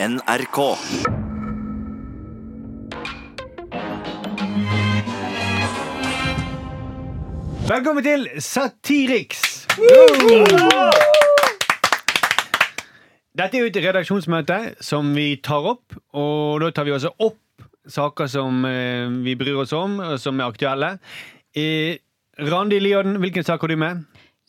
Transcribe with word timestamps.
NRK. 0.00 0.58
Velkommen 7.68 8.04
til 8.04 8.26
Satiriks! 8.42 9.66
Dette 13.38 13.54
er 13.58 13.62
jo 13.62 13.68
et 13.70 13.78
redaksjonsmøte 13.84 14.56
som 14.82 15.10
vi 15.14 15.36
tar 15.44 15.66
opp, 15.72 15.94
og 16.16 16.62
da 16.62 16.70
tar 16.74 16.88
vi 16.88 16.94
også 16.96 17.12
opp 17.22 17.38
saker 17.88 18.28
som 18.30 18.64
eh, 18.68 19.06
vi 19.24 19.36
bryr 19.38 19.60
oss 19.62 19.72
om, 19.76 19.98
og 20.02 20.16
som 20.20 20.40
er 20.42 20.50
aktuelle. 20.50 20.90
Eh, 21.56 22.00
Randi 22.50 22.80
Lioden, 22.82 23.18
hvilken 23.22 23.46
sak 23.46 23.62
har 23.64 23.72
du 23.72 23.78
med? 23.80 24.02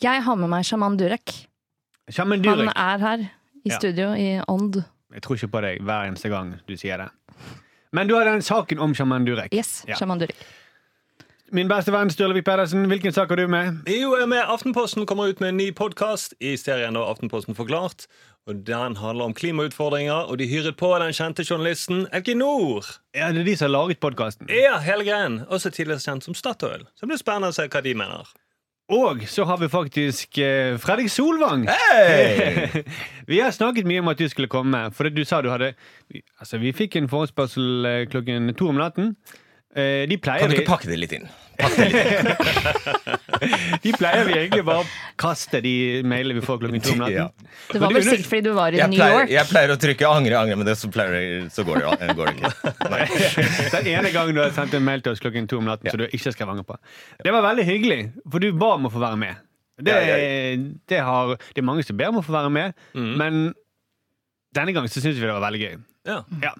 Jeg 0.04 0.24
har 0.26 0.40
med 0.40 0.52
meg 0.52 0.66
sjaman 0.68 0.98
Durek. 1.00 1.36
Shaman 2.10 2.44
Han 2.46 2.72
er 2.74 3.04
her 3.06 3.28
i 3.64 3.70
Ja. 3.70 3.78
studio 3.78 4.14
i 4.18 4.40
ånd. 4.48 4.82
Jeg 5.14 5.22
tror 5.26 5.36
ikke 5.40 5.52
på 5.56 5.62
deg 5.66 5.82
hver 5.82 6.08
eneste 6.10 6.30
gang 6.30 6.56
du 6.68 6.76
sier 6.78 6.98
det. 7.02 7.10
Men 7.92 8.08
du 8.08 8.14
har 8.16 8.26
den 8.30 8.42
saken 8.46 8.80
om 8.80 8.94
Shaman 8.94 9.26
Durek. 9.26 9.54
Yes, 9.54 9.84
Ja. 9.88 9.96
sjaman 9.98 10.20
Durek. 10.22 10.36
Min 11.52 11.68
beste 11.68 11.90
venn 11.92 12.12
Sturlevik 12.14 12.46
Pedersen, 12.46 12.84
hvilken 12.86 13.12
sak 13.12 13.30
har 13.30 13.36
du 13.40 13.48
med? 13.50 13.80
Jo, 13.90 14.12
jeg 14.16 14.22
er 14.22 14.28
med 14.30 14.44
Aftenposten 14.46 15.08
kommer 15.10 15.32
ut 15.32 15.40
med 15.42 15.50
en 15.50 15.58
ny 15.58 15.72
podkast 15.74 16.36
i 16.40 16.52
serien 16.62 16.94
da 16.94 17.00
Aftenposten 17.10 17.56
forklart. 17.58 18.06
Og 18.46 18.64
Den 18.66 18.96
handler 18.96 19.26
om 19.26 19.34
klimautfordringer, 19.34 20.30
og 20.30 20.38
de 20.38 20.46
hyret 20.48 20.78
på 20.78 20.92
den 21.02 21.12
kjente 21.14 21.42
journalisten 21.44 22.06
Equinor. 22.14 22.86
Ja, 23.16 23.32
Det 23.32 23.42
er 23.42 23.44
de 23.50 23.56
som 23.58 23.66
har 23.66 23.74
laget 23.80 24.00
podkasten. 24.00 24.48
Ja, 24.50 24.78
hele 24.80 25.04
greien. 25.04 25.40
Også 25.50 25.72
tidligere 25.74 26.00
kjent 26.06 26.24
som 26.24 26.34
Statoil. 26.38 26.86
Så 26.96 27.02
det 27.02 27.10
blir 27.10 27.18
spennende 27.18 27.50
å 27.50 27.54
se 27.58 27.68
hva 27.68 27.82
de 27.84 27.94
mener. 27.96 28.30
Og 28.90 29.22
så 29.30 29.44
har 29.46 29.58
vi 29.62 29.70
faktisk 29.70 30.38
eh, 30.38 30.78
Fredrik 30.82 31.12
Solvang. 31.14 31.68
vi 33.30 33.40
har 33.40 33.52
snakket 33.54 33.86
mye 33.86 34.02
om 34.02 34.10
at 34.10 34.18
du 34.18 34.26
skulle 34.30 34.50
komme, 34.50 34.88
for 34.98 35.10
du 35.14 35.22
sa 35.26 35.44
du 35.46 35.52
hadde 35.54 35.76
Altså, 36.40 36.58
vi 36.58 36.74
fikk 36.74 36.98
en 36.98 37.10
forespørsel 37.10 37.86
eh, 37.86 38.08
klokken 38.10 38.50
to 38.58 38.72
om 38.72 38.82
natten. 38.82 39.14
Eh, 39.78 40.08
de 40.10 40.18
pleier 40.18 40.42
Kan 40.42 40.50
du 40.50 40.56
ikke 40.58 40.70
pakke 40.72 40.90
det 40.90 40.98
litt 40.98 41.12
inn? 41.14 41.28
De 43.84 43.92
pleier 43.94 44.24
vi 44.28 44.34
egentlig 44.36 44.64
bare 44.68 44.82
å 44.82 44.88
kaste 45.20 45.60
de 45.64 45.74
mailene 46.08 46.40
vi 46.40 46.44
får 46.46 46.60
klokken 46.62 46.84
to 46.84 46.94
om 46.96 47.02
natten. 47.04 47.18
Ja. 47.20 47.28
Det 47.70 47.82
var 47.84 47.94
vel 47.94 48.06
sikkert 48.08 48.30
fordi 48.32 48.44
du 48.48 48.52
var 48.58 48.76
i 48.76 48.80
Jeg 48.80 48.92
New 48.92 49.00
pleier, 49.00 49.18
York. 49.20 49.34
jeg 49.34 49.50
pleier 49.52 49.74
å 49.74 49.78
trykke 49.84 50.10
'angre, 50.10 50.36
angre', 50.40 50.58
men 50.60 50.66
det, 50.68 50.76
så, 50.80 50.90
pleier, 50.94 51.46
så 51.54 51.66
går, 51.68 51.84
det, 51.84 52.16
går 52.18 52.32
det 52.32 52.36
ikke. 52.40 52.54
Nei. 52.94 53.04
Den 53.76 53.92
ene 53.94 54.14
gangen 54.16 54.40
du 54.40 54.42
har 54.42 54.56
sendt 54.56 54.74
en 54.80 54.86
mail 54.88 55.04
til 55.06 55.12
oss 55.14 55.22
klokken 55.24 55.48
to 55.52 55.60
om 55.62 55.68
natten 55.70 55.86
Ja. 55.90 55.94
så 55.94 56.02
du 56.02 56.08
ikke 56.08 56.34
skrev 56.36 56.50
angre 56.56 56.66
på. 56.68 56.80
Det 57.24 57.36
var 57.36 57.46
veldig 57.46 57.66
hyggelig, 57.70 58.00
for 58.32 58.40
du 58.44 58.50
ba 58.56 58.74
om 58.80 58.90
å 58.90 58.94
få 58.94 59.04
være 59.04 59.20
med. 59.22 59.36
Det, 59.80 59.94
Ja, 59.96 60.00
ja. 60.18 60.58
det, 60.92 61.00
har, 61.08 61.36
det 61.38 61.62
er 61.62 61.68
mange 61.70 61.86
som 61.88 61.96
ber 62.00 62.10
om 62.12 62.20
å 62.20 62.26
få 62.26 62.34
være 62.36 62.50
med, 62.52 62.74
mm. 62.98 63.14
men 63.22 63.54
denne 64.56 64.74
gangen 64.76 64.90
så 64.92 65.00
syns 65.04 65.16
vi 65.20 65.28
det 65.28 65.32
var 65.36 65.46
veldig 65.46 65.62
gøy. 65.62 65.78
Ja. 66.08 66.26
Ja. 66.42 66.54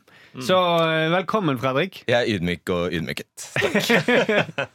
Så 0.44 0.56
eh, 0.84 1.10
velkommen, 1.14 1.58
Fredrik. 1.62 2.02
Jeg 2.10 2.18
er 2.18 2.28
ydmyk 2.36 2.70
og 2.76 2.94
ydmyket. 2.94 3.46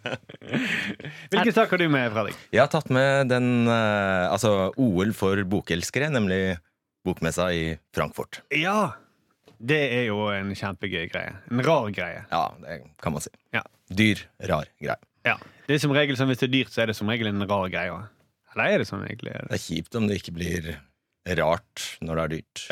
Hvilken 1.31 1.53
sak 1.53 1.75
har 1.75 1.83
du 1.83 1.87
med, 1.93 2.09
Fredrik? 2.15 2.39
Jeg 2.55 2.63
har 2.63 2.71
tatt 2.73 2.89
med 2.93 3.29
den 3.33 3.69
eh, 3.69 4.25
altså 4.33 4.73
OL 4.81 5.13
for 5.17 5.43
bokelskere, 5.51 6.09
nemlig 6.15 6.57
bokmessa 7.05 7.51
i 7.53 7.65
Frankfurt. 7.95 8.41
Ja. 8.57 8.95
Det 9.65 9.83
er 9.99 10.09
jo 10.09 10.31
en 10.33 10.51
kjempegøy 10.57 11.07
greie. 11.13 11.37
En 11.53 11.63
rar 11.65 11.93
greie. 11.95 12.25
Ja, 12.33 12.47
det 12.65 12.81
kan 13.05 13.15
man 13.15 13.25
si. 13.25 13.31
Ja. 13.55 13.63
Dyr, 13.93 14.25
rar 14.49 14.67
greie. 14.81 14.99
Ja. 15.29 15.37
Det 15.69 15.77
er 15.77 15.81
som 15.81 15.95
regel 15.97 16.19
sånn 16.19 16.29
Hvis 16.29 16.43
det 16.43 16.51
er 16.51 16.53
dyrt, 16.53 16.73
så 16.75 16.83
er 16.83 16.91
det 16.91 16.97
som 16.99 17.09
regel 17.09 17.31
en 17.31 17.45
rar 17.49 17.71
greie. 17.73 18.01
Eller 18.55 18.75
er 18.75 18.83
det 18.83 18.89
sånn 18.89 19.05
egentlig? 19.07 19.37
Det 19.45 19.57
er 19.57 19.63
kjipt 19.63 19.97
om 20.01 20.09
det 20.09 20.19
ikke 20.21 20.35
blir 20.37 20.75
rart 21.39 21.85
når 22.05 22.19
det 22.19 22.25
er 22.25 22.33
dyrt. 22.35 22.65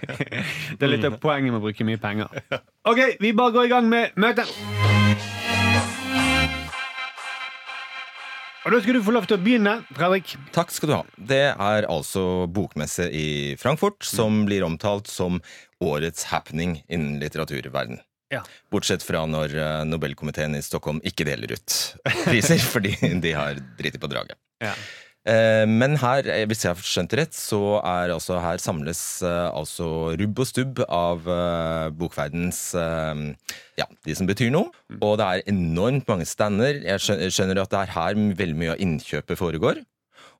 Det 0.80 0.84
er 0.84 0.92
litt 0.92 1.06
av 1.08 1.16
poenget 1.22 1.52
med 1.52 1.60
å 1.60 1.64
bruke 1.64 1.86
mye 1.88 2.00
penger. 2.00 2.28
OK, 2.88 3.00
vi 3.20 3.32
bare 3.36 3.54
går 3.56 3.68
i 3.68 3.72
gang 3.72 3.88
med 3.88 4.16
møtet. 4.20 4.50
Og 8.60 8.74
Da 8.74 8.80
skal 8.84 8.98
du 8.98 9.00
få 9.02 9.14
lov 9.16 9.24
til 9.24 9.38
å 9.38 9.40
begynne, 9.40 9.78
Fredrik. 9.96 10.34
Takk 10.52 10.72
skal 10.74 10.90
du 10.90 10.94
ha. 10.98 11.00
Det 11.16 11.44
er 11.54 11.88
altså 11.88 12.44
bokmesse 12.52 13.06
i 13.08 13.56
Frankfurt 13.60 14.04
som 14.04 14.42
blir 14.44 14.66
omtalt 14.66 15.08
som 15.08 15.40
årets 15.80 16.28
happening 16.28 16.82
innen 16.92 17.16
litteraturverden. 17.22 18.02
Ja. 18.30 18.44
Bortsett 18.70 19.02
fra 19.02 19.24
når 19.26 19.56
eh, 19.58 19.80
Nobelkomiteen 19.88 20.54
i 20.54 20.62
Stockholm 20.62 21.00
ikke 21.02 21.24
deler 21.26 21.56
ut 21.56 21.78
priser, 22.28 22.60
fordi 22.74 22.92
de 23.24 23.32
har 23.34 23.58
driti 23.80 23.98
på 23.98 24.10
draget. 24.12 24.38
Ja. 24.62 24.76
Eh, 25.28 25.66
Men 25.68 25.98
her, 26.00 26.24
eh, 26.24 26.46
hvis 26.48 26.64
jeg 26.64 26.72
har 26.72 26.80
skjønt 26.80 27.14
rett, 27.18 27.36
så 27.36 27.78
er 27.84 28.14
altså 28.14 28.38
her 28.40 28.60
samles 28.62 29.20
eh, 29.22 29.50
altså 29.52 30.16
rubb 30.16 30.40
og 30.40 30.48
stubb 30.48 30.80
av 30.88 31.28
bokverdens 31.96 32.72
Ja, 32.74 33.86
de 34.06 34.16
som 34.16 34.28
betyr 34.28 34.50
noe. 34.52 34.72
Og 35.00 35.18
det 35.20 35.26
er 35.26 35.46
enormt 35.52 36.08
mange 36.08 36.26
stander. 36.28 36.80
Jeg 36.84 37.32
skjønner 37.32 37.60
at 37.60 37.72
det 37.72 37.80
er 37.84 37.94
her 37.96 38.20
veldig 38.36 38.58
mye 38.58 38.74
av 38.74 38.82
innkjøpet 38.82 39.40
foregår. 39.40 39.82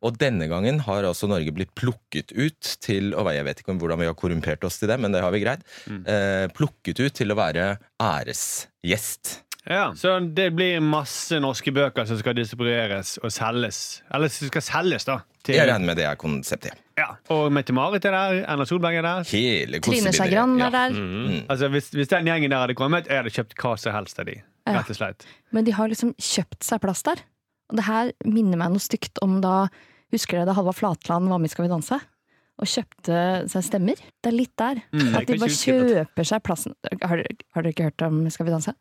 Og 0.01 0.17
denne 0.17 0.47
gangen 0.49 0.79
har 0.87 1.05
altså 1.05 1.29
Norge 1.29 1.53
blitt 1.53 1.75
plukket 1.77 2.33
ut 2.33 2.77
til 2.81 3.13
og 3.13 3.29
Jeg 3.35 3.45
vet 3.45 3.61
ikke 3.61 3.75
om 3.75 3.81
hvordan 3.83 4.01
vi 4.01 4.09
har 4.09 4.17
korrumpert 4.17 4.65
oss 4.65 4.81
til 4.81 4.89
det, 4.89 4.97
men 4.97 5.13
det 5.13 5.21
har 5.21 5.33
vi 5.33 5.43
greid. 5.45 5.65
Mm. 5.85 6.05
plukket 6.57 7.05
ut 7.05 7.15
til 7.21 7.33
å 7.33 7.37
være 7.37 7.75
æresgjest. 8.01 9.43
Ja. 9.69 9.91
Så 9.95 10.15
det 10.35 10.49
blir 10.57 10.81
masse 10.81 11.37
norske 11.43 11.73
bøker 11.77 12.07
som 12.09 12.17
skal 12.19 12.35
distribueres 12.39 13.19
og 13.21 13.29
selges. 13.35 14.01
Eller 14.15 14.29
som 14.33 14.49
skal 14.49 14.63
selges, 14.65 15.05
da. 15.05 15.19
Til, 15.45 15.55
Jeg 15.57 15.69
regner 15.69 15.87
med 15.91 15.97
det 16.01 16.05
er 16.09 16.17
konseptet. 16.21 16.73
ja. 16.99 17.11
Og 17.33 17.51
Mette-Marit 17.53 18.05
er 18.09 18.13
der. 18.17 18.39
Erna 18.49 18.65
Solberg 18.69 18.97
er 19.01 19.03
der. 19.07 19.25
Hele 19.31 19.81
Trine 19.81 20.13
Skei. 20.13 20.31
Grande 20.33 20.59
Ja. 20.61 20.67
er 20.67 20.71
der. 20.71 20.91
Mm. 20.97 21.45
Altså, 21.49 21.69
hvis, 21.69 21.91
hvis 21.91 22.09
den 22.09 22.25
gjengen 22.27 22.51
der 22.51 22.59
hadde 22.65 22.75
kommet, 22.75 23.07
jeg 23.09 23.17
hadde 23.21 23.31
kjøpt 23.37 23.55
hva 23.61 23.75
som 23.79 23.93
helst 23.93 24.19
av 24.19 24.27
de. 24.27 24.39
Ja. 24.67 24.79
Rett 24.79 24.91
og 24.91 24.97
slett. 24.97 25.27
Men 25.53 25.65
de 25.65 25.73
har 25.73 25.89
liksom 25.89 26.15
kjøpt 26.17 26.63
seg 26.65 26.81
plass 26.81 27.03
der. 27.03 27.21
Og 27.71 27.77
det 27.77 27.85
her 27.87 28.13
minner 28.25 28.57
meg 28.59 28.71
noe 28.73 28.81
stygt 28.83 29.19
om 29.23 29.41
da 29.41 29.69
Husker 30.11 30.39
dere 30.41 30.47
da 30.49 30.55
Halvard 30.57 30.75
Flatland 30.75 31.29
var 31.31 31.39
med 31.39 31.47
i 31.47 31.53
Skal 31.53 31.69
vi 31.69 31.71
danse? 31.71 32.01
Og 32.61 32.67
kjøpte 32.67 33.49
seg 33.49 33.63
stemmer? 33.63 33.95
Det 34.21 34.33
er 34.33 34.35
litt 34.37 34.57
der. 34.59 34.81
Mm, 34.93 35.15
At 35.17 35.27
de 35.29 35.37
bare 35.39 35.55
kjøper 35.55 36.27
seg 36.27 36.43
plassen. 36.43 36.75
Har 37.01 37.17
dere, 37.23 37.37
har 37.55 37.63
dere 37.63 37.71
ikke 37.73 37.87
hørt 37.87 38.03
om 38.03 38.25
Skal 38.29 38.47
vi 38.49 38.51
danse? 38.53 38.75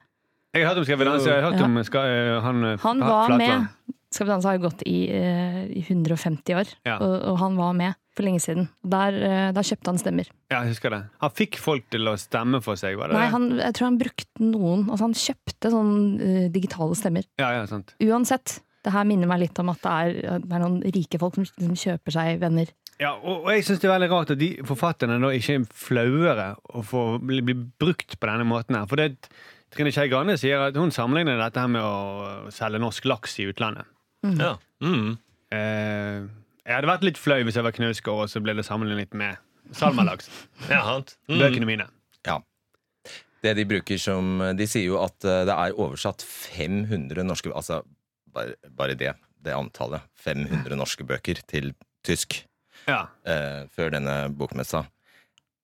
Jeg 0.56 0.66
har 0.66 0.74
hørt 0.74 0.82
om 0.82 0.86
Skal 0.88 0.98
vi 0.98 1.06
danse. 1.06 1.30
Jeg 1.30 1.44
har 1.44 1.52
hørt 1.52 1.62
om 1.66 1.84
skal, 1.86 2.02
eh, 2.10 2.42
han, 2.42 2.64
eh, 2.66 2.78
Han 2.82 3.00
var 3.00 3.28
Flatland. 3.28 3.38
med. 3.38 3.96
Skal 4.12 4.26
vi 4.26 4.32
danse 4.34 4.48
har 4.50 4.58
jo 4.58 4.64
gått 4.70 4.82
i, 4.90 5.00
eh, 5.14 5.66
i 5.78 5.82
150 5.86 6.56
år, 6.58 6.68
Ja. 6.86 6.98
og, 6.98 7.22
og 7.30 7.38
han 7.38 7.56
var 7.56 7.74
med 7.74 7.94
for 8.16 8.24
lenge 8.24 8.40
siden. 8.42 8.68
Der, 8.84 9.14
eh, 9.14 9.52
der 9.54 9.62
kjøpte 9.62 9.86
han 9.94 10.00
stemmer. 10.02 10.26
Ja, 10.50 10.64
jeg 10.64 10.74
husker 10.74 10.90
det. 10.90 11.04
Han 11.22 11.30
fikk 11.30 11.58
folk 11.62 11.86
til 11.92 12.02
å 12.10 12.16
stemme 12.18 12.62
for 12.64 12.74
seg, 12.76 12.98
var 12.98 13.10
det 13.10 13.14
Nei, 13.14 13.26
det? 13.28 13.32
han, 13.32 13.50
jeg 13.60 13.74
tror 13.78 13.86
han 13.86 14.00
brukte 14.00 14.40
noen 14.42 14.90
Altså 14.90 15.06
han 15.06 15.14
kjøpte 15.14 15.70
sånn 15.72 16.20
eh, 16.20 16.50
digitale 16.50 16.96
stemmer. 16.98 17.24
Ja, 17.38 17.52
ja, 17.52 17.66
sant. 17.70 17.94
Uansett. 18.02 18.62
Det 18.82 18.94
her 18.94 19.04
minner 19.06 19.28
meg 19.28 19.42
litt 19.42 19.60
om 19.60 19.70
at 19.70 19.82
det 19.84 19.92
er, 19.92 20.40
det 20.40 20.52
er 20.56 20.60
noen 20.64 20.82
rike 20.82 21.20
folk 21.20 21.36
som 21.36 21.46
som 21.46 21.76
kjøper 21.76 22.12
seg 22.16 22.40
venner. 22.40 22.68
Ja, 23.00 23.14
og, 23.14 23.44
og 23.46 23.50
jeg 23.54 23.64
syns 23.64 23.80
det 23.80 23.90
er 23.92 24.00
veldig 24.00 24.10
rart 24.10 24.32
at 24.32 24.40
de 24.40 24.50
forfatterne 24.66 25.20
da 25.22 25.28
ikke 25.36 25.60
er 25.60 25.66
flauere 25.72 26.56
å 26.74 26.82
få 26.84 27.20
bli, 27.22 27.42
bli 27.46 27.54
brukt 27.54 28.18
på 28.20 28.28
denne 28.28 28.48
måten 28.48 28.76
her. 28.76 28.88
For 28.88 28.96
det 28.96 29.20
Trine 29.74 29.92
Skei 29.94 30.08
Grande 30.10 30.36
sier 30.42 30.64
at 30.70 30.78
hun 30.80 30.92
sammenligner 30.94 31.38
dette 31.42 31.62
her 31.62 31.70
med 31.72 31.84
å 31.86 32.50
selge 32.54 32.80
norsk 32.82 33.06
laks 33.10 33.38
i 33.44 33.48
utlandet. 33.52 33.86
Ja. 34.26 34.56
Mm. 34.84 35.14
Eh, 35.54 36.26
jeg 36.66 36.76
hadde 36.76 36.90
vært 36.90 37.06
litt 37.06 37.20
flau 37.22 37.38
hvis 37.46 37.58
jeg 37.60 37.66
var 37.66 37.76
knausgård, 37.76 38.26
og 38.26 38.32
så 38.32 38.42
ble 38.44 38.56
det 38.58 38.66
sammenlignet 38.68 39.14
med 39.18 39.38
salmalaks. 39.78 40.30
ja. 40.74 40.82
Mm. 41.30 41.40
Bøkene 41.40 41.70
mine. 41.70 41.88
Ja. 42.28 42.40
Det 43.40 43.54
de 43.56 43.64
bruker 43.64 43.96
som 44.02 44.42
De 44.58 44.66
sier 44.68 44.90
jo 44.90 44.98
at 45.00 45.24
eh, 45.24 45.46
det 45.48 45.54
er 45.56 45.78
oversatt 45.80 46.26
500 46.28 47.24
norske 47.24 47.54
Altså, 47.56 47.84
bare, 48.34 48.58
bare 48.76 48.98
det. 49.00 49.14
Det 49.40 49.54
antallet. 49.56 50.04
500 50.20 50.76
norske 50.76 51.06
bøker 51.08 51.40
til 51.48 51.72
tysk 52.04 52.42
Ja. 52.90 53.06
eh, 53.24 53.64
før 53.72 53.94
denne 53.96 54.18
bokmessa. 54.36 54.84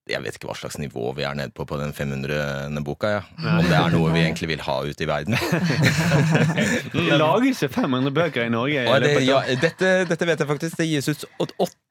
Jeg 0.05 0.21
vet 0.21 0.35
ikke 0.37 0.49
hva 0.51 0.55
slags 0.57 0.75
nivå 0.77 1.07
vi 1.17 1.23
er 1.25 1.33
nede 1.33 1.49
på 1.55 1.65
på 1.65 1.79
den 1.81 1.89
500. 1.93 2.83
boka. 2.85 3.09
Ja. 3.09 3.21
Om 3.57 3.65
det 3.65 3.77
er 3.79 3.93
noe 3.95 4.11
vi 4.13 4.21
egentlig 4.21 4.51
vil 4.51 4.61
ha 4.61 4.75
ut 4.85 5.01
i 5.01 5.07
verden. 5.09 5.33
Det 6.93 7.17
lages 7.17 7.63
jo 7.65 7.69
500 7.73 8.13
bøker 8.13 8.45
i 8.45 8.51
Norge. 8.53 8.83
i 8.85 8.99
det, 9.01 9.13
ja, 9.25 9.39
dette, 9.61 9.93
dette 10.09 10.27
vet 10.29 10.43
jeg 10.43 10.51
faktisk. 10.51 10.77
Det 10.77 10.87
gis 10.91 11.09
ut 11.09 11.25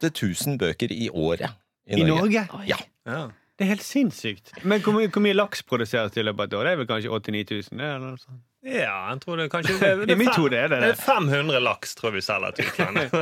8000 0.07 0.59
bøker 0.63 0.95
i 0.95 1.09
året 1.11 1.51
i 1.91 1.99
I 1.99 2.07
Norge. 2.07 2.47
Norge? 2.53 2.69
Ja. 2.71 2.79
Ja. 3.07 3.25
Det 3.55 3.67
er 3.67 3.71
helt 3.77 3.85
sinnssykt. 3.87 4.51
Men 4.67 4.81
hvor 4.83 4.95
mye, 4.97 5.11
hvor 5.11 5.23
mye 5.23 5.35
laks 5.37 5.63
produseres 5.67 6.17
i 6.19 6.23
løpet 6.27 6.41
av 6.41 6.49
et 6.49 6.57
år? 6.59 6.65
Det 6.67 6.73
er 6.73 6.81
vel 6.81 6.89
kanskje 6.91 7.13
8000-9000? 7.19 7.83
eller 7.83 8.03
noe 8.09 8.19
sånt? 8.23 8.43
ja, 8.65 8.95
jeg 9.13 9.21
tror 9.21 9.37
det 9.37 9.45
kanskje 9.53 9.75
det, 9.77 10.07
det 10.09 10.17
hode 10.39 10.57
er 10.57 10.71
det 10.73 10.79
det 10.81 10.87
det. 10.87 10.93
er 10.97 11.03
500 11.05 11.61
laks, 11.61 11.93
tror 11.99 12.15
vi 12.15 12.23
selger 12.25 12.55
til 12.57 12.71
utlandet. 12.71 13.13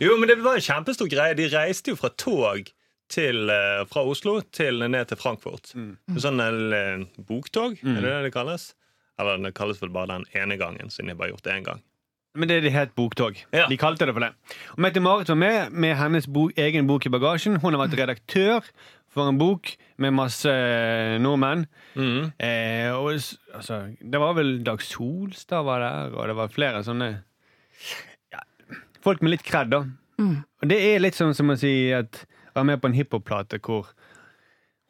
Jo, 0.04 0.18
men 0.20 0.28
det 0.28 0.36
var 0.44 0.58
en 0.60 0.66
kjempestor 0.66 1.08
greie. 1.08 1.34
De 1.38 1.48
reiste 1.54 1.94
jo 1.94 1.96
fra 1.98 2.10
tog 2.12 2.68
til, 3.12 3.50
eh, 3.50 3.84
fra 3.90 4.04
Oslo 4.08 4.40
til 4.54 4.84
ned 4.88 5.10
til 5.10 5.20
Frankfurt. 5.20 5.74
Sånn 6.18 6.40
en, 6.40 7.08
boktog, 7.28 7.78
er 7.82 8.00
det 8.00 8.10
det 8.10 8.22
det 8.28 8.34
kalles? 8.36 8.72
Eller 9.20 9.38
det 9.38 9.54
kalles 9.54 9.82
vel 9.82 9.92
bare 9.94 10.16
den 10.16 10.24
ene 10.34 10.56
gangen, 10.58 10.90
siden 10.90 11.12
jeg 11.12 11.18
bare 11.18 11.30
har 11.30 11.36
gjort 11.36 11.46
det 11.46 11.58
én 11.58 11.66
gang. 11.68 11.82
Men 12.34 12.50
det, 12.50 12.64
det 12.64 12.72
het 12.74 12.96
Boktog. 12.98 13.38
Ja. 13.54 13.68
De 13.70 13.76
kalte 13.78 14.08
det 14.08 14.14
for 14.16 14.24
det. 14.24 14.32
Og 14.74 14.82
Mette-Marit 14.82 15.30
var 15.30 15.38
med 15.38 15.70
med 15.70 15.94
hennes 16.00 16.26
bo, 16.26 16.48
egen 16.58 16.88
bok 16.88 17.06
i 17.06 17.12
bagasjen. 17.14 17.60
Hun 17.62 17.76
har 17.76 17.84
vært 17.84 17.94
redaktør 18.00 18.66
for 19.14 19.30
en 19.30 19.38
bok 19.38 19.70
med 20.02 20.16
masse 20.16 20.50
eh, 20.50 21.14
nordmenn. 21.22 21.68
Mm. 21.94 22.32
Eh, 22.42 22.90
og, 22.90 23.14
altså, 23.54 23.84
det 24.02 24.18
var 24.18 24.34
vel 24.34 24.56
Dag 24.66 24.82
Solstad 24.82 25.62
var 25.62 25.84
der, 25.84 26.16
og 26.18 26.26
det 26.26 26.36
var 26.40 26.50
flere 26.50 26.82
sånne 26.82 27.10
ja, 28.34 28.42
Folk 29.04 29.22
med 29.22 29.36
litt 29.36 29.46
kred, 29.46 29.70
da. 29.70 29.84
Og 30.58 30.70
det 30.70 30.80
er 30.90 31.02
litt 31.02 31.14
sånn 31.18 31.34
som 31.38 31.54
å 31.54 31.58
si 31.58 31.92
at 31.94 32.24
være 32.54 32.68
med 32.70 32.82
på 32.82 32.90
en 32.90 32.98
hiphop-plate 32.98 33.60
hvor 33.64 33.88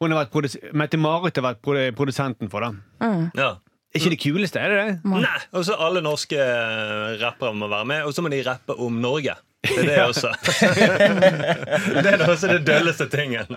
hun 0.01 0.11
har 0.11 0.25
vært 0.25 0.57
Mette-Marit 0.75 1.37
har 1.39 1.45
vært 1.53 1.95
produsenten 1.95 2.51
for 2.51 2.65
det. 2.65 2.73
Mm. 3.01 3.29
Ja. 3.37 3.55
Er 3.95 4.01
ikke 4.01 4.11
det 4.11 4.19
kuleste, 4.25 4.59
er 4.59 4.73
det 4.73 4.79
det? 4.81 4.95
Nei, 5.07 5.37
og 5.55 5.63
så 5.63 5.77
alle 5.79 6.01
norske 6.03 6.35
eh, 6.35 7.13
rappere 7.21 7.55
må 7.55 7.69
være 7.71 7.87
med, 7.87 8.03
og 8.03 8.11
så 8.11 8.25
må 8.25 8.31
de 8.33 8.41
rappe 8.43 8.75
om 8.75 8.97
Norge. 8.99 9.37
Det 9.65 9.81
er 9.81 9.89
det 9.89 10.03
også. 10.05 10.31
det 12.05 12.11
er 12.13 12.23
også 12.27 12.49
det 12.51 12.61
dølleste 12.67 13.07
tingen. 13.11 13.49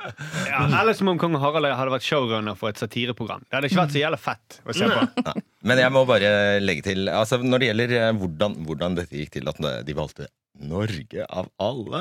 Ja, 0.49 0.65
eller 0.81 0.97
som 0.97 1.11
om 1.13 1.19
kong 1.21 1.37
Harald 1.41 1.69
hadde 1.71 1.93
vært 1.95 2.07
showrunner 2.07 2.57
for 2.59 2.73
et 2.73 2.81
satireprogram. 2.81 3.45
Det 3.47 3.59
hadde 3.59 3.71
ikke 3.71 3.81
vært 3.83 3.95
så 3.97 4.03
jævla 4.03 4.21
fett 4.21 4.59
å 4.65 4.77
se 4.77 4.89
på. 4.91 5.35
Men 5.69 5.83
jeg 5.83 5.95
må 5.95 6.05
bare 6.09 6.33
legge 6.63 6.85
til 6.87 7.09
altså 7.11 7.41
Når 7.43 7.59
det 7.61 7.69
gjelder 7.73 7.95
eh, 7.99 8.11
hvordan, 8.15 8.53
hvordan 8.69 8.99
dette 9.01 9.19
gikk 9.19 9.33
til 9.39 9.51
at 9.51 9.59
de 9.87 9.97
valgte 9.99 10.29
Norge 10.59 11.23
av 11.31 11.47
alle, 11.63 12.01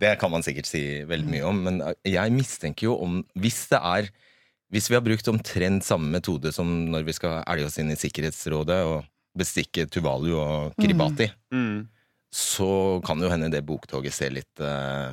det 0.00 0.10
kan 0.20 0.32
man 0.32 0.42
sikkert 0.44 0.68
si 0.68 0.82
veldig 1.08 1.30
mye 1.30 1.46
om. 1.48 1.60
Men 1.68 1.80
eh, 1.84 1.94
jeg 2.16 2.34
mistenker 2.36 2.90
jo 2.90 2.98
om 3.04 3.22
Hvis 3.40 3.62
det 3.72 3.80
er 3.80 4.10
Hvis 4.74 4.90
vi 4.90 4.98
har 4.98 5.04
brukt 5.06 5.28
omtrent 5.32 5.86
samme 5.86 6.10
metode 6.12 6.52
som 6.52 6.68
når 6.92 7.06
vi 7.08 7.14
skal 7.16 7.42
elge 7.48 7.68
oss 7.70 7.78
inn 7.80 7.92
i 7.94 7.98
Sikkerhetsrådet 8.00 8.80
og 8.88 9.04
bestikke 9.34 9.88
Tuvalu 9.90 10.32
og 10.38 10.76
Kiribati, 10.78 11.26
Mm. 11.54 11.84
Så 12.34 13.00
kan 13.06 13.20
det 13.20 13.28
jo 13.28 13.30
hende 13.30 13.48
det 13.52 13.62
boktoget 13.62 14.14
ser 14.14 14.32
litt 14.34 14.58
eh, 14.58 15.12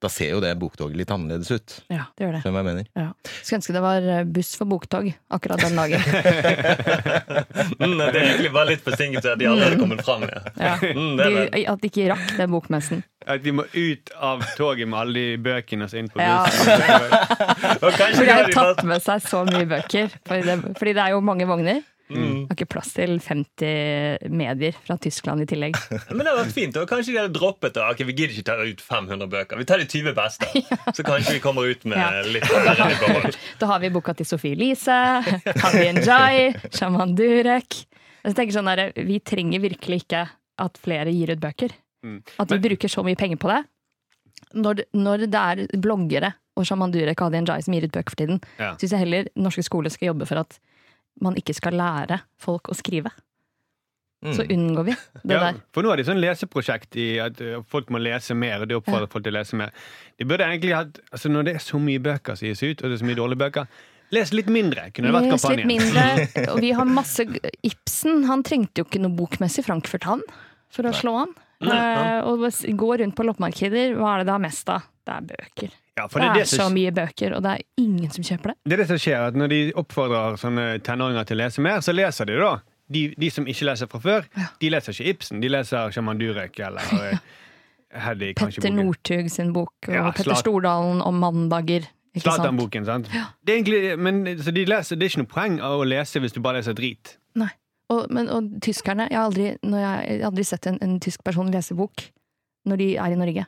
Da 0.00 0.08
ser 0.08 0.30
jo 0.30 0.38
det 0.40 0.52
boktoget 0.56 0.94
litt 0.96 1.10
annerledes 1.10 1.50
ut. 1.50 1.72
Ja, 1.90 2.04
det 2.14 2.24
gjør 2.24 2.36
det. 2.36 2.42
Skjønner 2.44 2.54
hva 2.54 2.60
jeg 2.62 2.68
mener? 2.68 2.86
Ja. 2.94 3.08
Skulle 3.40 3.58
ønske 3.58 3.74
det 3.74 3.82
var 3.84 4.06
eh, 4.14 4.22
buss 4.36 4.52
for 4.56 4.70
boktog 4.70 5.08
akkurat 5.34 5.64
den 5.66 5.80
dagen. 5.80 6.06
Mm, 7.80 7.96
det 7.98 8.06
er 8.06 8.16
egentlig 8.20 8.50
bare 8.52 8.68
litt 8.70 8.82
forsinket 8.84 9.22
til 9.24 9.32
at 9.32 9.38
de 9.40 9.46
allerede 9.48 9.74
har 9.74 9.80
kommet 9.80 10.00
fram. 10.04 10.24
Ja. 10.28 10.40
Ja. 10.60 10.72
Mm, 10.94 11.14
det 11.16 11.24
er 11.24 11.34
det. 11.34 11.44
De, 11.54 11.62
at 11.72 11.82
de 11.82 11.88
ikke 11.90 12.08
rakk 12.12 12.32
den 12.38 12.50
bokmessen. 12.52 13.02
At 13.26 13.44
de 13.44 13.54
må 13.56 13.64
ut 13.72 14.12
av 14.30 14.44
toget 14.58 14.88
med 14.88 14.98
alle 15.00 15.14
de 15.14 15.38
bøkene 15.44 15.84
og 15.88 15.92
så 15.92 16.00
inn 16.00 16.10
på 16.12 16.20
bussen. 16.20 16.70
Ja. 16.86 17.78
For 17.80 18.20
de 18.20 18.30
har 18.30 18.44
jo 18.46 18.54
tatt 18.54 18.84
med 18.88 19.04
seg 19.04 19.24
så 19.26 19.42
mye 19.48 19.66
bøker. 19.70 20.12
Fordi 20.28 20.46
det, 20.46 20.58
fordi 20.78 20.94
det 20.96 21.06
er 21.06 21.16
jo 21.16 21.22
mange 21.24 21.48
vogner. 21.50 21.80
Mm. 22.10 22.46
Har 22.50 22.56
ikke 22.56 22.66
plass 22.72 22.92
til 22.96 23.12
50 23.22 24.30
medier 24.34 24.74
fra 24.84 24.96
Tyskland 24.98 25.44
i 25.44 25.46
tillegg. 25.46 25.76
Men 26.10 26.22
det 26.24 26.30
hadde 26.32 26.40
vært 26.44 26.54
fint. 26.56 26.78
Og 26.80 26.88
kanskje 26.90 27.12
de 27.14 27.18
hadde 27.20 27.34
droppet 27.36 27.74
det. 27.76 27.84
Okay, 27.92 28.06
Vi 28.08 28.14
gidder 28.18 28.34
ikke 28.34 28.46
ta 28.50 28.56
ut 28.66 28.80
500 28.82 29.28
bøker. 29.30 29.60
Vi 29.60 29.66
tar 29.68 29.78
de 29.82 29.86
20 29.86 30.14
beste. 30.16 30.48
Så 30.96 31.04
kanskje 31.06 31.36
vi 31.36 31.42
kommer 31.44 31.70
ut 31.70 31.84
med 31.86 31.98
Ja. 32.00 32.10
litt 32.26 32.48
mer 32.50 32.72
enn. 32.74 33.38
Da 33.60 33.68
har 33.70 33.80
vi 33.82 33.90
boka 33.94 34.14
til 34.18 34.26
Sophie 34.26 34.56
Elise, 34.56 34.96
Havi 35.62 35.86
Njay, 36.00 36.50
Shaman 36.74 37.14
Durek. 37.18 37.82
Jeg 38.24 38.34
tenker 38.36 38.52
sånn 38.58 38.68
der, 38.68 38.90
Vi 38.96 39.20
trenger 39.24 39.62
virkelig 39.62 40.02
ikke 40.04 40.26
at 40.60 40.78
flere 40.82 41.12
gir 41.14 41.30
ut 41.36 41.40
bøker. 41.40 41.72
Mm. 42.04 42.18
At 42.40 42.48
vi 42.50 42.56
Men- 42.58 42.64
bruker 42.68 42.88
så 42.90 43.04
mye 43.06 43.16
penger 43.16 43.36
på 43.40 43.48
det. 43.52 43.62
Når, 44.56 44.80
når 44.98 45.26
det 45.30 45.38
er 45.40 45.66
bloggere 45.78 46.32
og 46.58 46.66
Shaman 46.66 46.90
Durek 46.90 47.20
og 47.22 47.28
Hadi 47.30 47.44
Njay 47.44 47.62
som 47.62 47.74
gir 47.76 47.84
ut 47.86 47.92
bøker 47.94 48.10
for 48.16 48.18
tiden, 48.24 48.40
Ja. 48.58 48.72
syns 48.80 48.90
jeg 48.96 48.98
heller 49.04 49.28
norske 49.38 49.62
skoler 49.62 49.92
skal 49.94 50.10
jobbe 50.10 50.26
for 50.26 50.40
at 50.42 50.58
man 51.20 51.36
ikke 51.36 51.54
skal 51.56 51.76
lære 51.78 52.20
folk 52.40 52.70
å 52.70 52.76
skrive. 52.78 53.12
Mm. 54.20 54.34
Så 54.36 54.44
unngår 54.52 54.84
vi 54.84 54.94
det 55.24 55.32
Ja, 55.32 55.40
der. 55.46 55.60
for 55.72 55.82
nå 55.82 55.92
er 55.92 55.96
det 55.96 56.04
sånn 56.04 56.20
leseprosjekt 56.20 56.96
i 57.00 57.06
at 57.24 57.38
folk 57.72 57.88
må 57.88 57.96
lese 58.02 58.34
mer, 58.36 58.60
og 58.60 58.68
de 58.68 58.76
oppfordrer 58.76 59.08
folk 59.08 59.24
til 59.24 59.32
å 59.32 59.38
lese 59.38 59.56
mer. 59.56 59.72
De 60.20 60.26
burde 60.28 60.44
egentlig 60.44 60.74
hatt, 60.76 61.00
altså 61.10 61.32
Når 61.32 61.46
det 61.48 61.54
er 61.56 61.64
så 61.64 61.80
mye 61.80 62.02
bøker 62.04 62.36
som 62.36 62.50
gis 62.50 62.60
ut, 62.62 62.82
og 62.82 62.90
det 62.90 62.98
er 62.98 63.00
så 63.00 63.08
mye 63.08 63.16
dårlige 63.16 63.40
bøker, 63.40 63.66
les 64.12 64.32
litt 64.36 64.50
mindre. 64.52 64.90
kunne 64.92 65.08
det 65.08 65.16
vært 65.16 65.32
Les 65.32 65.48
litt 65.56 65.70
mindre. 65.70 66.04
Og 66.52 66.60
vi 66.60 66.72
har 66.76 66.84
masse 66.84 67.24
Ibsen 67.64 68.24
han 68.28 68.42
trengte 68.42 68.82
jo 68.82 68.88
ikke 68.88 69.00
noe 69.00 69.14
bokmessig 69.16 69.64
Frankfurt, 69.64 70.04
han, 70.04 70.20
for 70.68 70.84
å 70.84 70.92
slå 70.92 71.16
han. 71.22 71.32
Eh, 71.60 72.20
og 72.24 72.44
gå 72.76 72.90
rundt 73.00 73.16
på 73.16 73.24
loppemarkeder, 73.28 73.92
hva 73.98 74.18
er 74.18 74.24
det 74.24 74.32
har 74.32 74.40
mest 74.42 74.68
av? 74.72 74.86
Det 75.04 75.16
er 75.16 75.26
bøker. 75.32 75.74
Ja, 76.00 76.06
Det 76.10 76.32
det 76.34 76.42
er 76.46 76.50
så 76.50 76.66
mye 76.72 76.92
bøker, 76.96 77.36
og 77.36 77.44
det 77.44 77.52
er 77.58 77.64
ingen 77.82 78.10
som 78.10 78.24
kjøper 78.26 78.52
det. 78.54 78.56
det 78.64 78.76
er 78.76 78.82
det 78.82 78.88
som 78.90 79.00
skjer, 79.04 79.28
at 79.30 79.38
når 79.38 79.52
de 79.52 79.60
oppfordrer 79.80 80.40
sånne 80.40 80.66
tenåringer 80.86 81.28
til 81.28 81.38
å 81.38 81.42
lese 81.44 81.64
mer, 81.64 81.84
så 81.84 81.94
leser 81.96 82.30
de 82.30 82.40
da. 82.40 82.54
De, 82.90 83.04
de 83.22 83.28
som 83.30 83.46
ikke 83.46 83.68
leser 83.68 83.86
fra 83.86 84.00
før, 84.02 84.24
de 84.58 84.70
leser 84.74 84.96
ikke 84.96 85.12
Ibsen, 85.12 85.38
de 85.44 85.48
leser 85.52 85.92
Sjaman 85.94 86.18
Durek 86.18 86.58
eller 86.66 86.82
ja. 87.12 87.20
Heddy. 87.90 88.32
Petter. 88.38 88.70
Northug 88.74 89.30
sin 89.30 89.52
bok, 89.54 89.74
og 89.88 89.94
Ja, 89.94 90.10
Petter 90.14 90.34
Stordalen 90.38 91.00
om 91.02 91.18
mandager. 91.22 91.86
Ikke 92.10 92.24
sant? 92.24 92.40
Zlatan-boken, 92.40 92.86
sant? 92.86 93.06
Det 93.46 93.52
er 93.54 93.60
egentlig, 93.60 93.80
men 93.98 94.24
så 94.42 94.50
de 94.54 94.64
leser, 94.66 94.98
det 94.98 95.06
er 95.06 95.12
ikke 95.12 95.22
noe 95.22 95.30
poeng 95.30 95.60
av 95.62 95.78
å 95.78 95.86
lese 95.86 96.22
hvis 96.22 96.34
du 96.34 96.40
bare 96.42 96.58
leser 96.58 96.74
drit. 96.78 97.14
Nei. 97.38 97.50
Og, 97.90 98.04
men, 98.14 98.28
og 98.30 98.52
tyskerne 98.62 99.08
Jeg 99.10 99.18
har 99.18 99.24
aldri, 99.26 99.46
jeg, 99.50 99.70
jeg 99.74 100.20
har 100.20 100.28
aldri 100.28 100.44
sett 100.46 100.66
en, 100.70 100.76
en 100.82 100.98
tysk 101.02 101.24
person 101.26 101.48
lese 101.50 101.74
bok 101.78 102.04
når 102.70 102.78
de 102.82 102.88
er 103.02 103.14
i 103.14 103.18
Norge. 103.18 103.44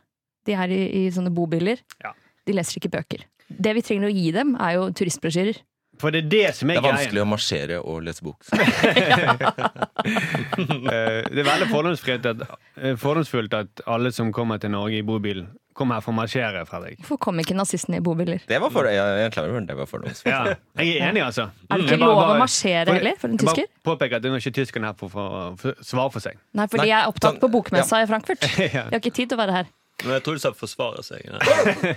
De 0.49 0.55
er 0.59 0.73
i, 0.75 0.81
i 1.03 1.11
sånne 1.15 1.31
bobiler. 1.35 1.83
Ja. 2.03 2.11
De 2.47 2.53
leser 2.57 2.81
ikke 2.81 2.91
bøker. 2.97 3.27
Det 3.53 3.75
vi 3.77 3.83
trenger 3.85 4.09
å 4.09 4.15
gi 4.15 4.31
dem, 4.35 4.57
er 4.59 4.79
jo 4.79 4.89
turistbrosjyrer. 4.97 5.61
For 6.01 6.11
det 6.11 6.23
er 6.25 6.29
det 6.33 6.55
som 6.57 6.69
Det 6.73 6.79
er, 6.79 6.83
vanskelig 6.87 7.13
greien. 7.13 7.27
å 7.27 7.31
marsjere 7.31 7.77
og 7.85 8.03
lese 8.03 8.23
bok. 8.25 8.41
Eh, 10.03 11.23
det 11.31 11.43
er 11.43 11.47
veldig 11.47 11.69
fordomsfullt 11.71 12.25
at, 12.27 12.41
eh, 12.81 12.95
fordomsfullt 12.99 13.53
at 13.55 13.83
alle 13.87 14.11
som 14.13 14.33
kommer 14.35 14.59
til 14.59 14.73
Norge 14.75 14.99
i 14.99 15.03
bobil, 15.07 15.45
kommer 15.79 15.95
her 15.97 16.03
for 16.05 16.13
å 16.13 16.17
marsjere, 16.19 16.65
Fredrik. 16.69 16.99
Hvorfor 17.01 17.21
kom 17.29 17.39
ikke 17.41 17.55
nazistene 17.57 18.01
i 18.01 18.03
bobiler? 18.05 18.43
Det 18.49 18.59
var 18.61 18.73
for, 18.75 18.89
jeg, 18.91 18.99
jeg 19.23 19.33
klarer, 19.37 19.61
det 19.69 19.77
var 19.79 19.87
fordomsfullt. 19.89 20.33
Ja, 20.33 20.57
jeg 20.83 20.97
er 20.99 21.13
enig, 21.13 21.23
altså. 21.25 21.47
Er 21.71 21.79
det 21.81 21.87
ikke 21.87 22.01
lov 22.03 22.19
å 22.19 22.39
marsjere 22.41 22.87
for- 22.91 22.99
heller, 22.99 23.17
for 23.21 23.29
en 23.31 23.39
jeg 23.39 23.47
bare 23.47 23.55
tysker? 23.63 23.71
påpeker 23.89 24.17
at 24.19 24.23
det 24.27 24.33
er 24.33 24.43
ikke 24.43 24.55
tyskerne 24.59 24.91
her 24.91 24.99
for 24.99 25.09
å 25.23 25.75
svare 25.87 26.11
for 26.13 26.21
seg. 26.27 26.37
Nei, 26.59 26.67
for 26.67 26.83
de 26.83 26.91
er 26.91 27.07
opptatt 27.09 27.31
sånn- 27.37 27.41
på 27.47 27.53
bokmessa 27.55 28.03
i 28.03 28.11
Frankfurt. 28.11 28.41
De 28.59 28.69
har 28.75 28.99
ikke 29.01 29.15
tid 29.15 29.31
til 29.31 29.39
å 29.39 29.43
være 29.45 29.53
her. 29.61 29.71
Men 30.03 30.17
jeg 30.17 30.25
tror 30.27 30.39
de 30.39 30.43
sa 30.43 30.51
forsvare 30.57 31.03
seg. 31.07 31.29
Nei. 31.31 31.95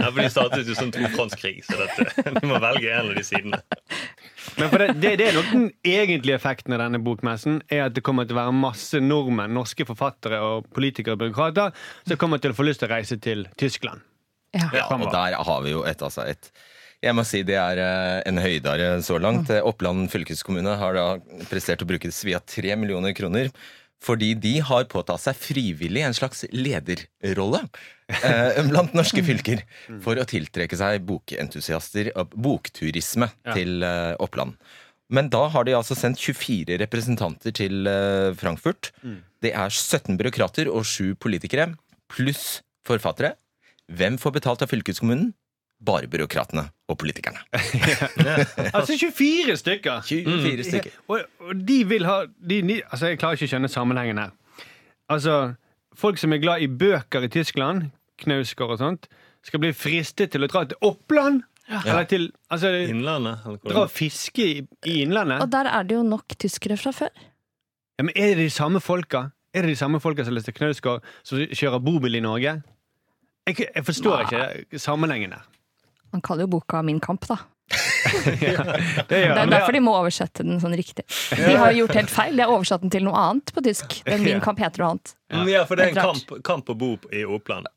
Ja, 0.00 0.08
for 0.08 0.18
de 0.20 0.28
startet 0.32 0.68
jo 0.68 0.74
som 0.76 0.90
to 0.92 1.02
frontskrig, 1.12 1.58
så 1.66 1.76
dette, 1.76 2.32
de 2.36 2.48
må 2.48 2.56
velge 2.62 2.88
en 2.88 3.10
av 3.10 3.16
de 3.18 3.24
sidene. 3.24 3.58
Men 4.56 4.70
for 4.72 4.80
det, 4.80 4.94
det, 5.00 5.10
det 5.20 5.26
er 5.28 5.36
nok 5.36 5.50
den 5.52 5.66
egentlige 5.84 6.38
effekten 6.38 6.76
av 6.76 6.80
denne 6.84 7.00
bokmessen, 7.04 7.60
er 7.68 7.86
at 7.86 7.96
det 7.96 8.04
kommer 8.06 8.28
til 8.28 8.36
å 8.36 8.40
være 8.40 8.56
masse 8.56 9.00
nordmenn, 9.04 9.52
norske 9.56 9.84
forfattere 9.88 10.40
og 10.44 10.70
politikere 10.76 11.18
og 11.18 11.22
byråkrater 11.24 11.76
som 12.08 12.20
kommer 12.20 12.40
til 12.40 12.54
å 12.54 12.56
få 12.56 12.64
lyst 12.68 12.80
til 12.84 12.88
å 12.88 12.94
reise 12.94 13.20
til 13.20 13.44
Tyskland. 13.60 14.04
Ja. 14.56 14.70
Ja, 14.74 14.86
og 14.96 15.10
der 15.12 15.36
har 15.36 15.60
vi 15.62 15.76
jo 15.76 15.84
et, 15.86 16.00
altså 16.02 16.24
et 16.26 16.50
jeg 17.00 17.16
må 17.16 17.22
si 17.24 17.40
det 17.48 17.56
er 17.56 17.78
eh, 17.80 18.18
en 18.28 18.36
høydare 18.40 18.88
så 19.04 19.16
langt. 19.22 19.48
Eh, 19.48 19.64
Oppland 19.64 20.10
fylkeskommune 20.12 20.74
har 20.76 20.96
da 20.98 21.04
prestert 21.48 21.80
å 21.80 21.88
bruke 21.88 22.10
svia 22.12 22.42
tre 22.44 22.74
millioner 22.76 23.14
kroner. 23.16 23.48
Fordi 24.00 24.30
de 24.40 24.54
har 24.64 24.86
påtatt 24.88 25.20
seg 25.20 25.36
frivillig 25.36 26.00
en 26.06 26.14
slags 26.16 26.46
lederrolle 26.56 27.60
eh, 28.24 28.60
blant 28.70 28.94
norske 28.96 29.20
fylker. 29.26 29.60
For 30.00 30.16
å 30.16 30.24
tiltrekke 30.28 30.78
seg 30.80 31.02
bokentusiaster 31.08 32.12
og 32.16 32.32
bokturisme 32.36 33.28
Ja. 33.44 33.52
til 33.56 33.82
eh, 33.84 34.14
Oppland. 34.18 34.56
Men 35.10 35.28
da 35.28 35.48
har 35.52 35.66
de 35.66 35.74
altså 35.74 35.96
sendt 35.98 36.20
24 36.22 36.78
representanter 36.80 37.52
til 37.52 37.86
eh, 37.90 38.30
Frankfurt. 38.38 38.92
Det 39.42 39.52
er 39.52 39.68
17 39.68 40.16
byråkrater 40.20 40.70
og 40.70 40.84
7 40.86 41.16
politikere, 41.20 41.72
pluss 42.08 42.60
forfattere. 42.86 43.34
Hvem 43.90 44.16
får 44.22 44.36
betalt 44.38 44.62
av 44.62 44.70
fylkeskommunen? 44.70 45.32
Bare 45.80 46.08
byråkratene 46.12 46.66
og 46.92 46.98
politikerne. 47.00 47.40
Altså 48.76 48.96
24 48.98 49.56
stykker! 49.56 50.02
24 50.04 50.64
stykker. 50.66 50.98
Og, 51.08 51.22
og 51.40 51.62
de 51.68 51.78
vil 51.88 52.04
ha 52.08 52.18
de, 52.28 52.60
Altså, 52.90 53.06
jeg 53.12 53.20
klarer 53.22 53.38
ikke 53.38 53.48
å 53.48 53.52
skjønne 53.54 53.70
sammenhengen 53.72 54.20
her. 54.20 54.34
Altså, 55.10 55.36
folk 55.96 56.20
som 56.20 56.34
er 56.36 56.42
glad 56.42 56.62
i 56.64 56.68
bøker 56.68 57.24
i 57.24 57.30
Tyskland, 57.32 57.88
Knausgård 58.20 58.76
og 58.76 58.82
sånt, 58.82 59.08
skal 59.46 59.62
bli 59.62 59.72
fristet 59.72 60.34
til 60.34 60.44
å 60.44 60.50
dra 60.52 60.66
til 60.68 60.76
Oppland! 60.84 61.42
Eller 61.70 62.04
til 62.10 62.28
Altså, 62.50 62.72
Innlandet? 62.90 63.44
Eller 63.46 63.60
dra 63.70 63.84
og 63.86 63.92
fiske 63.94 64.42
i, 64.44 64.62
i 64.90 65.00
Innlandet. 65.04 65.40
Og 65.44 65.52
der 65.52 65.68
er 65.70 65.86
det 65.86 65.96
jo 65.96 66.02
nok 66.06 66.34
tyskere 66.42 66.76
fra 66.80 66.92
før. 66.92 67.12
Ja, 68.00 68.04
men 68.04 68.12
er 68.16 68.34
det 68.34 68.48
de 68.48 68.52
samme 68.52 68.80
folka? 68.82 69.30
Er 69.54 69.64
det 69.64 69.72
de 69.74 69.78
samme 69.78 70.00
folka 70.02 70.24
som 70.26 70.34
Lester 70.36 70.54
Knausgård, 70.56 71.06
som 71.26 71.40
kjører 71.46 71.82
bobil 71.82 72.18
i 72.18 72.22
Norge? 72.24 72.58
Jeg, 73.48 73.56
jeg 73.74 73.84
forstår 73.86 74.26
ikke 74.26 74.78
sammenhengen 74.82 75.34
der. 75.34 75.46
Man 76.12 76.22
kaller 76.26 76.46
jo 76.46 76.54
boka 76.58 76.82
Min 76.86 77.00
kamp, 77.00 77.26
da. 77.30 77.38
Det 78.30 78.38
gjør 78.40 78.64
Det 79.08 79.42
er 79.42 79.50
derfor 79.50 79.74
de 79.76 79.80
må 79.84 79.92
oversette 79.94 80.44
den 80.46 80.60
sånn 80.62 80.74
riktig. 80.78 81.04
De 81.36 81.54
har 81.58 81.72
gjort 81.76 81.94
helt 81.98 82.10
feil. 82.12 82.36
De 82.36 82.42
har 82.44 82.52
oversatt 82.52 82.82
den 82.84 82.92
til 82.92 83.04
noe 83.06 83.16
annet 83.18 83.52
på 83.54 83.62
tysk. 83.64 84.00
Den 84.08 84.24
Min 84.24 84.42
kamp 84.44 84.58
heter 84.62 84.82
noe 84.82 84.94
annet. 84.94 85.14
Ja, 85.30 85.44
Ja, 85.46 85.60
for 85.68 85.78
det 85.78 85.84
er 85.84 85.88
en 85.92 86.00
kamp, 86.10 86.32
kamp 86.46 86.70
å 86.72 86.74
bo 86.74 86.88
i 87.14 87.22
Oppland. 87.22 87.68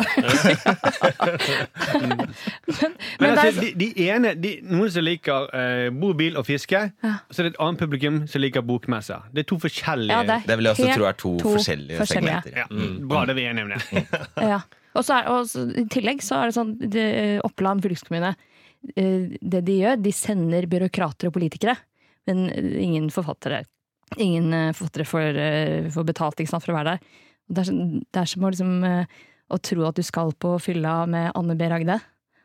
Men 1.94 2.96
Men 3.20 3.28
det 3.28 3.28
er 3.30 3.38
altså, 3.44 3.62
de, 3.62 3.72
de 3.78 3.90
ene, 4.10 4.34
de, 4.42 4.56
noen 4.66 4.90
som 4.94 5.06
liker 5.06 5.50
eh, 5.54 5.90
bobil 5.94 6.40
og 6.40 6.48
fiske, 6.50 6.82
ja. 6.90 7.16
så 7.30 7.44
er 7.44 7.50
det 7.50 7.54
et 7.54 7.62
annet 7.62 7.84
publikum 7.84 8.24
som 8.30 8.42
liker 8.42 8.66
bokmesser. 8.66 9.28
Det 9.34 9.46
er 9.46 9.50
to 9.54 9.60
forskjellige 9.62 10.18
Ja, 10.18 10.24
det 10.26 10.40
Det 10.50 10.58
vil 10.58 10.72
jeg 10.72 10.80
også 10.80 10.96
tro 10.98 11.10
er 11.12 11.20
to 11.20 11.34
forskjellige 11.46 12.08
segmenter. 12.10 12.64
Ja, 12.64 12.70
Bra, 13.06 13.28
det 13.30 13.36
er 13.36 13.42
vi 13.42 13.46
enige 13.52 13.70
om 13.70 13.76
det. 13.76 14.08
Ja. 14.42 14.64
Og, 14.94 15.02
så 15.06 15.18
er, 15.20 15.30
og 15.34 15.48
så, 15.50 15.64
i 15.80 15.86
tillegg 15.90 16.22
så 16.22 16.38
er 16.42 16.50
det 16.52 16.56
sånn 16.58 16.74
det, 16.80 17.06
Oppland 17.48 17.82
fylkeskommune 17.82 18.34
eh, 18.96 19.34
Det 19.42 19.62
de 19.66 19.78
gjør, 19.80 19.98
de 20.06 20.12
sender 20.14 20.68
byråkrater 20.70 21.30
og 21.32 21.34
politikere, 21.38 21.76
men 22.30 22.46
ingen 22.54 23.10
forfattere. 23.14 23.64
Ingen 24.22 24.54
eh, 24.54 24.72
forfattere 24.78 25.08
får, 25.10 25.40
eh, 25.42 25.90
får 25.94 26.06
betalt 26.12 26.40
ikke 26.44 26.54
sant, 26.54 26.66
for 26.66 26.76
å 26.76 26.80
være 26.82 26.94
der. 26.96 27.20
Det 27.54 27.66
er, 27.66 27.82
det 28.06 28.22
er 28.22 28.30
som 28.30 28.46
å, 28.46 28.52
liksom, 28.54 28.74
eh, 28.88 29.20
å 29.54 29.60
tro 29.66 29.88
at 29.90 29.98
du 29.98 30.04
skal 30.06 30.32
på 30.40 30.54
fylla 30.62 31.04
med 31.10 31.32
Anne 31.36 31.58
B. 31.60 31.68
Ragde, 31.74 31.98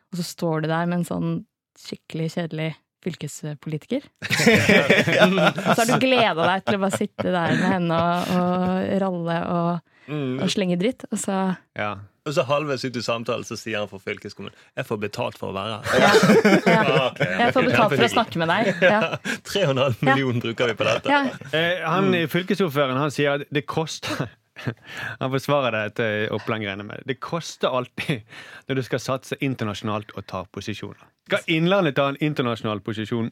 og 0.09 0.17
så 0.19 0.25
står 0.25 0.65
du 0.65 0.71
der 0.71 0.89
med 0.89 1.03
en 1.03 1.09
sånn 1.11 1.33
skikkelig 1.79 2.31
kjedelig 2.33 2.71
fylkespolitiker. 3.05 4.03
Og 4.27 5.69
så 5.71 5.75
har 5.77 5.87
du 5.87 6.01
gleda 6.01 6.33
deg 6.49 6.65
til 6.65 6.75
å 6.75 6.81
bare 6.81 6.97
sitte 6.99 7.31
der 7.31 7.53
med 7.55 7.63
henne 7.63 7.95
og, 7.95 8.33
og 8.41 8.89
ralle 9.05 9.37
og, 9.53 9.85
Mm. 10.09 10.39
og 10.41 10.49
slenge 10.49 10.73
dritt, 10.81 11.03
og 11.13 11.19
så 11.21 11.33
Ja. 11.77 11.91
Og 12.27 12.35
så 12.35 12.43
halvveis 12.47 12.83
ut 12.85 12.97
i 12.99 13.03
samtalen 13.03 13.45
så 13.47 13.55
sier 13.59 13.79
han 13.79 13.89
for 13.91 14.03
fylkeskommunen 14.03 14.55
Jeg 14.77 14.87
får 14.89 14.99
betalt 15.01 15.37
for 15.39 15.51
å 15.51 15.55
være 15.55 15.77
her. 15.77 16.01
ja, 16.03 16.81
ja. 16.83 17.05
Okay. 17.09 17.29
ja. 17.31 17.37
Jeg 17.45 17.55
får 17.55 17.69
betalt 17.69 17.95
for 17.95 18.07
å 18.07 18.11
snakke 18.15 18.41
med 18.41 18.51
deg. 18.51 18.83
Ja. 18.83 18.99
3,5 19.47 20.03
millioner 20.03 20.43
bruker 20.49 20.73
vi 20.73 20.77
på 20.81 20.89
dette. 20.89 21.13
Ja. 21.13 21.21
Eh, 21.55 21.85
han 21.85 22.11
i 22.17 22.25
Fylkesordføreren 22.31 22.99
han 22.99 23.13
sier 23.15 23.39
at 23.39 23.47
det 23.53 23.65
koster 23.69 24.27
Han 25.21 25.31
forsvarer 25.31 25.71
det 25.71 25.83
etter 25.93 26.33
Oppland-greiene 26.35 26.83
med 26.83 26.99
det. 26.99 27.13
Det 27.13 27.19
koster 27.23 27.71
alltid 27.71 28.25
når 28.67 28.79
du 28.79 28.83
skal 28.83 29.03
satse 29.03 29.37
internasjonalt 29.39 30.11
og 30.17 30.25
ta 30.27 30.43
posisjoner. 30.51 31.05
Skal 31.29 31.53
Innlandet 31.55 31.95
ta 31.95 32.09
en 32.11 32.19
internasjonal 32.25 32.81
posisjon? 32.83 33.29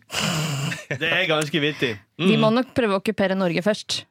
Det 0.87 1.09
er 1.09 1.25
ganske 1.27 1.59
vittig. 1.59 1.97
De 2.21 2.37
må 2.39 2.51
nok 2.53 2.71
prøve 2.77 2.95
å 2.95 3.01
okkupere 3.01 3.35
Norge 3.35 3.63
først. 3.65 4.05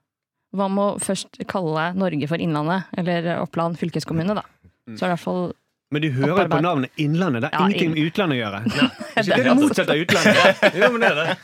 Hva 0.57 0.69
med 0.73 0.83
å 0.83 1.01
først 1.03 1.41
kalle 1.51 1.91
Norge 1.97 2.29
for 2.31 2.41
Innlandet, 2.43 2.91
eller 3.01 3.33
Oppland 3.41 3.79
fylkeskommune, 3.81 4.37
da? 4.39 4.45
Så 4.87 4.93
er 4.93 4.95
det 4.95 5.03
i 5.03 5.15
hvert 5.17 5.19
fall 5.19 5.53
Men 5.91 6.03
du 6.03 6.09
hører 6.11 6.43
jo 6.43 6.49
på 6.51 6.59
navnet 6.61 6.91
Innlandet. 6.97 7.43
Det 7.43 7.49
har 7.53 7.61
Ja, 7.61 7.67
ingenting 7.67 7.91
med 7.91 7.99
utlandet 8.09 8.37
å 8.37 8.41
gjøre. 8.41 8.61
det 9.15 9.23
Det 9.27 9.35
er 9.37 9.45
det 9.45 9.55
motsatte 9.55 9.93
av 9.95 10.01
utlandet. 10.03 10.65
Jo, 10.81 10.89
men 10.93 11.01
det 11.01 11.11
er 11.11 11.21
det. 11.21 11.37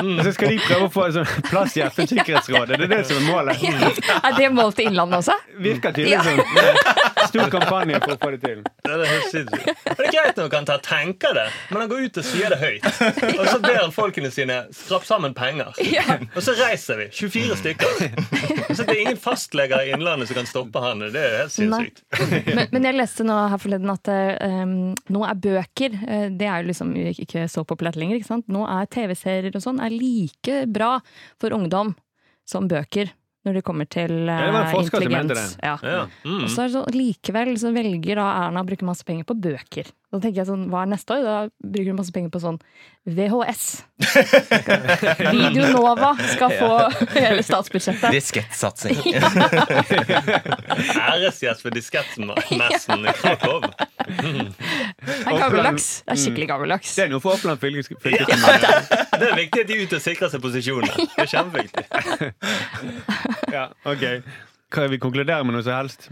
Mm. 0.00 0.22
så 0.24 0.32
skal 0.32 0.48
de 0.54 0.58
prøve 0.64 0.86
å 0.86 0.92
få 0.94 1.04
en 1.04 1.16
sånn 1.18 1.44
plass 1.50 1.76
i 1.76 1.82
FNs 1.84 2.14
sikkerhetsråd. 2.14 2.72
Det 2.72 2.78
er 2.86 2.92
det 2.94 3.00
som 3.10 3.20
er 3.20 3.26
målet. 3.28 3.66
Er 4.30 4.36
det 4.36 4.48
mål 4.56 4.72
til 4.76 4.88
Innlandet 4.88 5.20
også? 5.20 5.36
Virker 5.60 5.92
tydelig 5.92 6.20
som 6.24 7.28
stor 7.30 7.50
kampanje 7.52 8.00
for 8.00 8.14
å 8.14 8.18
få 8.22 8.30
det 8.34 8.40
til. 8.42 8.62
Det 8.84 8.94
er 8.94 9.04
helt 9.10 9.28
sinnssykt. 9.30 9.84
Det 9.84 10.06
er 10.06 10.14
greit 10.14 10.40
nok 10.40 10.56
han 10.56 10.68
tenker 10.84 11.36
det, 11.36 11.44
men 11.70 11.82
han 11.82 11.90
går 11.92 12.06
ut 12.08 12.20
og 12.22 12.26
sier 12.26 12.54
det 12.54 12.58
høyt. 12.60 12.88
Og 13.36 13.44
så 13.46 13.58
ber 13.62 13.78
han 13.82 13.92
folkene 13.94 14.30
sine 14.34 14.56
skrape 14.74 15.08
sammen 15.08 15.36
penger. 15.36 15.76
Og 16.32 16.40
så 16.44 16.56
reiser 16.58 17.02
vi. 17.02 17.08
24 17.20 17.60
stykker. 17.60 18.02
Så 18.70 18.86
det 18.86 18.94
er 18.96 19.02
ingen 19.04 19.20
fastleger 19.20 19.84
i 19.84 19.92
Innlandet 19.94 20.30
som 20.30 20.40
kan 20.40 20.48
stoppe 20.48 20.82
han. 20.84 21.04
Det 21.12 21.20
er 21.20 21.38
helt 21.42 21.54
sinnssykt. 21.54 22.02
Men, 22.54 22.66
men 22.72 22.88
jeg 22.88 22.98
leste 22.98 23.26
nå 23.26 23.36
her 23.52 23.60
forleden 23.62 23.90
at 23.94 23.99
eh, 24.08 24.66
nå 25.12 25.22
er 25.26 25.40
bøker 25.44 25.96
eh, 26.00 26.26
Det 26.32 26.46
er 26.48 26.62
jo 26.62 26.70
liksom 26.70 26.94
ikke 26.96 27.46
så 27.50 27.64
populært 27.68 27.98
lenger. 28.00 28.16
ikke 28.16 28.30
sant? 28.30 28.48
Nå 28.48 28.64
er 28.68 28.88
TV-serier 28.90 29.54
og 29.54 29.64
sånn 29.64 29.80
er 29.82 29.92
like 29.94 30.64
bra 30.70 30.96
for 31.40 31.56
ungdom 31.56 31.94
som 32.48 32.68
bøker 32.70 33.12
når 33.46 33.56
det 33.56 33.62
kommer 33.64 33.88
til 33.88 34.28
uh, 34.28 34.72
intelligens. 34.76 35.32
det. 35.32 35.44
Ja. 35.64 35.78
Ja. 35.82 36.00
Mm. 36.28 36.42
Og 36.44 36.50
så 36.52 36.60
er 36.62 36.68
det 36.68 36.74
sånn, 36.74 36.92
likevel 36.92 37.54
så 37.60 37.70
velger 37.72 38.20
da 38.20 38.26
Erna 38.42 38.60
å 38.60 38.68
bruke 38.68 38.84
masse 38.84 39.06
penger 39.08 39.24
på 39.28 39.36
bøker. 39.40 39.88
Da 40.12 40.18
tenker 40.20 40.42
jeg 40.42 40.48
sånn, 40.50 40.66
hva 40.68 40.82
er 40.84 40.90
neste 40.90 41.16
år? 41.16 41.24
Da 41.24 41.36
bruker 41.64 41.88
hun 41.88 42.00
masse 42.02 42.12
penger 42.12 42.34
på 42.34 42.42
sånn 42.42 42.58
VHS. 43.08 43.64
Videonova 45.38 46.12
skal 46.34 46.52
få 46.58 46.70
hele 47.14 47.40
statsbudsjettet. 47.46 48.12
Diskettsatsing. 48.18 49.00
Æresgjest 51.08 51.64
for 51.64 51.72
Diskettmessen 51.72 53.08
i 53.08 53.16
Krakow. 53.22 53.70
Er 55.30 55.36
gammeldags. 55.36 55.88
Det 56.04 56.14
er 56.14 56.20
skikkelig 56.22 56.48
gammeldags. 56.50 56.94
Det 56.96 57.04
er 57.04 57.12
noe 57.12 57.22
for 57.24 57.36
Oppland 57.36 57.60
fylkes- 57.62 57.90
fylkeskommune. 58.04 58.72
Det 59.20 59.28
er 59.28 59.36
viktig 59.36 59.62
at 59.64 59.68
de 59.68 59.76
er 59.76 59.84
ute 59.84 59.98
og 59.98 60.04
sikrer 60.04 60.32
seg 60.32 60.42
posisjoner. 60.44 60.96
Det 60.96 61.24
er 61.26 61.30
kjempeviktig. 61.34 61.84
Ja, 63.52 63.66
ok. 63.84 64.04
Kan 64.72 64.90
vi 64.92 65.00
konkludere 65.02 65.44
med 65.44 65.58
noe 65.58 65.66
som 65.66 65.76
helst? 65.76 66.10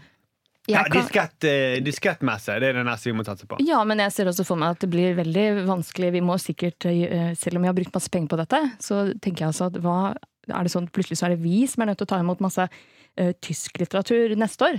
Ja, 0.69 0.83
diskett, 0.93 1.45
eh, 1.49 1.79
Diskettmesse 1.81 2.59
det 2.61 2.69
er 2.69 2.77
det 2.77 2.85
neste 2.85 3.09
vi 3.09 3.15
må 3.17 3.25
satse 3.25 3.47
på. 3.49 3.57
Ja, 3.65 3.79
men 3.89 4.03
jeg 4.05 4.13
ser 4.13 4.29
også 4.29 4.45
for 4.45 4.61
meg 4.61 4.77
at 4.77 4.83
det 4.85 4.91
blir 4.93 5.17
veldig 5.17 5.65
vanskelig. 5.69 6.11
Vi 6.19 6.21
må 6.21 6.37
sikkert, 6.43 6.85
eh, 6.85 7.33
selv 7.41 7.57
om 7.57 7.65
vi 7.65 7.71
har 7.71 7.77
brukt 7.79 7.95
masse 7.95 8.13
penger 8.13 8.35
på 8.35 8.41
dette, 8.43 8.61
så 8.85 9.07
tenker 9.17 9.47
jeg 9.47 9.55
altså 9.55 9.71
at 9.71 9.81
hva 9.81 10.13
er 10.49 10.67
det 10.67 10.73
sånn 10.73 10.89
plutselig 10.93 11.21
så 11.21 11.29
er 11.29 11.37
det 11.37 11.45
vi 11.45 11.65
som 11.69 11.83
er 11.83 11.91
nødt 11.91 12.01
til 12.03 12.09
å 12.09 12.13
ta 12.13 12.21
imot 12.23 12.41
masse 12.45 12.65
uh, 12.69 13.33
tysk 13.45 13.81
litteratur 13.81 14.35
neste 14.39 14.69
år? 14.69 14.79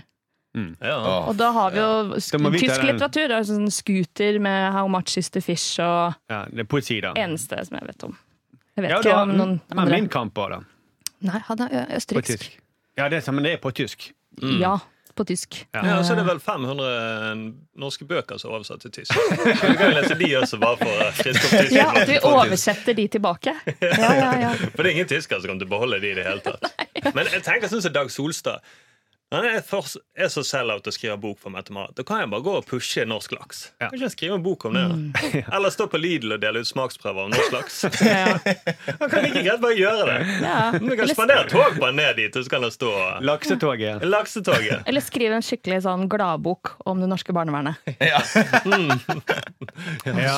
Ja. 0.55 0.95
Og 1.29 1.35
da 1.37 1.51
har 1.53 1.71
vi 1.71 1.77
jo 1.79 2.19
sk 2.19 2.39
vi 2.41 2.59
tysk 2.63 2.81
litteratur. 2.87 3.31
Altså 3.37 3.55
sånn 3.59 3.69
Scooter 3.71 4.39
med 4.41 4.71
How 4.73 4.87
Much 4.91 5.17
Is 5.21 5.29
The 5.29 5.41
Fish 5.45 5.77
og 5.83 6.15
Ja, 6.31 6.45
det 6.49 6.65
er 6.65 6.69
poesi, 6.71 6.99
da. 7.05 7.13
eneste 7.15 7.59
som 7.67 7.77
jeg 7.77 7.87
vet 7.91 8.03
om. 8.09 8.17
Jeg 8.75 8.83
vet 8.87 8.91
Ja, 8.91 8.97
ikke 9.01 9.09
da, 9.13 9.21
om 9.23 9.35
noen 9.37 9.53
men 9.69 9.79
andre. 9.85 9.99
min 9.99 10.09
kamp 10.09 10.33
òg, 10.41 10.49
da. 10.57 10.61
Nei, 11.21 11.39
han 11.49 11.61
er 11.67 11.85
østerriksk. 11.97 12.49
Ja, 12.97 13.09
det 13.11 13.21
er, 13.27 13.31
men 13.35 13.43
det 13.43 13.53
er 13.53 13.61
på 13.61 13.71
tysk. 13.75 14.09
Ja, 14.41 14.77
på 15.15 15.25
tysk. 15.27 15.57
Ja. 15.75 15.81
Ja, 15.83 15.97
og 15.99 16.05
så 16.07 16.13
er 16.15 16.21
det 16.21 16.25
vel 16.29 16.39
500 16.39 17.53
norske 17.79 18.05
bøker 18.07 18.39
som 18.39 18.51
er 18.51 18.55
oversatt 18.59 18.81
til 18.85 18.91
tysk. 18.91 19.11
Så 19.13 19.67
Du 19.67 19.75
kan 19.77 19.91
lese 19.93 20.15
de 20.19 20.29
også, 20.39 20.59
bare 20.61 20.77
for 20.79 20.87
å 20.87 21.09
friske 21.17 21.43
opp 21.45 21.55
tysken. 21.59 21.75
Ja, 21.75 21.87
at 21.93 22.07
vi 22.07 22.19
oversetter 22.23 22.95
de 22.97 23.07
tilbake. 23.07 23.53
Ja, 23.81 24.11
ja, 24.15 24.29
ja. 24.47 24.51
For 24.73 24.83
det 24.83 24.91
er 24.91 24.95
ingen 24.97 25.11
tyskere 25.11 25.41
som 25.43 25.49
kommer 25.51 25.63
til 25.65 25.69
å 25.69 25.73
beholde 25.75 25.99
de 26.03 26.11
i 26.13 26.15
det 26.19 26.25
hele 26.27 26.41
tatt. 26.45 26.71
Men 27.15 27.27
jeg 27.31 27.43
tenker 27.45 27.67
sånn 27.71 27.83
som 27.83 27.93
Dag 27.95 28.09
Solstad. 28.11 28.63
Er, 29.29 29.59
for, 29.61 29.85
er 30.17 30.25
så 30.33 30.41
sell-out 30.41 30.87
og 30.89 30.93
skriver 30.95 31.19
bok 31.21 31.37
for 31.37 31.53
Mette-Marit. 31.53 31.93
Da 31.99 32.01
kan 32.07 32.23
jeg 32.23 32.29
bare 32.31 32.41
gå 32.41 32.53
og 32.57 32.63
pushe 32.65 33.03
norsk 33.05 33.35
laks. 33.35 33.59
Ja. 33.77 33.91
Kan 33.91 33.99
ikke 33.99 34.07
jeg 34.07 34.13
skrive 34.15 34.37
en 34.39 34.45
bok 34.45 34.63
om 34.65 34.73
det? 34.73 34.85
da? 34.89 34.95
Eller 35.55 35.69
stå 35.75 35.85
på 35.91 35.99
Lidl 36.01 36.33
og 36.33 36.41
dele 36.41 36.63
ut 36.63 36.69
smaksprøver 36.69 37.27
om 37.27 37.35
norsk 37.35 37.53
laks. 37.53 37.77
ja. 38.07 38.39
Han 39.03 39.11
kan 39.11 39.27
like 39.27 39.43
greit 39.45 39.61
bare 39.61 39.77
gjøre 39.77 40.07
det. 40.09 40.17
ja. 40.41 40.55
Men 40.73 40.89
Du 40.89 40.95
kan 40.97 41.11
spandere 41.13 41.45
tog 41.51 41.77
bare 41.77 41.93
ned 41.99 42.17
dit, 42.17 42.33
og 42.41 42.47
så 42.47 42.55
kan 42.55 42.65
det 42.65 42.71
stå 42.73 42.89
Laksetoget. 43.29 44.01
Laksetoget. 44.09 44.81
eller 44.89 45.05
skrive 45.05 45.37
en 45.37 45.45
skikkelig 45.45 45.83
sånn 45.85 46.09
gladbok 46.09 46.73
om 46.89 47.05
det 47.05 47.11
norske 47.13 47.35
barnevernet. 47.37 47.77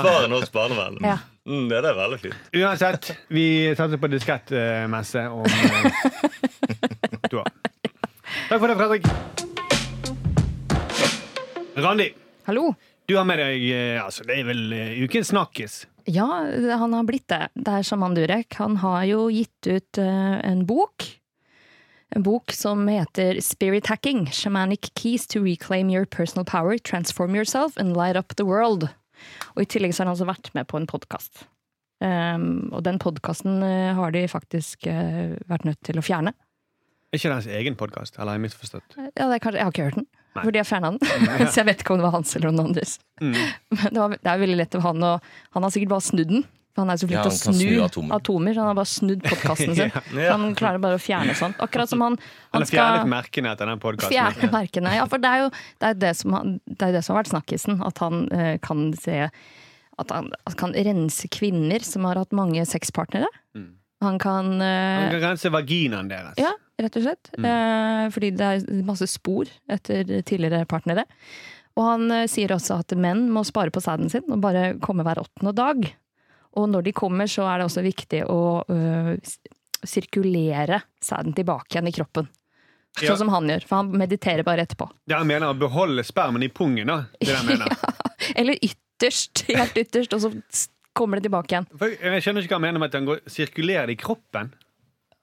Svaret 0.01 0.29
norsk 0.35 0.51
barnevern. 0.51 0.99
Ja. 1.05 1.17
Mm, 1.47 1.69
det 1.71 1.79
er 1.79 1.95
veldig 1.97 2.19
fint. 2.27 2.51
Uansett, 2.59 3.13
vi 3.31 3.45
satser 3.79 3.97
på 4.03 4.11
diskettmesse 4.11 5.29
om 5.31 5.47
eh, 5.47 5.91
to 7.31 7.39
år. 7.41 7.60
Takk 8.51 8.59
for 8.59 8.67
det, 8.67 8.75
Fredrik. 8.75 9.05
Randi, 11.75 12.09
Hallo! 12.43 12.73
du 13.07 13.13
har 13.15 13.23
med 13.23 13.39
deg 13.39 13.63
eh, 13.71 13.99
altså, 14.03 14.25
Det 14.27 14.35
er 14.41 14.43
vel 14.49 14.73
eh, 14.75 14.97
ukens 15.05 15.31
snakkis. 15.31 15.77
Ja, 16.03 16.25
han 16.81 16.91
har 16.91 17.07
blitt 17.07 17.29
det. 17.31 17.47
Det 17.55 17.77
er 17.77 17.87
Shaman 17.87 18.17
Durek. 18.17 18.57
Han 18.59 18.75
har 18.83 19.05
jo 19.07 19.29
gitt 19.31 19.69
ut 19.71 20.01
eh, 20.03 20.35
en 20.43 20.65
bok. 20.67 21.07
En 22.11 22.27
bok 22.27 22.51
som 22.51 22.83
heter 22.91 23.39
Spirit 23.39 23.87
Hacking. 23.87 24.25
Shamanic 24.35 24.91
Keys 24.99 25.31
to 25.31 25.39
Reclaim 25.47 25.87
Your 25.87 26.03
Personal 26.03 26.43
Power, 26.43 26.75
Transform 26.75 27.39
Yourself 27.39 27.79
and 27.79 27.95
Light 27.95 28.19
Up 28.19 28.35
the 28.35 28.43
World. 28.43 28.89
Og 29.55 29.63
i 29.63 29.69
tillegg 29.71 29.95
så 29.95 30.03
har 30.03 30.11
han 30.11 30.17
også 30.17 30.27
vært 30.27 30.51
med 30.59 30.67
på 30.67 30.75
en 30.75 30.91
podkast. 30.91 31.45
Um, 32.03 32.67
og 32.75 32.83
den 32.83 32.99
podkasten 32.99 33.63
har 33.95 34.11
de 34.11 34.27
faktisk 34.27 34.91
vært 34.91 35.63
nødt 35.63 35.85
til 35.87 36.03
å 36.03 36.03
fjerne. 36.03 36.35
Er 37.11 37.19
ikke 37.19 37.27
det 37.27 37.35
hans 37.41 37.47
egen 37.51 37.75
podkast? 37.75 38.15
Eller 38.15 38.31
har 38.31 38.39
jeg 38.39 38.45
misforstått? 38.45 38.93
Ja, 38.95 39.27
det 39.27 39.35
er 39.35 39.41
kanskje, 39.43 39.59
Jeg 39.59 39.67
har 39.67 39.73
ikke 39.75 39.87
hørt 39.89 39.97
den, 39.99 40.05
Nei. 40.37 40.43
fordi 40.45 40.59
jeg 40.61 40.67
fjerna 40.69 40.91
den. 40.95 41.27
så 41.51 41.59
jeg 41.59 41.67
vet 41.67 41.83
ikke 41.83 41.91
om 41.91 41.99
det 41.99 42.05
var 42.07 42.13
hans 42.15 42.31
eller 42.37 42.53
noen 42.53 42.69
andres. 42.71 42.93
Mm. 43.19 43.35
Men 43.75 43.85
det, 43.89 43.99
var, 43.99 44.15
det 44.15 44.31
er 44.31 44.41
veldig 44.45 44.57
lett 44.61 44.77
av 44.79 44.85
han 44.87 45.03
å 45.03 45.13
Han 45.57 45.67
har 45.67 45.73
sikkert 45.75 45.91
bare 45.91 46.05
snudd 46.07 46.31
den. 46.31 46.45
Han 46.79 46.87
er 46.87 46.95
så 47.01 47.07
flink 47.09 47.17
Ja, 47.19 47.23
til 47.27 47.33
å 47.35 47.51
snu, 47.51 47.57
snu 47.59 47.81
atomer. 47.83 48.13
atomer. 48.15 48.53
så 48.55 48.61
han 48.63 48.69
har 48.71 48.77
bare 48.79 48.91
snudd 48.93 49.25
podkasten 49.27 49.73
sin. 49.75 49.91
Ja. 50.15 50.29
Så 50.29 50.37
han 50.37 50.55
klarer 50.55 50.79
bare 50.79 50.95
å 50.95 51.01
fjerne 51.03 51.35
sånt. 51.35 51.59
Akkurat 51.59 51.91
som 51.91 51.99
han, 52.05 52.15
Han 52.15 52.61
han 52.61 52.63
har 52.63 52.71
fjernet 52.71 53.11
merkene 53.11 53.51
etter 53.51 53.67
den 53.67 53.81
podkasten. 53.83 54.15
fjerne 54.15 54.51
merkene. 54.55 54.93
Ja, 54.95 55.03
for 55.11 55.19
det 55.19 55.33
er 55.35 55.43
jo 55.43 55.49
det, 55.51 55.89
er 55.89 55.99
det, 56.05 56.13
som, 56.21 56.37
det, 56.63 56.79
er 56.79 56.95
det 56.95 57.03
som 57.03 57.17
har 57.17 57.25
vært 57.25 57.33
snakkisen. 57.33 57.83
At 57.83 57.99
han 57.99 58.23
uh, 58.31 58.55
kan 58.63 58.87
se 58.95 59.19
At 59.99 60.15
han, 60.15 60.31
at 60.47 60.55
kan 60.57 60.71
rense 60.71 61.27
kvinner 61.27 61.83
som 61.83 62.07
har 62.07 62.15
hatt 62.23 62.31
mange 62.31 62.63
sexpartnere. 62.65 63.27
Mm. 63.51 63.73
Han 64.01 64.17
kan 64.21 64.55
eh, 64.61 64.99
Han 65.03 65.11
kan 65.13 65.23
rense 65.29 65.51
vaginaen 65.53 66.07
deres. 66.09 66.37
Ja, 66.41 66.51
rett 66.81 66.95
og 66.97 67.03
slett. 67.05 67.29
Eh, 67.37 68.05
fordi 68.15 68.31
det 68.37 68.47
er 68.51 68.83
masse 68.87 69.07
spor 69.11 69.49
etter 69.69 70.03
tidligere 70.25 70.65
partnere. 70.69 71.05
Og 71.77 71.85
han 71.85 72.11
eh, 72.11 72.25
sier 72.31 72.51
også 72.55 72.79
at 72.81 72.95
menn 72.97 73.27
må 73.31 73.43
spare 73.47 73.71
på 73.71 73.83
sæden 73.83 74.09
sin 74.11 74.25
og 74.33 74.41
bare 74.43 74.73
komme 74.83 75.05
hver 75.07 75.21
åttende 75.23 75.53
dag. 75.55 75.85
Og 76.59 76.65
når 76.67 76.83
de 76.89 76.91
kommer, 76.97 77.29
så 77.31 77.45
er 77.47 77.61
det 77.61 77.69
også 77.69 77.83
viktig 77.85 78.25
å 78.27 78.39
øh, 78.67 79.13
sirkulere 79.87 80.81
sæden 81.03 81.33
tilbake 81.37 81.75
igjen 81.77 81.87
i 81.87 81.93
kroppen. 81.95 82.27
Sånn 82.99 83.07
Ja. 83.07 83.15
som 83.15 83.29
han 83.31 83.47
gjør, 83.47 83.63
for 83.69 83.75
han 83.79 83.91
mediterer 83.95 84.43
bare 84.43 84.65
etterpå. 84.65 84.89
Det 85.07 85.15
han 85.15 85.27
mener 85.29 85.47
å 85.53 85.55
beholde 85.57 86.03
spermen 86.03 86.43
i 86.43 86.49
pungen, 86.51 86.87
da. 86.91 87.05
Det 87.21 87.29
det 87.29 87.37
han 87.37 87.47
mener. 87.53 87.77
Eller 88.35 88.57
ytterst, 88.59 89.45
helt 89.47 89.77
ytterst, 89.79 90.11
og 90.13 90.25
så 90.25 90.31
kommer 90.97 91.17
det 91.19 91.27
tilbake 91.29 91.55
igjen. 91.55 91.67
For 91.79 91.93
jeg 91.95 92.23
skjønner 92.25 92.45
ikke 92.45 92.55
hva 92.55 92.59
han 92.61 92.67
mener 92.67 92.83
med 92.83 92.91
at 92.91 92.99
han 92.99 93.07
går, 93.09 93.21
sirkulerer 93.31 93.87
det 93.91 93.97
i 93.97 94.01
kroppen. 94.01 94.53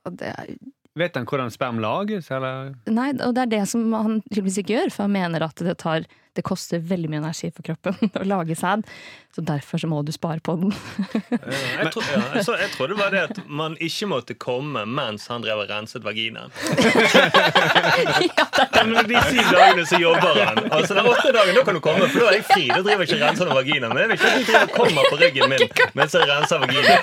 Og 0.09 0.17
det 0.21 0.33
er, 0.35 0.55
Vet 0.99 1.15
han 1.15 1.27
hvordan 1.31 1.53
sperm 1.55 1.77
lages, 1.79 2.27
eller? 2.35 2.73
nei, 2.91 3.13
og 3.23 3.35
det 3.37 3.45
er 3.45 3.51
det 3.53 3.61
som 3.71 3.85
han 3.95 4.17
tydeligvis 4.33 4.57
ikke 4.65 4.75
gjør, 4.75 4.91
for 4.91 5.07
han 5.07 5.13
mener 5.15 5.45
at 5.47 5.61
det 5.63 5.77
tar, 5.79 6.09
det 6.39 6.45
koster 6.47 6.79
veldig 6.79 7.09
mye 7.11 7.19
energi 7.19 7.49
for 7.51 7.67
kroppen 7.67 8.13
å 8.21 8.25
lage 8.29 8.55
sæd, 8.55 8.85
så 9.35 9.43
derfor 9.43 9.81
så 9.83 9.89
må 9.91 10.01
du 10.07 10.13
spare 10.15 10.39
på 10.45 10.55
den. 10.61 10.71
Jeg, 11.35 11.91
tror, 11.93 12.05
ja, 12.15 12.21
jeg, 12.37 12.45
så, 12.47 12.55
jeg 12.61 12.71
trodde 12.77 12.95
det 12.95 12.99
var 13.01 13.11
det 13.15 13.23
at 13.27 13.41
man 13.47 13.75
ikke 13.83 14.07
måtte 14.11 14.37
komme 14.39 14.85
mens 14.87 15.27
han 15.33 15.43
drev 15.43 15.65
og 15.65 15.71
renset 15.71 16.07
vaginaen. 16.07 16.55
ja, 18.29 18.85
men 18.87 19.03
de 19.11 19.19
syv 19.29 19.51
dagene 19.51 19.87
så 19.91 19.99
jobber 20.01 20.39
han. 20.45 20.63
Altså 20.71 20.95
Den 20.95 21.11
åtte 21.11 21.35
dagen 21.35 21.59
da 21.59 21.65
kan 21.67 21.79
du 21.79 21.83
komme, 21.83 22.07
for 22.07 22.23
da 22.23 22.31
er 22.31 22.39
jeg 22.39 22.47
fri. 22.53 22.65
Da 22.71 22.81
driver 22.87 23.03
jeg 23.03 23.11
ikke 23.11 23.19
og 23.19 23.25
renser 23.27 23.51
noen 23.51 23.59
vagina. 23.59 23.91
Men 23.93 24.05
jeg 24.05 24.11
vil 24.13 24.19
ikke 24.19 24.31
at 24.31 24.39
du 24.39 24.53
driver 24.53 24.73
kommer 24.79 25.11
på 25.11 25.21
ryggen 25.25 25.55
min 25.55 25.67
mens 25.99 26.15
jeg 26.15 26.31
renser 26.31 26.63
vaginaen. 26.63 27.03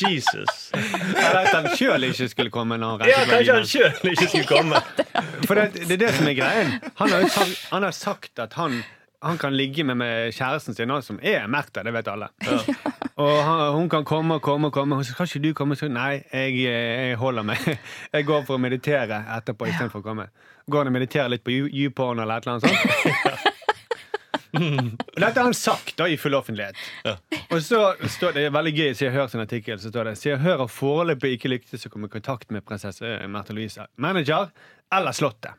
Jesus. 0.00 0.70
Eller 0.74 1.40
at 1.44 1.52
han 1.54 1.70
sjøl 1.78 2.10
ikke 2.10 2.30
skulle 2.34 2.54
komme 2.54 2.80
når 2.82 3.04
han 3.04 3.14
Ja, 3.14 3.22
kanskje 3.30 3.58
han 3.60 3.70
sjøl 3.70 4.14
ikke 4.14 4.30
skulle 4.34 4.50
komme. 4.50 4.82
For 5.46 5.58
det, 5.58 5.84
det 5.88 5.96
er 5.98 6.02
det 6.06 6.14
som 6.16 6.30
er 6.30 6.36
greien. 6.38 6.72
Han 7.00 7.12
har, 7.12 7.28
sagt, 7.28 7.68
han 7.70 7.86
har 7.86 7.94
sagt 7.96 8.42
at 8.42 8.56
han, 8.58 8.80
han 9.22 9.38
kan 9.40 9.56
ligge 9.56 9.84
med, 9.84 9.98
med 10.00 10.34
kjæresten 10.36 10.76
sin 10.76 10.92
som 11.02 11.20
er 11.22 11.46
Märtha, 11.46 11.84
det 11.84 11.92
vet 11.94 12.08
alle. 12.08 12.30
Og 13.20 13.42
han, 13.44 13.64
hun 13.76 13.88
kan 13.92 14.04
komme 14.04 14.38
og 14.38 14.42
komme 14.42 14.70
og 14.70 14.72
komme. 14.72 14.96
Og 14.96 15.04
så 15.04 15.14
kan 15.16 15.28
ikke 15.28 15.42
du 15.44 15.52
komme? 15.54 15.76
Så, 15.76 15.88
nei, 15.92 16.22
jeg, 16.32 16.56
jeg 16.64 17.16
holder 17.20 17.46
meg. 17.52 17.70
Jeg 18.12 18.26
går 18.28 18.46
for 18.48 18.56
å 18.56 18.62
meditere 18.62 19.24
etterpå 19.36 19.68
istedenfor 19.68 20.00
å 20.00 20.06
komme. 20.06 20.30
Går 20.70 20.84
han 20.84 20.92
og 20.92 20.98
mediterer 20.98 21.32
litt 21.32 21.44
på 21.44 21.52
YouPorn 21.52 22.22
eller 22.22 22.40
et 22.40 22.46
eller 22.46 22.60
annet 22.60 22.68
sånt? 22.68 23.48
Mm. 24.52 24.96
Dette 25.14 25.38
har 25.38 25.44
han 25.44 25.54
sagt 25.54 25.96
da 25.98 26.08
i 26.10 26.16
full 26.18 26.34
offentlighet. 26.34 26.74
Og 27.50 27.60
så 27.62 27.92
står 28.02 28.34
det, 28.34 28.40
det 28.40 28.48
er 28.48 28.56
veldig 28.56 28.72
gøy, 28.74 28.88
så 28.98 29.04
jeg 29.06 29.14
hører 29.14 29.30
sin 29.30 29.42
artikkel, 29.44 29.78
så 29.78 29.92
står 29.92 30.10
det 30.10 30.16
Så 30.18 30.28
jeg 30.32 30.40
hører 30.42 30.66
foreløpig 30.70 31.36
ikke 31.36 31.52
lyktes 31.52 31.86
å 31.86 31.92
komme 31.92 32.10
i 32.10 32.14
kontakt 32.16 32.50
med 32.50 32.64
prinsesse 32.66 33.12
Märtha 33.30 33.54
Louise. 33.54 33.86
Manager 33.96 34.50
eller 34.94 35.12
Slottet. 35.16 35.56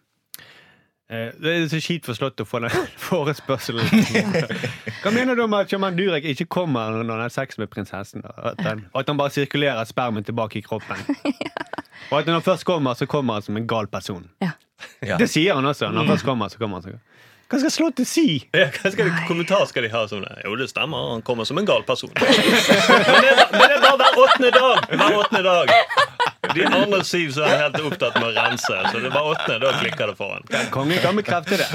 Eh, 1.11 1.31
Det 1.43 1.51
er 1.55 1.67
så 1.71 1.79
kjipt 1.83 2.05
for 2.07 2.15
Slottet 2.15 2.45
å 2.45 2.47
få 2.47 2.61
den 2.63 2.71
forespørselen. 3.09 3.88
Hva 5.03 5.11
mener 5.15 5.35
du 5.35 5.43
om 5.45 5.53
at 5.57 5.71
Sjaman 5.71 5.97
Durek 5.97 6.23
ikke 6.31 6.45
kommer 6.51 6.91
når 7.01 7.11
han 7.17 7.25
har 7.25 7.33
sex 7.33 7.57
med 7.59 7.69
prinsessen? 7.73 8.23
og 8.27 8.51
At 8.53 8.61
han, 8.67 8.85
at 8.95 9.07
han 9.11 9.19
bare 9.19 9.33
sirkulerer 9.35 9.83
spermen 9.89 10.23
tilbake 10.27 10.59
i 10.61 10.65
kroppen? 10.65 10.97
Og 12.11 12.17
at 12.17 12.25
når 12.27 12.39
han 12.39 12.43
først 12.43 12.65
kommer, 12.65 12.95
så 12.97 13.05
kommer 13.07 13.38
han 13.38 13.43
som 13.45 13.55
en 13.59 13.67
gal 13.69 13.88
person. 13.88 14.23
Ja. 14.41 14.50
Ja. 15.05 15.15
Det 15.21 15.27
sier 15.29 15.53
han 15.55 15.65
også. 15.69 15.91
Når 15.93 16.01
han 16.01 16.09
først 16.15 16.25
kommer, 16.25 16.50
så 16.50 16.57
kommer 16.59 16.81
han 16.81 16.83
så 16.83 16.95
Hva 17.51 17.59
skal 17.61 17.71
Slottet 17.75 18.07
si? 18.09 18.23
Ja, 18.57 18.65
hva 18.73 18.91
skal 18.91 19.07
de, 19.11 19.13
kommentar 19.29 19.61
skal 19.69 19.85
de 19.85 19.91
ha 19.93 20.01
som 20.09 20.23
det? 20.25 20.33
Jo, 20.43 20.55
det 20.59 20.67
stemmer. 20.71 21.11
Han 21.13 21.21
kommer 21.27 21.45
som 21.47 21.59
en 21.61 21.67
gal 21.69 21.83
person. 21.88 22.11
Men 22.17 22.25
det, 22.25 23.31
er, 23.31 23.43
men 23.53 23.63
det 23.63 23.77
er 23.77 23.83
bare 23.85 24.00
hver 24.01 24.19
åttende 24.25 24.51
dag. 24.55 24.89
Hver 24.97 25.17
åttende 25.21 25.43
dag. 25.45 25.73
De 26.41 26.65
andre 26.65 27.03
syv 27.05 27.31
så 27.36 27.43
er 27.45 27.50
han 27.51 27.60
helt 27.62 27.91
opptatt 27.91 28.15
med 28.17 28.27
å 28.31 28.31
rense. 28.33 28.77
Så 28.91 29.00
det 29.03 29.12
bare 29.13 29.33
åttende, 29.36 29.60
da 29.62 29.74
klikker 29.77 30.10
det 30.12 30.15
for 30.17 30.33
han. 30.33 30.69
Kongen 30.74 31.01
kan 31.03 31.19
bekrefte 31.19 31.60
det. 31.62 31.67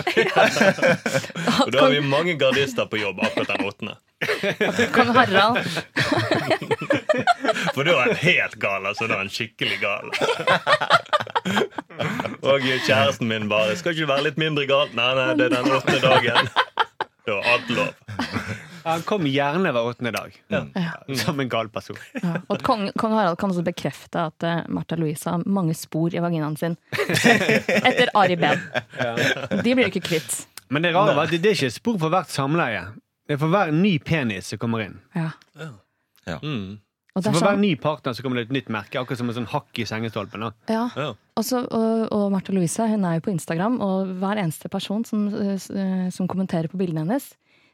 Og 1.64 1.70
da 1.73 1.85
har 1.85 1.94
vi 1.94 2.00
mange 2.02 2.35
gardister 2.40 2.88
på 2.90 2.99
jobb 3.00 3.23
akkurat 3.28 3.52
den 3.54 3.68
åttende. 3.70 3.94
Kong 4.96 5.12
Harald. 5.14 5.61
For 7.76 7.85
da 7.87 7.94
er 7.94 8.02
han 8.08 8.16
helt 8.25 8.58
gal. 8.62 8.87
altså. 8.90 9.06
Da 9.06 9.20
er 9.20 9.25
han 9.26 9.32
skikkelig 9.32 9.78
gal. 9.82 10.11
Og 12.42 12.61
kjæresten 12.87 13.28
min 13.30 13.49
bare 13.49 13.76
'Skal 13.76 13.92
ikke 13.94 14.02
du 14.06 14.12
være 14.12 14.26
litt 14.28 14.38
mindre 14.38 14.66
gal?' 14.66 14.90
Nei, 14.94 15.12
nei, 15.14 15.35
det 15.38 15.46
er 15.46 15.54
den 15.62 15.73
åttende 15.78 16.00
dagen. 16.02 16.50
Da 17.26 17.38
er 17.38 17.52
alt 17.54 17.70
lov. 17.70 17.92
Han 18.86 19.02
kom 19.06 19.26
gjerne 19.26 19.72
hver 19.74 19.88
åttende 19.90 20.12
dag. 20.14 20.34
Ja. 20.52 20.62
Som 21.20 21.40
en 21.42 21.50
gal 21.50 21.70
person. 21.74 21.98
Ja. 22.22 22.36
Og 22.46 22.62
kong, 22.66 22.86
kong 22.98 23.16
Harald 23.18 23.38
kan 23.40 23.50
også 23.50 23.64
bekrefte 23.66 24.28
at 24.30 24.46
uh, 24.46 24.60
Märtha 24.72 24.98
Louise 24.98 25.26
har 25.26 25.42
mange 25.46 25.74
spor 25.74 26.14
i 26.14 26.22
vaginaen 26.22 26.56
sin. 26.60 26.78
Etter 27.90 28.12
Ari 28.14 28.38
Behn. 28.40 28.62
De 29.58 29.74
blir 29.74 29.84
du 29.86 29.90
ikke 29.90 30.06
kvitt. 30.06 30.46
Men 30.70 30.86
det 30.86 30.94
rare 30.94 31.14
var 31.14 31.28
at 31.28 31.34
det 31.34 31.52
er 31.52 31.58
ikke 31.58 31.74
spor 31.74 31.98
for 32.00 32.14
hvert 32.14 32.32
samleie. 32.32 32.86
Det 33.26 33.36
er 33.36 33.42
for 33.42 33.50
hver 33.50 33.72
ny 33.74 33.96
penis 34.02 34.52
som 34.52 34.62
kommer 34.62 34.86
inn. 34.86 34.98
Ja. 35.14 35.30
Mm. 36.42 36.78
Og 37.16 37.24
Så 37.24 37.30
for 37.32 37.40
hver 37.40 37.54
sånn, 37.56 37.62
ny 37.64 37.72
partner 37.80 38.12
så 38.12 38.22
kommer 38.22 38.38
det 38.38 38.50
et 38.50 38.54
nytt 38.58 38.68
merke. 38.72 39.00
Akkurat 39.00 39.18
som 39.22 39.30
en 39.32 39.38
sånn 39.38 39.49
hakk 39.49 39.80
i 39.80 39.86
sengestolpen. 39.88 40.44
da. 40.44 40.52
ja. 40.68 40.84
Ja. 41.00 41.12
Også, 41.36 41.62
og, 41.64 42.06
og 42.16 42.30
Martha 42.32 42.52
Louise 42.52 42.86
hun 42.88 43.04
er 43.04 43.18
jo 43.18 43.26
på 43.26 43.32
Instagram, 43.32 43.75
og 43.84 44.12
hver 44.20 44.40
eneste 44.40 44.70
person 44.72 45.02
som, 45.04 45.26
eh, 45.32 46.08
som 46.12 46.28
kommenterer 46.32 46.68
på 46.72 46.78
bildene 46.80 47.02
hennes, 47.04 47.26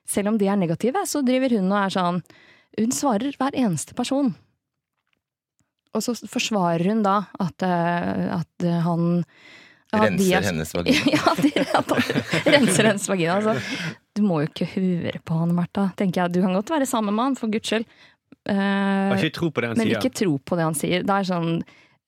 selv 0.08 0.28
om 0.32 0.38
de 0.38 0.48
er 0.50 0.56
negative, 0.60 1.02
så 1.08 1.22
driver 1.24 1.58
hun 1.58 1.70
og 1.72 1.78
er 1.86 1.92
sånn 1.94 2.22
Hun 2.78 2.90
svarer 2.96 3.34
hver 3.36 3.52
eneste 3.60 3.92
person. 3.94 4.30
Og 5.92 6.00
så 6.00 6.14
forsvarer 6.16 6.86
hun 6.88 7.02
da 7.04 7.18
at, 7.42 7.62
eh, 7.66 8.30
at 8.38 8.68
han 8.86 9.24
at 9.92 10.00
de 10.00 10.08
Renser 10.08 10.38
er- 10.38 10.46
hennes 10.48 10.70
vagina. 10.72 11.10
Ja, 11.12 11.34
de, 11.36 11.50
at 11.60 11.90
han 11.92 12.54
renser 12.54 12.86
hennes 12.88 13.04
vagina. 13.12 13.34
Altså. 13.42 13.90
Du 14.16 14.22
må 14.24 14.38
jo 14.40 14.48
ikke 14.48 14.70
høre 14.72 15.18
på 15.28 15.36
han, 15.36 15.52
Martha. 15.52 15.90
tenker 16.00 16.22
jeg. 16.22 16.32
Du 16.32 16.40
kan 16.40 16.54
godt 16.56 16.72
være 16.72 16.86
sammen 16.88 17.12
med 17.14 17.26
han, 17.26 17.36
for 17.36 17.52
guds 17.52 17.68
skyld. 17.68 17.84
Eh, 18.48 19.12
ikke 19.18 19.34
tro 19.36 19.50
på 19.52 19.60
det 19.60 19.68
han 19.68 19.76
men 19.82 19.90
sier. 19.90 20.00
ikke 20.00 20.14
tro 20.22 20.38
på 20.40 20.56
det 20.56 20.64
han 20.64 20.78
sier. 20.80 21.04
Det 21.04 21.12
er 21.18 21.28
sånn 21.28 21.50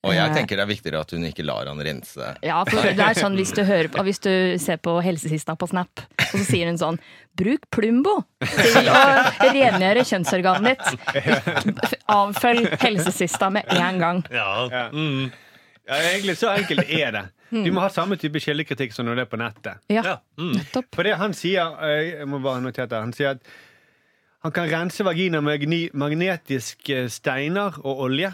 Og 0.04 0.12
jeg 0.14 0.28
eh, 0.28 0.34
tenker 0.36 0.58
det 0.60 0.64
er 0.66 0.70
viktigere 0.70 1.00
at 1.04 1.14
hun 1.16 1.24
ikke 1.26 1.44
lar 1.48 1.66
han 1.70 1.80
rense. 1.86 2.30
ja, 2.44 2.58
for 2.68 2.84
det 2.84 3.00
er 3.06 3.16
sånn 3.18 3.36
hvis 3.40 3.52
du, 3.56 3.62
hører 3.64 3.88
på, 3.92 4.04
hvis 4.04 4.20
du 4.24 4.30
ser 4.62 4.76
på 4.84 4.98
helsesista 5.04 5.56
på 5.56 5.68
Snap, 5.70 6.04
og 6.20 6.34
så 6.34 6.44
sier 6.44 6.68
hun 6.68 6.78
sånn 6.80 6.98
Bruk 7.34 7.64
Plumbo 7.74 8.18
til 8.44 8.90
å 8.92 8.98
rengjøre 9.54 10.04
kjønnsorganet 10.06 10.76
ditt. 10.84 11.96
Avfølg 12.12 12.68
helsesista 12.82 13.48
med 13.50 13.64
en 13.74 13.98
gang. 14.02 14.22
Ja. 14.30 14.88
Mm. 14.92 15.30
Ja, 15.84 15.98
egentlig 16.12 16.38
så 16.40 16.52
enkelt 16.54 16.86
er 16.88 17.10
det. 17.12 17.24
Du 17.54 17.68
må 17.70 17.82
ha 17.84 17.90
samme 17.92 18.16
type 18.18 18.40
kildekritikk 18.42 18.94
som 18.96 19.06
når 19.06 19.18
det 19.20 19.24
er 19.26 19.30
på 19.30 19.38
nettet. 19.38 19.82
Ja. 19.92 20.16
Mm. 20.40 20.56
For 20.94 21.06
det 21.06 21.12
han 21.20 21.34
sier 21.36 21.76
eh, 21.86 22.08
Jeg 22.20 22.26
må 22.30 22.40
bare 22.42 22.62
notere 22.64 22.88
det. 22.90 22.98
Han 23.04 23.12
sier 23.14 23.36
at 23.36 23.44
han 24.44 24.52
kan 24.52 24.66
rense 24.68 25.04
vagina 25.06 25.38
med 25.40 25.62
gni- 25.62 25.92
magnetiske 25.96 27.06
steiner 27.14 27.78
og 27.84 28.02
olje. 28.08 28.32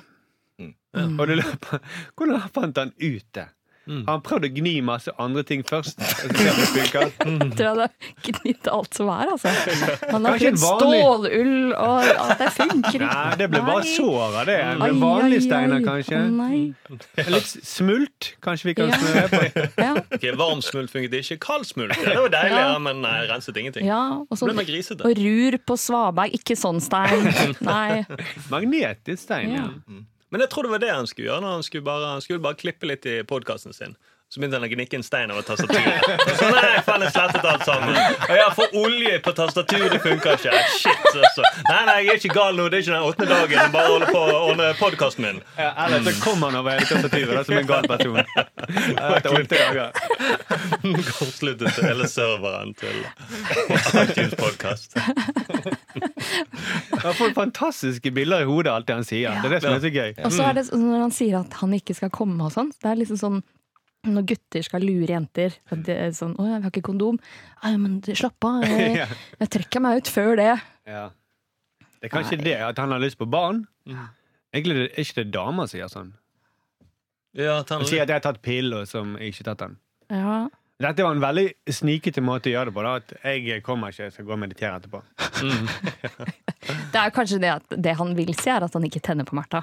Og 0.94 1.24
det 1.30 1.36
løper, 1.44 1.78
hvordan 2.18 2.50
fant 2.54 2.78
han 2.84 2.92
ut 2.98 3.26
det? 3.38 3.48
Har 3.90 4.12
han 4.12 4.20
prøvd 4.22 4.44
å 4.46 4.48
gni 4.54 4.72
masse 4.86 5.10
andre 5.18 5.42
ting 5.42 5.62
først? 5.66 5.98
og 6.04 6.04
så 6.06 6.28
det 6.30 6.52
funker? 6.70 7.08
Jeg 7.16 7.54
tror 7.58 7.70
han 7.70 7.80
har 7.80 8.10
gnidd 8.22 8.68
alt 8.70 8.94
som 8.94 9.08
er, 9.10 9.30
altså. 9.32 9.50
Han 10.12 10.28
har 10.28 10.36
prøvd 10.38 10.60
stålull, 10.62 11.72
og 11.74 12.04
ja, 12.06 12.26
det 12.38 12.50
funker 12.54 12.92
ikke. 12.92 13.00
Nei, 13.02 13.32
det 13.40 13.48
ble 13.50 13.62
bare 13.66 13.86
sår 13.88 14.20
av 14.28 14.36
det. 14.50 14.58
Ai, 14.68 14.76
Men 14.84 15.00
vanlige 15.02 15.42
steiner, 15.48 15.82
kanskje. 15.82 16.20
Nei. 16.36 16.60
Litt 17.34 17.50
smult, 17.66 18.30
kanskje 18.46 18.70
vi 18.70 18.76
kan 18.78 18.92
Ja. 18.92 19.00
smøre 19.00 19.24
på. 19.32 19.42
Ja, 19.88 19.90
Okay, 20.20 20.36
Varm 20.38 20.62
smult 20.62 20.92
funket 20.94 21.16
ikke. 21.24 21.40
Kald 21.48 21.66
smult. 21.66 21.96
Det 21.98 22.14
var 22.14 22.30
deilig, 22.36 22.60
Ja. 22.60 22.68
ja, 22.76 22.78
men 22.86 23.02
nei, 23.02 23.16
renset 23.32 23.58
ingenting. 23.58 23.88
ja 23.90 24.02
og, 24.22 24.38
Ble 24.38 24.68
grisete. 24.70 25.02
og 25.08 25.18
rur 25.18 25.58
på 25.66 25.80
svaberg. 25.88 26.36
Ikke 26.38 26.54
sånn 26.60 26.78
stein. 26.84 27.26
Nei. 27.72 28.04
Magnetisk 28.52 29.24
stein, 29.24 29.56
ja. 29.56 29.66
Men 30.30 30.44
jeg 30.44 30.52
tror 30.52 30.66
det 30.66 30.74
var 30.74 30.82
det 30.82 30.92
han 30.94 31.08
skulle 31.10 31.28
gjøre. 31.28 31.54
Han 31.58 31.66
skulle 31.66 31.86
bare, 31.86 32.14
han 32.14 32.24
skulle 32.24 32.42
bare 32.42 32.58
klippe 32.58 32.86
litt 32.86 33.06
i 33.10 33.20
podkasten 33.26 33.74
sin. 33.76 33.96
Så 34.30 34.38
begynte 34.38 34.60
han 34.60 34.62
å 34.62 34.68
gnikke 34.70 34.94
en 34.94 35.02
stein 35.02 35.30
over 35.34 35.42
tastaturet. 35.42 36.04
Så 36.38 36.48
nei, 36.54 36.76
faen, 36.86 37.02
jeg 37.02 37.10
slettet 37.16 37.46
alt 37.50 37.64
sammen. 37.66 37.96
Og 38.28 38.36
ja, 38.38 38.44
for 38.54 38.76
olje 38.78 39.16
på 39.24 39.32
tastaturet 39.34 39.90
det 39.90 39.98
funker 40.04 40.36
ikke. 40.38 40.52
Shit, 40.76 41.08
altså. 41.10 41.42
Nei, 41.66 41.80
nei, 41.88 41.96
jeg 42.04 42.12
er 42.12 42.20
ikke 42.20 42.36
gal 42.36 42.54
nå. 42.54 42.68
Det 42.70 42.78
er 42.78 42.84
ikke 42.84 42.94
den 42.94 43.08
åttende 43.08 43.34
dagen. 43.34 43.56
Jeg 43.58 43.74
Bare 43.74 43.90
holder 43.90 44.12
på 44.14 44.22
å 44.22 44.38
ordne 44.52 44.70
podkasten 44.78 45.26
min. 45.26 45.42
Ja, 45.58 45.72
Eller 45.82 46.06
så 46.06 46.14
kommer 46.22 46.52
han 46.54 46.60
over 46.60 46.78
hele 46.78 46.86
tastaturet 46.86 47.50
som 47.50 47.58
en 47.58 47.68
gal 47.72 47.90
person. 47.90 48.22
Etter 49.18 49.34
åtte 49.34 49.58
dager. 49.58 49.92
Kortsluttet 51.18 51.82
hele 51.90 52.10
serveren 52.14 52.74
til 52.78 53.02
iTunes 54.06 54.38
Podcast. 54.38 54.94
Han 57.02 57.14
får 57.18 57.34
fantastiske 57.34 58.14
bilder 58.14 58.46
i 58.46 58.52
hodet, 58.54 58.70
alt 58.78 58.86
det 58.86 59.02
han 59.02 59.10
sier. 59.10 59.42
Det 59.42 59.50
er 59.50 59.58
det 59.58 59.64
som 59.66 59.74
er 59.74 59.82
så 59.82 59.96
gøy. 59.98 60.12
Og 60.22 60.38
så 60.38 60.46
er 60.52 60.60
det 60.62 60.70
sånn 60.70 60.86
når 60.86 61.08
han 61.08 61.16
sier 61.18 61.40
at 61.42 61.64
han 61.64 61.80
ikke 61.82 61.98
skal 61.98 62.14
komme 62.14 62.46
og 62.46 62.54
sånn. 62.54 62.70
Det 62.78 62.94
er 62.94 63.02
liksom 63.02 63.18
sånn 63.18 63.42
når 64.08 64.26
gutter 64.30 64.64
skal 64.64 64.84
lure 64.84 65.12
jenter. 65.12 65.56
at 65.70 65.82
Det 65.84 65.96
er 65.96 66.12
sånn 66.16 66.36
'Å, 66.36 66.46
jeg 66.46 66.62
har 66.62 66.70
ikke 66.70 66.88
kondom.' 66.88 67.18
Nei, 67.62 67.76
men 67.76 68.00
slapp 68.02 68.44
av. 68.44 68.62
Jeg, 68.64 69.08
jeg 69.40 69.50
trekker 69.50 69.80
meg 69.80 70.00
ut 70.00 70.08
før 70.08 70.36
det. 70.36 70.60
Ja. 70.86 71.10
Det 72.00 72.08
er 72.08 72.14
kanskje 72.14 72.40
det, 72.42 72.56
at 72.56 72.78
han 72.78 72.90
har 72.90 72.98
lyst 73.02 73.18
på 73.18 73.28
barn. 73.28 73.66
Egentlig 74.54 74.88
er 74.88 75.04
ikke 75.04 75.20
det 75.20 75.32
dama 75.32 75.66
sier 75.68 75.88
sånn. 75.88 76.14
Ja, 77.36 77.62
Han 77.68 77.84
sier 77.86 78.02
at 78.02 78.08
jeg 78.08 78.16
har 78.16 78.24
tatt 78.24 78.40
piller 78.42 78.86
som 78.86 79.16
jeg 79.20 79.30
ikke 79.30 79.44
har 79.44 79.54
tatt 79.54 79.68
den. 79.68 79.76
Ja. 80.10 80.48
Dette 80.80 81.04
var 81.04 81.12
en 81.12 81.20
veldig 81.20 81.44
snikete 81.68 82.22
måte 82.24 82.48
å 82.48 82.54
gjøre 82.54 82.70
det 82.70 82.74
på. 82.74 82.82
da 82.82 82.94
At 82.96 83.12
jeg 83.20 83.62
kommer 83.62 83.92
ikke, 83.92 84.08
jeg 84.08 84.14
skal 84.14 84.24
gå 84.24 84.32
og 84.32 84.40
meditere 84.40 84.80
etterpå. 84.80 85.02
Det 86.90 86.98
er 87.00 87.12
kanskje 87.14 87.38
det 87.40 87.50
at 87.50 87.76
det 87.82 87.94
han 87.96 88.12
vil 88.14 88.32
si, 88.36 88.50
er 88.50 88.64
at 88.64 88.74
han 88.76 88.84
ikke 88.86 89.00
tenner 89.02 89.24
på 89.26 89.34
Martha. 89.34 89.62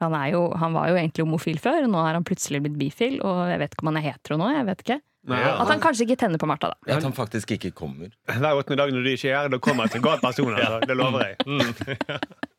Han, 0.00 0.14
er 0.18 0.32
jo, 0.32 0.42
han 0.58 0.72
var 0.74 0.88
jo 0.90 0.96
egentlig 0.98 1.24
homofil 1.26 1.58
før, 1.62 1.84
og 1.86 1.92
nå 1.92 2.00
er 2.02 2.16
han 2.18 2.24
plutselig 2.26 2.62
blitt 2.64 2.78
bifil. 2.80 3.20
Og 3.22 3.44
jeg 3.52 3.60
vet 3.62 3.74
ikke 3.74 3.84
om 3.84 3.92
han 3.92 4.00
er 4.00 4.06
hetero 4.08 4.38
nå. 4.40 4.50
jeg 4.56 4.68
vet 4.72 4.86
ikke 4.86 5.00
Nei, 5.30 5.38
Ja. 5.38 5.52
At 5.62 5.68
han 5.70 5.78
kanskje 5.78 6.02
ikke 6.02 6.16
tenner 6.18 6.40
på 6.42 6.48
Martha, 6.50 6.72
da. 6.72 6.96
At 6.96 7.04
han 7.06 7.12
faktisk 7.14 7.52
ikke 7.54 7.70
kommer. 7.70 8.10
Hver 8.26 8.58
åttende 8.58 8.80
dag 8.80 8.90
når 8.90 9.04
du 9.06 9.10
ikke 9.12 9.28
er 9.30 9.36
her, 9.44 9.52
da 9.52 9.60
kommer 9.62 9.86
jeg 9.86 9.92
til 9.94 10.00
en 10.00 10.06
gal 10.08 10.18
person. 10.24 10.56
Altså. 10.56 10.80
Det 10.90 10.96
lover 10.98 11.28
jeg. 11.28 11.36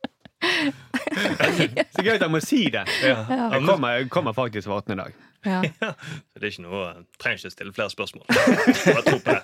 Så 1.93 2.03
gøy 2.03 2.15
at 2.15 2.23
han 2.23 2.31
må 2.31 2.39
si 2.43 2.65
det. 2.71 2.85
Ja. 3.03 3.23
Han 3.27 3.67
kommer, 3.67 4.07
kommer 4.11 4.35
faktisk 4.35 4.67
hver 4.69 4.79
åttende 4.79 5.03
dag. 5.03 5.19
Ja. 5.53 5.59
Så 5.83 6.39
det 6.39 6.45
er 6.47 6.51
ikke 6.53 6.63
noe 6.63 6.83
Trenger 7.19 7.41
ikke 7.41 7.51
stille 7.51 7.73
flere 7.75 7.91
spørsmål. 7.91 8.25
Bare 8.29 9.03
tro 9.07 9.17
på 9.25 9.33
det. 9.33 9.41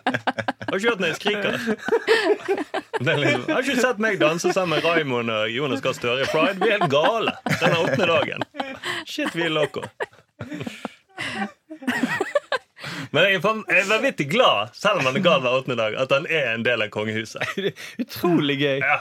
Har 0.69 0.77
ikke 0.77 0.89
hørt 0.89 0.99
når 1.03 1.07
jeg 1.07 1.17
skriker? 1.19 1.57
Er 2.99 3.17
liksom, 3.23 3.43
har 3.49 3.63
ikke 3.65 3.81
sett 3.81 4.01
meg 4.03 4.19
danse 4.21 4.53
sammen 4.55 4.77
med 4.77 4.85
Raymond 4.85 5.31
og 5.33 5.49
Jonas 5.51 5.81
Gahr 5.83 5.97
Støre 5.97 6.23
i 6.23 6.29
Pride? 6.31 6.59
Vi 6.61 6.69
er 6.69 6.77
helt 6.77 6.91
gale 6.93 7.35
denne 7.59 7.81
åttende 7.83 8.07
dagen. 8.11 8.47
Shit, 9.07 9.35
vi 9.35 9.47
er 9.47 9.55
loco. 9.55 9.83
Men 13.11 13.27
jeg 13.27 13.39
er, 13.39 13.87
vanvittig 13.89 14.29
glad, 14.31 14.73
selv 14.77 15.01
om 15.01 15.09
han 15.09 15.19
er 15.19 15.25
gal 15.25 15.43
hver 15.43 15.59
åttende 15.61 15.79
dag, 15.79 15.97
at 16.01 16.13
han 16.13 16.27
er 16.29 16.51
en 16.53 16.65
del 16.65 16.85
av 16.85 16.91
kongehuset. 16.93 17.43
Utrolig 18.03 18.59
gøy. 18.61 18.83
Ja. 18.83 18.99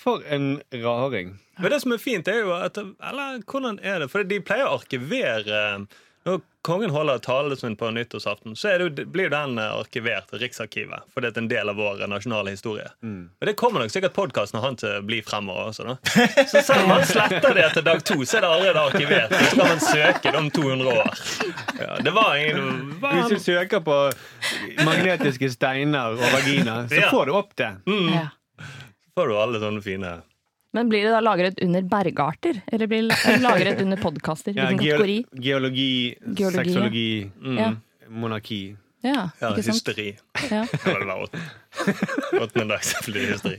For 0.00 0.24
en 0.28 0.58
raring. 0.72 1.36
Men 1.60 1.70
det 1.70 1.82
som 1.84 1.94
er 1.94 2.02
fint, 2.02 2.28
er 2.28 2.42
jo 2.42 2.54
at 2.56 2.78
Eller 2.80 3.38
hvordan 3.46 3.78
er 3.82 4.02
det? 4.02 4.10
For 4.10 4.26
de 4.26 4.40
pleier 4.42 4.66
å 4.66 4.80
arkivere 4.80 5.60
Når 6.24 6.40
kongen 6.64 6.88
holder 6.94 7.18
talen 7.20 7.56
sin 7.60 7.74
på 7.76 7.90
nyttårsaften, 7.92 8.54
så 8.56 8.70
er 8.72 8.84
det, 8.88 9.04
blir 9.12 9.28
den 9.28 9.58
eh, 9.60 9.74
arkivert 9.76 10.30
i 10.32 10.38
Riksarkivet. 10.40 11.04
For 11.12 11.20
det 11.20 11.34
er 11.34 11.42
en 11.42 11.48
del 11.50 11.68
av 11.68 11.76
vår 11.76 12.00
nasjonale 12.08 12.54
historie. 12.54 12.86
Og 13.04 13.44
det 13.44 13.52
kommer 13.60 13.84
nok 13.84 13.92
sikkert 13.92 14.14
podkasten 14.16 14.62
han 14.64 14.78
til 14.80 14.88
å 14.96 15.02
bli 15.04 15.18
fremover 15.26 15.68
også. 15.74 15.84
da 15.84 15.96
Så 16.52 16.62
selv 16.64 16.86
om 16.86 16.94
han 16.94 17.04
sletter 17.04 17.52
det 17.58 17.66
etter 17.66 17.84
dag 17.84 18.00
to, 18.08 18.16
så 18.24 18.38
er 18.40 18.46
det 18.46 18.52
allerede 18.54 18.86
arkivert. 18.88 19.36
Så 19.36 19.58
kan 19.60 19.68
man 19.74 19.84
søke 19.84 20.32
det 20.32 20.40
om 20.40 20.48
200 20.56 20.96
år. 20.96 21.24
Ja, 21.84 21.98
det 22.08 22.16
var 22.16 22.36
ingen 22.40 22.94
var 23.04 23.18
Hvis 23.20 23.34
du 23.36 23.44
søker 23.52 23.84
på 23.84 23.98
magnetiske 24.88 25.52
steiner 25.52 26.16
og 26.16 26.24
vagina, 26.38 26.86
så 26.88 27.02
Ja. 27.04 27.10
får 27.12 27.26
du 27.28 27.32
opp 27.36 27.52
det. 27.60 27.74
Ja. 28.16 28.28
får 29.14 29.28
du 29.28 29.36
alle 29.38 29.60
sånne 29.60 29.82
fine 29.84 30.22
Men 30.74 30.88
blir 30.90 31.06
det 31.06 31.12
da 31.14 31.20
lagret 31.22 31.60
under 31.62 31.82
bergarter? 31.86 32.58
Eller 32.72 32.90
blir 32.90 33.08
det 33.08 33.36
lagret 33.46 33.80
under 33.82 34.00
podkaster? 34.02 34.56
Ja, 34.56 34.66
Hvilken 34.72 34.86
geologi, 34.86 36.14
Geologi, 36.34 37.20
ja. 37.22 37.28
mm, 37.40 37.58
Ja. 37.58 37.68
monarki. 38.08 38.62
Ja, 39.04 39.28
ja, 39.40 39.50
hysteri. 39.54 40.14
Ja. 40.50 40.62
Hysteri. 42.54 43.58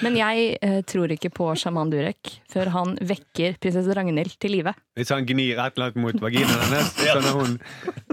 Men 0.00 0.16
jeg 0.16 0.54
eh, 0.64 0.78
tror 0.88 1.12
ikke 1.12 1.28
på 1.36 1.50
sjaman 1.60 1.90
Durek 1.92 2.30
før 2.50 2.70
han 2.72 2.94
vekker 2.96 3.58
prinsesse 3.60 3.92
Ragnhild 3.96 4.38
til 4.40 4.56
live. 4.56 4.72
Hvis 4.96 5.12
han 5.12 5.26
gnir 5.28 5.60
et 5.60 5.76
eller 5.76 5.90
annet 5.90 6.00
mot 6.00 6.22
vaginaen 6.24 6.64
hennes, 6.64 6.94
sånn 6.96 7.28
at 7.28 7.36
hun, 7.36 7.58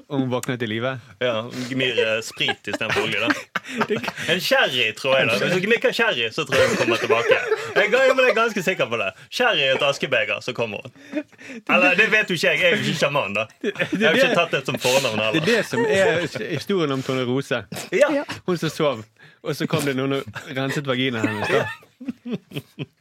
hun 0.10 0.30
våkner 0.32 0.58
til 0.58 0.70
live. 0.72 0.94
Ja, 1.20 1.42
Gnir 1.70 1.98
eh, 2.00 2.22
sprit 2.24 2.68
istedenfor 2.72 3.02
olje. 3.04 3.20
da 3.20 3.30
En 4.34 4.40
sherry, 4.42 4.94
tror 4.96 5.18
jeg. 5.18 5.28
da 5.28 5.38
Hvis 5.42 5.54
du 5.58 5.66
gnikker 5.68 5.92
sherry, 5.96 6.30
så 6.32 6.46
tror 6.48 6.56
jeg 6.62 6.68
hun 6.70 6.78
kommer 6.82 6.96
tilbake. 7.02 7.40
Jeg, 7.76 7.90
er- 7.92 8.14
men 8.16 8.24
jeg 8.26 8.32
er 8.32 8.38
ganske 8.38 8.64
sikker 8.64 8.88
på 8.92 8.98
det. 9.02 9.10
Sherry 9.30 9.66
i 9.66 9.72
et 9.76 9.84
askebeger, 9.84 10.40
så 10.42 10.54
kommer 10.56 10.86
hun. 10.86 11.24
Eller 11.70 11.96
det 12.00 12.08
vet 12.12 12.30
jo 12.32 12.38
ikke 12.40 12.48
jeg. 12.54 12.62
Jeg 12.62 12.72
er 12.72 12.78
jo 12.78 12.84
ikke 12.86 13.00
sjaman, 13.02 13.34
da. 13.36 13.48
Jeg 13.64 13.74
har 14.06 14.16
jo 14.16 14.24
ikke 14.24 14.40
tatt 14.40 14.56
det 14.56 14.64
som 14.70 14.80
fornavn 14.80 15.18
Det 15.20 15.26
er 15.26 15.34
heller. 15.34 15.46
det 15.52 15.66
som 15.68 15.86
er 15.86 16.50
historien 16.54 16.92
om 16.96 17.04
Tone 17.04 17.26
Rose. 17.28 17.64
Ja. 17.92 18.24
Hun 18.48 18.58
som 18.58 18.70
sov, 18.72 19.04
og 19.44 19.56
så 19.60 19.68
kom 19.68 19.84
det 19.86 19.96
noen 20.00 20.22
og 20.22 20.42
renset 20.56 20.88
vaginaen 20.88 21.28
hennes. 21.28 21.52
da. 21.52 21.66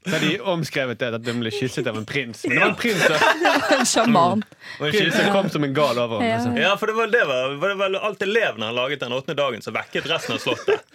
Så 0.06 0.10
har 0.10 0.20
de 0.22 0.40
omskrevet 0.40 0.98
det 0.98 1.08
at 1.18 1.28
hun 1.28 1.40
ble 1.42 1.50
kysset 1.52 1.86
av 1.90 1.98
en 2.00 2.06
prins. 2.08 2.44
Men 2.46 2.56
det 2.56 2.62
var 2.62 2.70
en 2.72 2.78
prins 2.80 3.02
da. 3.04 3.18
En 3.76 3.88
sjaman. 3.88 4.44
Og 4.80 4.94
en 4.94 5.32
kom 5.34 5.50
som 5.52 5.66
en 5.66 5.74
gal 5.76 5.98
over 6.00 6.22
henne. 6.22 6.30
Ja. 6.30 6.36
Altså. 6.40 6.62
Ja, 6.62 6.74
for 6.80 6.90
det 6.90 6.96
var, 6.98 7.10
det 7.12 7.24
var, 7.28 7.56
var 7.60 7.74
det 7.74 7.78
vel 7.82 7.98
alt 8.08 8.22
elevene 8.24 8.70
han 8.70 8.78
laget 8.78 9.02
den 9.04 9.16
åttende 9.16 9.36
dagen, 9.42 9.64
som 9.64 9.76
vekket 9.76 10.08
resten 10.10 10.38
av 10.38 10.44
slottet. 10.44 10.86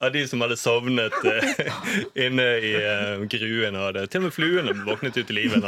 Av 0.00 0.12
de 0.14 0.20
som 0.30 0.40
hadde 0.44 0.54
sovnet 0.56 1.14
uh, 1.26 1.48
inne 2.26 2.44
i 2.62 2.68
uh, 2.78 3.24
gruen. 3.32 3.74
Og 3.76 3.94
det. 3.96 4.04
Til 4.12 4.20
og 4.20 4.28
med 4.28 4.34
fluene 4.36 4.74
våknet 4.86 5.16
ut 5.18 5.30
i 5.32 5.34
live. 5.34 5.58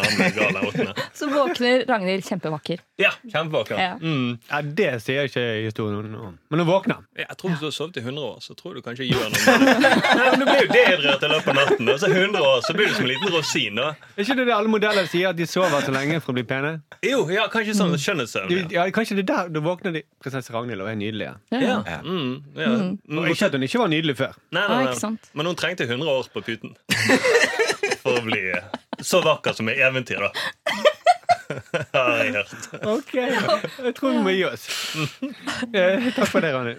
Så 1.18 1.26
våkner 1.32 1.82
Ragnhild 1.88 2.22
kjempevakker. 2.28 2.78
Ja, 3.00 3.10
kjempevakker. 3.32 3.80
Ja. 3.80 3.96
Mm. 3.98 4.36
Ja, 4.50 4.60
det 4.62 4.90
sier 5.02 5.26
ikke 5.26 5.42
historien 5.64 6.14
om. 6.14 6.36
Men 6.50 6.62
hun 6.62 6.68
våkner. 6.68 7.02
Jeg 7.18 7.36
tror 7.40 7.50
Hvis 7.50 7.60
du 7.64 7.66
har 7.66 7.74
sovet 7.74 7.96
i 7.98 8.04
100 8.04 8.22
år, 8.28 8.38
så 8.44 8.54
tror 8.54 8.74
du 8.78 8.82
kanskje 8.86 9.08
gjør 9.08 9.26
noe 9.32 9.56
med 9.64 9.82
det. 9.82 9.90
Nei, 10.20 10.28
men 10.30 10.40
Du 10.40 10.46
blir 10.46 10.62
jo 10.62 10.70
dehydrert 10.76 11.26
i 11.26 11.30
løpet 11.32 11.50
av 11.50 11.58
natten, 11.60 11.90
og 11.90 12.00
så 12.02 12.10
100 12.12 12.46
år 12.52 12.62
så 12.66 12.76
blir 12.76 12.86
du 12.90 12.94
som 12.94 13.06
en 13.06 13.10
liten 13.10 13.34
rosin. 13.34 13.80
da 13.82 13.88
Er 14.14 14.22
ikke 14.24 14.38
det 14.38 14.46
det 14.50 14.54
alle 14.60 14.72
modeller 14.76 15.10
sier, 15.10 15.32
at 15.34 15.38
de 15.40 15.46
sover 15.50 15.82
så 15.86 15.94
lenge 15.94 16.20
for 16.22 16.30
å 16.34 16.38
bli 16.38 16.46
pene? 16.46 16.72
Jo, 17.06 17.24
ja, 17.34 17.48
kanskje 17.50 17.74
sånn 17.80 17.96
skjønnhetssøvn. 17.98 18.48
De, 18.54 18.60
Ja. 18.70 18.84
ja, 18.84 18.94
kanskje 18.94 19.18
det 19.18 19.26
er 19.26 19.30
der 19.32 19.52
da 19.56 19.64
våkner 19.64 19.94
de 19.98 20.04
prinsesse 20.22 20.52
Ragnhild 20.54 20.84
og 20.84 20.90
er 20.92 20.98
nydelige. 21.00 21.34
Ja. 21.50 21.80
Ja. 21.86 21.98
Mm, 22.04 22.34
ja. 22.54 22.70
Og 23.18 23.30
ikke 23.32 23.50
at 23.50 23.56
hun 23.58 23.66
ikke 23.66 23.82
var 23.82 23.90
nydelig 23.92 24.19
før. 24.20 24.36
Nei, 24.54 24.62
nei, 24.68 24.78
nei. 24.86 24.94
Ah, 24.94 25.32
Men 25.40 25.50
hun 25.50 25.58
trengte 25.58 25.86
100 25.88 26.12
år 26.12 26.30
på 26.34 26.42
puten 26.46 26.76
for 28.04 28.18
å 28.20 28.22
bli 28.26 28.42
så 29.04 29.20
vakker 29.24 29.56
som 29.56 29.68
i 29.72 29.76
eventyr, 29.80 30.20
da. 30.28 30.30
Har 31.96 32.20
jeg 32.22 32.34
hørt. 32.36 32.68
Ok, 32.86 33.14
jeg 33.16 33.94
tror 33.96 34.12
vi 34.14 34.20
må 34.22 34.34
gi 34.36 34.44
oss. 34.46 34.68
Eh, 35.74 36.10
Takk 36.14 36.30
for 36.30 36.44
det, 36.44 36.52
Rani. 36.54 36.76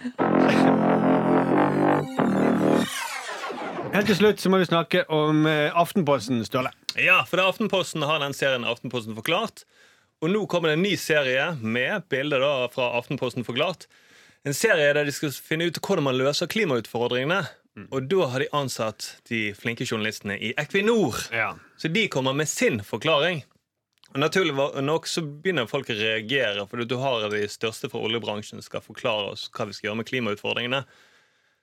Helt 3.91 4.08
til 4.08 4.15
slutt 4.21 4.39
så 4.39 4.47
må 4.51 4.62
vi 4.62 4.67
snakke 4.69 5.04
om 5.12 5.43
eh, 5.49 5.67
Aftenposten, 5.77 6.39
Ståle. 6.47 6.71
Ja, 6.95 7.19
for 7.27 7.36
det 7.38 7.43
er 7.43 7.51
Aftenposten 7.51 8.06
har 8.08 8.21
den 8.23 8.36
serien 8.36 8.63
Aftenposten 8.67 9.17
forklart. 9.17 9.65
Og 10.23 10.32
nå 10.32 10.45
kommer 10.47 10.71
det 10.71 10.77
en 10.77 10.86
ny 10.86 10.93
serie 11.01 11.49
med 11.60 12.06
bilder 12.12 12.43
da 12.43 12.54
fra 12.71 12.91
Aftenposten 12.99 13.43
forklart. 13.47 13.88
En 14.47 14.56
serie 14.58 14.93
der 14.97 15.06
de 15.06 15.12
skal 15.13 15.32
finne 15.36 15.67
ut 15.69 15.77
hvordan 15.80 16.08
man 16.08 16.17
løser 16.17 16.49
klimautfordringene. 16.49 17.43
Og 17.93 18.08
da 18.12 18.25
har 18.34 18.43
de 18.43 18.49
ansatt 18.58 19.06
de 19.30 19.54
flinke 19.56 19.86
journalistene 19.88 20.36
i 20.43 20.49
Equinor. 20.60 21.15
Ja. 21.32 21.54
Så 21.80 21.88
de 21.93 22.08
kommer 22.12 22.34
med 22.36 22.49
sin 22.51 22.82
forklaring. 22.84 23.43
Og 24.12 24.19
Naturlig 24.19 24.51
nok 24.84 25.06
så 25.08 25.21
begynner 25.23 25.69
folk 25.71 25.88
å 25.93 25.95
reagere, 25.95 26.65
for 26.67 26.84
du 26.84 26.97
har 26.99 27.30
de 27.32 27.45
største 27.47 27.88
fra 27.93 28.01
oljebransjen 28.04 28.60
som 28.60 28.65
skal 28.65 28.84
forklare 28.84 29.30
oss 29.32 29.45
hva 29.56 29.69
vi 29.69 29.77
skal 29.77 29.88
gjøre 29.91 30.01
med 30.01 30.10
klimautfordringene. 30.10 30.82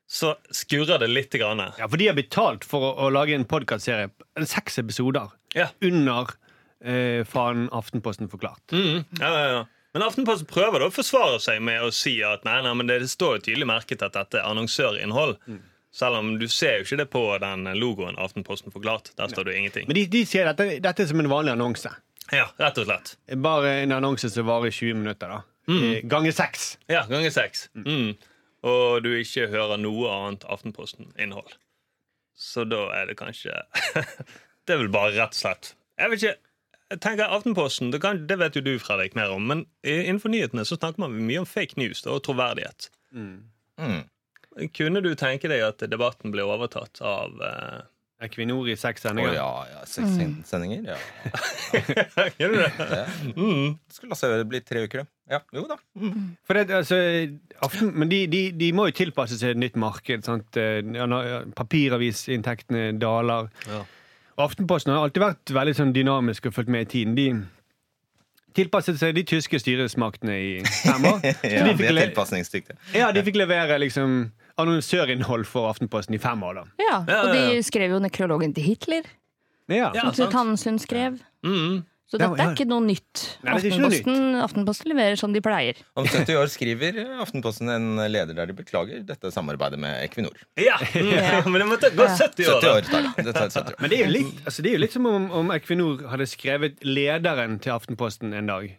Så 0.09 0.31
skurrer 0.57 1.03
det 1.03 1.11
litt. 1.12 1.35
Grann. 1.37 1.61
Ja, 1.77 1.85
for 1.91 2.01
de 2.01 2.07
har 2.09 2.17
betalt 2.17 2.64
for 2.64 2.81
å, 2.81 2.95
å 3.05 3.11
lage 3.12 3.35
en 3.37 3.45
podkastserie. 3.45 4.09
Seks 4.49 4.79
episoder 4.81 5.35
Ja. 5.53 5.67
under 5.85 6.31
eh, 6.81 7.21
faen 7.29 7.67
Aftenposten 7.69 8.31
forklart. 8.33 8.64
Mm, 8.73 9.05
ja, 9.21 9.29
ja, 9.35 9.45
ja. 9.59 9.67
Men 9.96 10.05
Aftenposten 10.05 10.46
prøver 10.51 10.83
da 10.83 10.88
å 10.90 10.94
forsvare 10.94 11.38
seg 11.40 11.62
med 11.64 11.83
å 11.83 11.88
si 11.94 12.18
at 12.27 12.44
nei, 12.44 12.59
nei, 12.62 12.74
men 12.77 12.90
det 12.90 13.01
står 13.09 13.38
jo 13.38 13.44
tydelig 13.48 13.66
merket 13.70 14.03
at 14.05 14.14
dette 14.18 14.38
er 14.40 14.48
annonsørinnhold. 14.51 15.38
Selv 15.98 16.18
om 16.20 16.35
du 16.38 16.44
ser 16.53 16.79
jo 16.79 16.85
ikke 16.85 16.98
det 17.01 17.07
på 17.11 17.22
den 17.42 17.64
logoen 17.81 18.18
Aftenposten 18.20 18.74
forklart. 18.74 19.14
Der 19.16 19.31
står 19.33 19.48
det 19.48 19.55
jo 19.57 19.62
ingenting. 19.62 19.87
Men 19.88 19.96
de, 19.96 20.05
de 20.12 20.24
sier 20.29 20.44
dette, 20.51 20.66
dette 20.85 21.03
er 21.03 21.09
som 21.11 21.22
en 21.22 21.31
vanlig 21.33 21.55
annonse. 21.57 21.90
Ja, 22.29 22.51
rett 22.61 22.77
og 22.83 22.85
slett. 22.90 23.14
Bare 23.40 23.79
en 23.87 23.94
annonse 23.96 24.29
som 24.31 24.46
varer 24.46 24.68
i 24.68 24.74
20 24.77 25.01
minutter. 25.01 25.33
da 25.38 25.44
Mm. 25.68 26.09
Ganger 26.09 26.33
seks. 26.33 26.79
Ja, 26.88 27.03
ganger 27.11 27.29
seks. 27.31 27.66
Mm. 27.77 28.14
Og 28.64 29.03
du 29.05 29.11
ikke 29.18 29.51
hører 29.53 29.77
noe 29.77 30.09
annet 30.09 30.46
Aftenposten-innhold. 30.48 31.51
Så 32.38 32.64
da 32.64 32.87
er 32.96 33.11
det 33.11 33.18
kanskje 33.18 33.53
Det 34.64 34.74
er 34.74 34.81
vel 34.81 34.88
bare 34.94 35.12
rett 35.16 35.35
og 35.35 35.40
slett 35.40 35.72
Jeg 35.98 36.12
vet 36.12 36.22
ikke. 36.22 36.37
Jeg 36.88 37.03
tenker 37.05 37.29
Aftenposten, 37.29 37.90
det, 37.92 38.01
kan, 38.01 38.22
det 38.29 38.38
vet 38.40 38.57
jo 38.57 38.64
du 38.64 38.79
Fredrik 38.81 39.16
mer 39.18 39.35
om, 39.35 39.44
men 39.51 39.66
innenfor 39.85 40.33
nyhetene 40.33 40.64
så 40.64 40.79
snakker 40.79 41.03
man 41.05 41.18
mye 41.20 41.42
om 41.42 41.48
fake 41.48 41.77
news 41.77 42.01
da, 42.05 42.14
og 42.16 42.24
troverdighet. 42.24 42.88
Mm. 43.12 43.42
Kunne 44.74 45.03
du 45.05 45.12
tenke 45.18 45.51
deg 45.53 45.66
at 45.66 45.85
debatten 45.90 46.33
ble 46.35 46.46
overtatt 46.48 47.03
av 47.05 47.37
uh... 47.44 47.87
Equinor 48.24 48.66
i 48.66 48.74
seks 48.74 49.05
sendinger? 49.05 49.31
sendinger. 49.31 49.37
ja, 49.38 49.66
ja. 49.70 49.83
Seks 49.87 50.48
sendinger. 50.51 50.88
Ja. 50.90 52.33
Gjør 52.40 52.55
du 52.55 52.57
det? 52.59 52.70
det. 52.90 53.05
Mm. 53.37 53.77
Skulle 53.94 54.11
la 54.11 54.18
seg 54.18 54.42
bli 54.51 54.61
tre 54.66 54.83
uker, 54.88 55.05
det. 55.05 55.11
Ja, 55.31 55.38
jo 55.55 55.62
da. 55.70 55.77
Mm. 56.01 56.24
For 56.48 56.59
det, 56.59 56.64
altså, 56.81 56.98
aften, 57.62 57.92
men 57.94 58.11
de, 58.11 58.24
de, 58.33 58.40
de 58.59 58.72
må 58.74 58.88
jo 58.88 58.96
tilpasse 59.05 59.38
seg 59.38 59.55
et 59.55 59.62
nytt 59.62 59.79
marked. 59.79 60.27
Sant? 60.27 60.59
Eh, 60.59 60.83
Papiravisinntektene 61.61 62.90
daler. 62.98 63.53
Ja. 63.68 63.85
Aftenposten 64.38 64.92
har 64.94 65.03
alltid 65.07 65.22
vært 65.24 65.53
veldig 65.55 65.74
sånn 65.74 65.94
dynamisk 65.96 66.46
og 66.51 66.55
fulgt 66.55 66.70
med 66.70 66.87
i 66.87 66.90
tiden. 66.92 67.14
De 67.18 67.29
tilpasset 68.59 68.98
seg 69.01 69.14
de 69.16 69.24
tyske 69.29 69.59
styresmaktene 69.61 70.35
i 70.38 70.51
fem 70.64 71.05
år. 71.11 71.20
Ja, 71.55 71.64
de 71.66 71.74
fikk, 71.79 71.92
le 71.94 72.07
ja, 72.94 73.11
de 73.14 73.22
fikk 73.27 73.38
levere 73.38 73.79
liksom 73.83 74.31
annonsørinnhold 74.59 75.46
for 75.46 75.68
Aftenposten 75.70 76.16
i 76.16 76.18
fem 76.22 76.42
år. 76.42 76.61
da. 76.61 76.64
Ja, 76.83 76.96
Ja, 77.07 77.20
Og 77.22 77.35
ja, 77.35 77.42
ja. 77.44 77.51
de 77.55 77.62
skrev 77.66 77.94
jo 77.94 78.01
nekrologen 78.03 78.55
til 78.57 78.64
Hitler, 78.66 79.07
Ja. 79.68 79.90
Ja. 79.94 80.09
som. 80.11 80.27
Knut 80.27 80.33
Hamsun 80.38 80.79
skrev. 80.83 81.20
Mm. 81.46 81.85
Så 82.09 82.16
dette 82.16 82.40
ja. 82.40 82.44
er 82.47 82.55
ikke 82.55 82.64
noe 82.71 82.81
nytt. 82.87 83.23
Nei, 83.44 83.59
det 83.61 83.71
noe 83.75 83.90
Aftenposten, 83.90 84.37
Aftenposten 84.40 84.88
leverer 84.88 85.18
som 85.21 85.35
de 85.35 85.42
pleier. 85.44 85.77
Om 85.99 86.07
70 86.09 86.38
år 86.40 86.49
skriver 86.49 87.01
Aftenposten 87.21 87.68
en 87.68 88.01
leder 88.09 88.33
der 88.33 88.49
de 88.49 88.57
beklager 88.57 89.03
dette 89.05 89.33
samarbeidet 89.35 89.77
med 89.83 90.07
Equinor. 90.07 90.38
Ja, 90.57 90.79
Ja. 90.97 91.42
men 91.51 91.61
det 91.61 91.66
måtte 91.68 91.90
gå 91.92 92.07
70 92.09 92.49
år. 92.49 92.62
70 92.64 92.71
år 92.73 92.87
det. 92.88 93.35
tar 93.37 93.51
70 93.53 93.61
år. 93.61 93.77
Men 93.83 93.92
det 93.92 93.99
er 93.99 94.07
jo 94.07 94.14
litt, 94.14 94.40
altså 94.47 94.64
det 94.64 94.71
er 94.71 94.79
jo 94.79 94.83
litt 94.87 94.97
som 94.97 95.09
om, 95.11 95.27
om 95.42 95.53
Equinor 95.53 96.07
hadde 96.09 96.29
skrevet 96.31 96.81
lederen 96.87 97.59
til 97.61 97.75
Aftenposten 97.77 98.33
en 98.33 98.49
dag. 98.49 98.71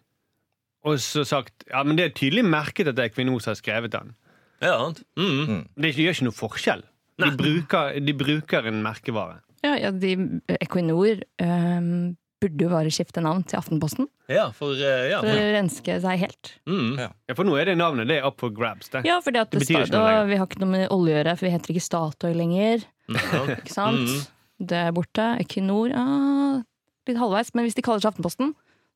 Og 0.89 0.97
så 1.03 1.25
sagt 1.27 1.67
ja, 1.69 1.83
men 1.85 1.99
det 1.99 2.07
er 2.07 2.15
tydelig 2.17 2.47
merket 2.49 2.89
at 2.89 2.97
det 2.97 3.05
er 3.05 3.11
Equinor 3.11 3.43
som 3.43 3.53
har 3.53 3.59
skrevet 3.59 3.93
den. 3.93 4.15
Ja, 4.63 4.73
sant. 4.73 5.03
mm. 5.19 5.67
Det 5.77 5.93
gjør 5.93 6.17
ikke 6.17 6.27
noe 6.31 6.39
forskjell. 6.39 6.81
De 7.19 7.29
bruker, 7.35 7.99
de 7.99 8.15
bruker 8.15 8.71
en 8.71 8.81
merkevare. 8.83 9.41
Ja, 9.61 9.75
ja 9.75 9.91
de, 9.91 10.15
Equinor 10.55 11.21
ehm, 11.43 12.15
burde 12.39 12.65
jo 12.65 12.69
bare 12.71 12.91
skifte 12.93 13.21
navn 13.23 13.43
til 13.47 13.59
Aftenposten. 13.59 14.07
Ja, 14.31 14.45
for, 14.55 14.71
uh, 14.77 15.03
ja. 15.09 15.19
For 15.23 15.29
å 15.31 15.47
renske 15.55 15.97
seg 16.03 16.21
helt. 16.23 16.51
Mm. 16.69 16.93
Ja. 17.01 17.09
Ja, 17.29 17.35
For 17.37 17.47
nå 17.47 17.57
er 17.59 17.71
det 17.71 17.77
navnet 17.79 18.07
det 18.11 18.19
er 18.21 18.27
up 18.29 18.39
for 18.41 18.53
grabs. 18.55 18.89
det. 18.93 19.03
Ja, 19.07 19.19
fordi 19.25 19.41
at 19.41 19.51
Det 19.51 19.59
det 19.59 19.67
betyr 19.67 19.85
ikke 19.87 19.95
noe 19.97 20.07
lenger. 20.11 20.27
vi 20.31 20.37
har 20.41 20.47
ikke 20.47 20.61
noe 20.63 20.71
med 20.73 20.87
olje 20.95 21.13
å 21.13 21.17
gjøre, 21.19 21.37
for 21.39 21.45
vi 21.49 21.53
heter 21.55 21.73
ikke 21.75 21.87
Statoil 21.87 22.37
lenger. 22.37 22.85
Ja. 23.09 23.41
Ikke 23.57 23.73
sant? 23.73 24.05
Mm. 24.05 24.27
Det 24.69 24.77
er 24.77 24.91
borte. 24.93 25.25
Equinor 25.41 25.91
ah, 25.97 26.61
litt 27.09 27.17
halvveis. 27.17 27.49
Men 27.57 27.65
hvis 27.65 27.75
de 27.77 27.81
kaller 27.85 28.03
seg 28.03 28.11
Aftenposten, 28.13 28.53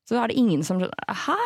så 0.08 0.20
er 0.22 0.30
det 0.30 0.36
ingen 0.38 0.62
som 0.62 0.80
Hæ? 0.84 1.36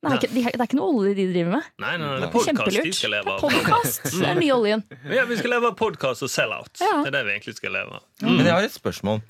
Det 0.00 0.14
ikke, 0.16 0.28
det 0.32 0.44
er 0.56 0.64
ikke 0.64 0.78
noe 0.78 0.94
olje 0.96 1.10
de 1.18 1.26
driver 1.28 1.50
med. 1.58 1.66
Nei, 1.82 1.90
nei, 2.00 2.06
nei, 2.06 2.14
det 2.14 2.22
er 2.22 2.30
Nei. 2.30 2.30
podkast 2.32 2.76
de 2.86 2.92
skal 2.96 3.10
leve 3.12 3.32
av. 3.34 3.42
Podkast 3.42 4.06
er 4.08 4.22
den 4.30 4.38
nye 4.40 4.54
oljen. 4.54 4.84
Ja, 5.12 5.26
Vi 5.28 5.36
skal 5.36 5.52
leve 5.52 5.68
av 5.68 5.74
podkast 5.76 6.24
og 6.24 6.30
sell-out. 6.32 6.70
Ja. 6.80 7.02
Det 7.04 7.10
er 7.10 7.16
det 7.18 7.22
vi 7.26 7.34
egentlig 7.34 7.54
skal 7.58 7.74
leve 7.76 7.98
av. 7.98 8.06
Men 8.24 8.40
jeg 8.46 8.54
har 8.54 8.64
et 8.64 8.72
spørsmål. 8.72 9.20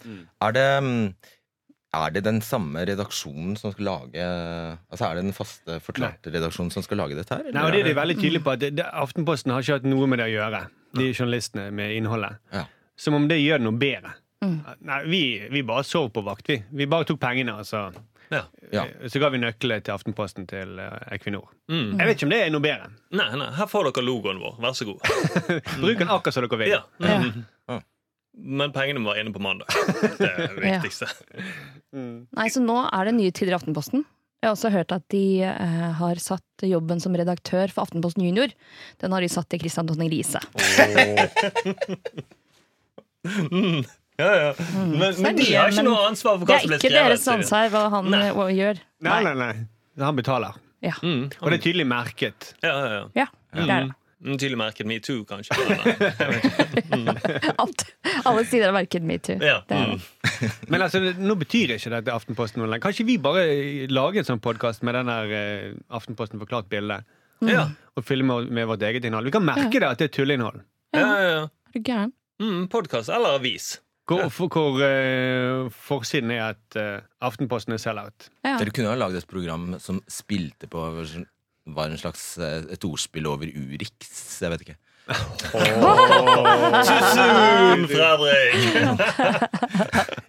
Er 0.47 0.55
det, 0.55 0.67
mm, 0.87 1.09
er 1.95 2.11
det 2.15 2.21
den 2.23 2.41
samme 2.47 2.85
redaksjonen 2.87 3.57
som 3.59 3.73
skal 3.75 3.85
lage 3.89 4.23
Altså 4.23 5.09
Er 5.09 5.17
det 5.19 5.25
den 5.25 5.35
faste, 5.35 5.79
forklarte 5.83 6.31
redaksjonen 6.31 6.71
som 6.71 6.85
skal 6.87 7.01
lage 7.03 7.17
dette 7.19 7.35
her? 7.35 7.41
eller 7.49 7.57
Nei, 7.57 7.65
og 7.67 7.73
det 7.75 7.81
er 7.83 7.89
de 7.91 7.95
veldig 7.99 8.17
tydelige 8.21 8.45
på 8.47 8.53
at 8.55 8.61
det, 8.63 8.71
det, 8.79 8.87
Aftenposten 9.03 9.51
har 9.55 9.65
ikke 9.65 9.79
hatt 9.81 9.89
noe 9.91 10.07
med 10.07 10.23
det 10.23 10.29
å 10.29 10.35
gjøre. 10.37 10.61
De 11.01 11.09
journalistene 11.15 11.71
med 11.75 11.97
innholdet. 11.97 12.39
Ja. 12.55 12.65
Som 13.01 13.15
om 13.19 13.27
det 13.31 13.41
gjør 13.43 13.59
det 13.59 13.67
noe 13.67 13.79
bedre. 13.81 14.13
Mm. 14.45 14.55
Nei, 14.89 15.01
vi, 15.11 15.23
vi 15.53 15.65
bare 15.67 15.83
sov 15.85 16.09
på 16.15 16.23
vakt, 16.25 16.47
vi. 16.49 16.61
Vi 16.71 16.87
bare 16.91 17.05
tok 17.11 17.19
pengene, 17.21 17.59
og 17.61 17.67
så, 17.69 17.89
Ja. 18.31 18.45
Ja. 18.73 18.85
så 19.11 19.19
ga 19.21 19.29
vi 19.35 19.41
nøklene 19.43 19.83
til 19.83 19.93
Aftenposten 19.97 20.47
til 20.49 20.79
eh, 20.79 21.15
Equinor. 21.17 21.51
Mm. 21.69 21.99
Jeg 21.99 22.07
vet 22.07 22.15
ikke 22.21 22.29
om 22.29 22.33
det 22.37 22.39
er 22.47 22.53
noe 22.55 22.63
bedre. 22.65 22.87
Nei, 23.19 23.27
nei, 23.41 23.51
her 23.59 23.67
får 23.69 23.91
dere 23.91 24.07
logoen 24.07 24.39
vår. 24.41 24.55
Vær 24.63 24.77
så 24.79 24.87
god. 24.87 25.03
Bruk 25.83 25.99
den 25.99 26.09
akkurat 26.15 26.37
som 26.39 26.47
dere 26.47 26.61
vil. 26.63 26.73
Ja. 26.77 26.83
Ja. 27.03 27.19
Mm. 27.27 27.43
Ja. 27.75 27.81
Men 28.61 28.73
pengene 28.73 29.03
må 29.03 29.11
være 29.11 29.25
inne 29.27 29.35
på 29.35 29.43
mandag. 29.43 29.67
Det 30.21 30.29
er 30.31 30.55
det 30.55 30.65
Ja. 30.71 30.79
viktigste. 30.79 31.11
Nei, 32.39 32.47
så 32.53 32.63
nå 32.63 32.77
er 32.87 33.09
det 33.09 33.17
nye 33.17 33.35
tider 33.35 33.55
i 33.55 33.59
Aftenposten. 33.59 34.05
Jeg 34.41 34.49
har 34.49 34.55
også 34.57 34.71
hørt 34.73 34.93
at 34.95 35.05
de 35.13 35.43
eh, 35.45 35.87
har 35.99 36.21
satt 36.23 36.65
jobben 36.65 37.01
som 37.03 37.17
redaktør 37.19 37.69
for 37.73 37.85
Aftenposten 37.85 38.25
Junior. 38.25 38.53
Den 39.03 39.13
har 39.13 39.21
de 39.25 39.29
satt 39.29 39.51
til 39.53 39.61
Christian 39.61 39.91
Tonning 39.91 40.09
Riise. 40.13 40.41
Mm. 43.21 43.85
Ja, 44.17 44.29
ja. 44.37 44.55
Men, 44.77 45.15
men 45.23 45.37
de 45.37 45.47
har 45.53 45.69
ikke 45.73 45.85
noe 45.85 46.07
ansvar 46.09 46.39
for 46.41 46.49
hva 46.49 46.57
som 46.61 46.71
blir 46.73 46.81
skrevet. 46.81 46.81
skrevet. 46.81 46.97
er 46.97 47.05
ikke 47.05 47.09
deres 47.09 47.29
ansvar 47.35 47.71
hva 47.73 47.83
han 47.93 48.11
Nei. 48.13 48.23
eh, 48.31 48.51
gjør. 48.57 48.81
Nei, 49.07 49.21
nei, 49.27 49.35
nei. 49.37 49.53
Han 50.01 50.17
betaler. 50.17 50.57
Ja. 50.85 50.95
Mm. 51.05 51.27
Og 51.41 51.53
det 51.53 51.59
er 51.59 51.65
tydelig 51.67 51.87
merket. 51.89 52.53
Ja, 52.65 52.73
ja, 52.73 52.91
ja. 52.95 53.03
ja, 53.23 53.27
det 53.57 53.65
er 53.67 53.71
det. 53.91 53.97
Mm, 54.21 54.37
Tydelig 54.37 54.59
merket 54.61 54.89
metoo, 54.89 55.23
kanskje. 55.25 55.57
mm. 56.93 57.07
Alt, 57.63 57.87
alle 58.29 58.43
sider 58.45 58.69
av 58.69 58.77
merket 58.77 59.07
metoo. 59.07 59.39
Ja. 59.41 59.63
Mm. 59.73 60.03
Men 60.73 60.85
altså, 60.85 61.01
nå 61.17 61.37
betyr 61.41 61.73
ikke 61.77 61.93
dette 61.95 62.13
Aftenposten 62.13 62.61
noe 62.61 62.69
lenger. 62.69 62.85
Kan 62.85 62.97
ikke 62.97 63.09
vi 63.09 63.17
bare 63.23 63.47
lage 63.89 64.21
en 64.21 64.29
sånn 64.29 64.43
podkast 64.45 64.85
med 64.85 64.99
den 64.99 65.09
der 65.09 65.33
eh, 65.39 65.71
Aftenposten 65.97 66.43
forklart 66.43 66.69
bilde? 66.73 67.01
Ja. 67.49 67.71
Og 67.97 68.05
filme 68.05 68.43
med 68.53 68.69
vårt 68.69 68.85
eget 68.85 69.09
innhold? 69.09 69.31
Vi 69.31 69.37
kan 69.39 69.47
merke 69.47 69.81
det 69.81 69.89
at 69.89 70.03
det 70.03 70.11
er 70.11 70.17
tulleinnhold. 70.19 70.61
Ja, 70.97 71.07
ja, 71.07 71.31
ja. 71.31 71.45
Er 71.71 71.79
du 71.79 71.87
gæren? 71.87 72.13
Mm, 72.41 72.67
Podkast 72.73 73.13
eller 73.13 73.41
avis. 73.41 73.79
Hvor, 74.11 74.27
for, 74.35 74.51
hvor 74.51 74.81
uh, 74.83 75.69
forsiden 75.71 76.33
er 76.35 76.49
at 76.51 76.77
uh, 76.77 77.05
Aftenposten 77.23 77.77
er 77.77 77.81
sell-out. 77.81 78.27
Ja. 78.43 78.57
Dere 78.59 78.73
kunne 78.75 78.91
ha 78.91 78.99
laget 78.99 79.23
et 79.23 79.31
program 79.31 79.77
som 79.81 80.01
spilte 80.11 80.67
på 80.69 80.83
Var 81.67 81.91
en 81.93 81.99
slags 82.01 82.39
eh, 82.39 82.63
et 82.73 82.85
ordspill 82.89 83.27
over 83.29 83.51
Urix. 83.51 84.41
Jeg 84.41 84.51
vet 84.55 84.63
ikke. 84.65 84.79
Susun, 86.87 87.85
Fredrik! 87.91 88.55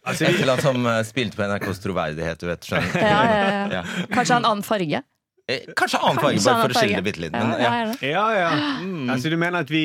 Altså, 0.04 0.26
Et 0.30 0.42
eller 0.42 0.54
annet 0.54 0.66
som 0.66 0.86
eh, 0.90 1.00
spilte 1.08 1.38
på 1.40 1.48
NRKs 1.48 1.82
troverdighet. 1.84 2.42
Du 2.42 2.48
vet, 2.50 2.68
skjønner. 2.68 2.98
Ja, 3.00 3.22
ja, 3.24 3.42
ja. 3.46 3.66
Ja. 3.80 3.84
Kanskje 4.14 4.40
en 4.42 4.48
annen 4.50 4.66
farge. 4.66 5.04
Eh, 5.50 5.70
Kanskje 5.78 6.00
annen 6.02 6.20
farge, 6.22 6.38
Kanskje 6.38 6.52
bare 6.52 6.66
for 6.66 6.76
å 6.76 6.82
skille 6.82 7.00
det 7.00 7.06
bitte 7.08 7.24
litt. 7.26 7.36
Men, 7.36 7.54
ja, 7.62 7.72
ja. 7.78 7.94
ja. 8.10 8.26
ja. 8.40 8.50
Altså, 9.14 9.32
du 9.34 9.38
mener 9.42 9.66
at 9.66 9.72
vi, 9.74 9.84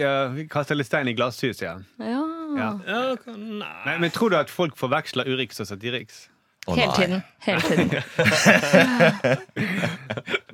uh, 0.00 0.32
vi 0.36 0.46
kaster 0.50 0.78
litt 0.78 0.88
stein 0.88 1.10
i 1.10 1.16
glasshus, 1.16 1.62
ja? 1.64 1.76
ja. 2.02 2.22
ja. 2.56 2.70
Ja, 2.86 3.02
Nei, 3.26 3.60
nei. 3.60 3.98
men 4.00 4.14
tror 4.14 4.32
du 4.32 4.38
at 4.38 4.52
folk 4.52 4.78
forveksler 4.80 5.28
Urix 5.28 5.60
og 5.62 5.68
Satiriks? 5.68 6.26
Å, 6.66 6.74
Hele 6.74 6.90
tiden. 6.96 7.20
Hele 7.46 7.60
tiden. 7.62 7.90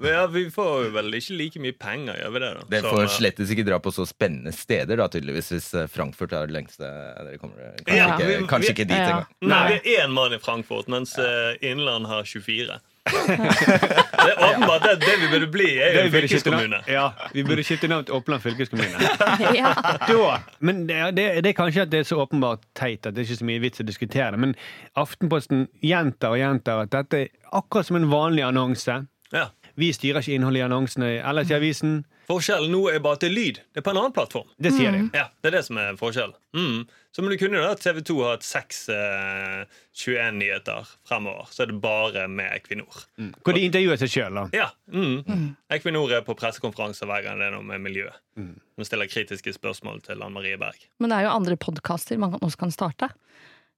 Men 0.02 0.10
ja, 0.12 0.26
vi 0.26 0.50
får 0.52 0.90
vel 0.92 1.14
ikke 1.16 1.36
like 1.38 1.60
mye 1.62 1.72
penger, 1.78 2.16
gjør 2.20 2.32
vi 2.34 2.40
det? 2.42 2.50
da? 2.58 2.62
Dere 2.74 2.90
får 2.92 3.02
eh, 3.06 3.12
slettes 3.16 3.52
ikke 3.54 3.64
dra 3.68 3.78
på 3.82 3.90
så 3.94 4.04
spennende 4.08 4.52
steder, 4.56 4.96
da, 5.00 5.06
tydeligvis, 5.12 5.48
hvis 5.54 5.68
eh, 5.78 5.86
Frankfurt 5.92 6.32
er 6.36 6.40
det 6.50 6.56
lengste 6.58 6.84
dere 6.88 7.38
kommer 7.40 7.58
Kanskje, 7.80 7.96
Ja, 7.96 8.06
ikke, 8.16 8.26
vi- 8.28 8.48
kanskje 8.50 8.68
vi- 8.68 8.74
ikke 8.76 8.88
dit 8.90 8.98
Ja. 8.98 9.08
engang. 9.08 9.26
Nei, 9.52 9.62
vi 9.68 9.74
er 9.96 10.00
én 10.06 10.12
mann 10.16 10.34
i 10.36 10.40
Frankfurt, 10.42 10.86
mens 10.92 11.10
eh, 11.22 11.50
Innland 11.70 12.04
har 12.10 12.22
24. 12.28 12.76
det 13.06 14.30
er 14.30 14.38
åpenbart 14.46 14.82
det, 14.86 14.92
det 15.02 15.14
vi 15.20 15.28
burde 15.32 15.48
bli, 15.52 15.66
er 15.78 15.88
jo 15.90 15.96
Det 15.96 16.04
en 16.04 16.12
burde 16.12 16.28
skifte 16.28 16.50
fylkeskommune. 16.50 16.68
navn- 16.76 16.92
Ja, 16.92 17.06
vi 17.34 17.42
burde 17.44 17.64
skifte 17.66 17.88
navn 17.90 18.04
til 18.04 18.14
Oppland 18.14 18.42
fylkeskommune. 18.42 19.10
Ja. 19.58 19.72
Da, 20.08 20.36
men 20.60 20.86
det, 20.88 21.00
det, 21.16 21.26
det 21.44 21.50
er 21.50 21.56
kanskje 21.58 21.82
at 21.82 21.90
det 21.92 22.00
er 22.00 22.08
så 22.08 22.20
åpenbart 22.22 22.62
teit 22.78 23.06
at 23.06 23.14
det 23.14 23.24
er 23.24 23.28
ikke 23.30 23.40
så 23.42 23.48
mye 23.48 23.60
vits 23.64 23.80
å 23.82 23.86
diskutere 23.88 24.30
det. 24.36 24.38
Men 24.44 24.54
Aftenposten 24.96 25.66
gjentar 25.82 26.36
og 26.36 26.38
gjentar 26.42 26.84
at 26.84 26.92
dette 26.94 27.24
er 27.24 27.28
akkurat 27.52 27.86
som 27.90 27.96
en 27.98 28.08
vanlig 28.12 28.44
annonse. 28.46 29.00
Ja. 29.32 29.48
Vi 29.76 29.92
styrer 29.92 30.20
ikke 30.22 30.34
innholdet 30.36 30.62
i 30.62 30.66
annonsene 30.68 31.12
ellers 31.22 31.50
i 31.50 31.54
avisen. 31.58 32.04
Forskjellen 32.28 32.70
nå 32.72 32.80
er 32.92 33.00
bare 33.02 33.18
at 33.18 33.24
det 33.24 33.30
er 33.30 33.34
lyd. 33.34 33.60
Det 33.72 33.80
er 33.82 33.84
på 33.86 33.92
en 33.92 33.98
annen 34.00 34.14
plattform. 34.14 34.50
Det 34.62 34.72
sier 34.74 34.94
de. 34.94 35.04
Ja, 35.16 35.28
Det 35.42 35.50
er 35.50 35.56
det 35.58 35.62
som 35.66 35.78
er 35.82 35.96
forskjellen. 36.00 36.36
Mm. 36.56 36.84
Så 37.12 37.22
men 37.22 37.32
du 37.32 37.36
kunne 37.40 37.58
jo 37.58 37.64
da 37.66 37.74
TV 37.76 37.98
2 38.08 38.14
har 38.22 38.36
hatt 38.36 38.46
seks 38.46 38.78
eh, 38.92 39.64
21-nyheter 40.00 40.92
fremover. 41.08 41.50
Så 41.52 41.64
er 41.64 41.72
det 41.72 41.76
bare 41.82 42.24
med 42.30 42.48
Equinor. 42.56 43.02
Hvor 43.44 43.56
de 43.56 43.64
intervjuer 43.66 44.00
seg 44.00 44.12
sjøl, 44.14 44.38
da. 44.38 44.46
Ja. 44.56 44.70
Mm. 44.88 45.52
Equinor 45.76 46.14
er 46.16 46.24
på 46.24 46.36
pressekonferanser 46.38 47.10
hver 47.10 47.26
gang 47.26 47.42
det 47.42 47.50
er 47.50 47.56
noe 47.56 47.66
med 47.68 47.84
miljø. 47.84 48.08
Mm. 48.40 48.54
De 48.80 48.88
stiller 48.88 49.10
kritiske 49.12 49.52
spørsmål 49.58 50.00
til 50.06 50.24
Ann 50.24 50.32
Marie 50.32 50.56
Berg. 50.60 50.86
Men 51.02 51.12
det 51.12 51.20
er 51.20 51.28
jo 51.28 51.36
andre 51.36 51.58
podkaster 51.60 52.20
man 52.22 52.38
også 52.40 52.62
kan 52.64 52.72
starte. 52.74 53.10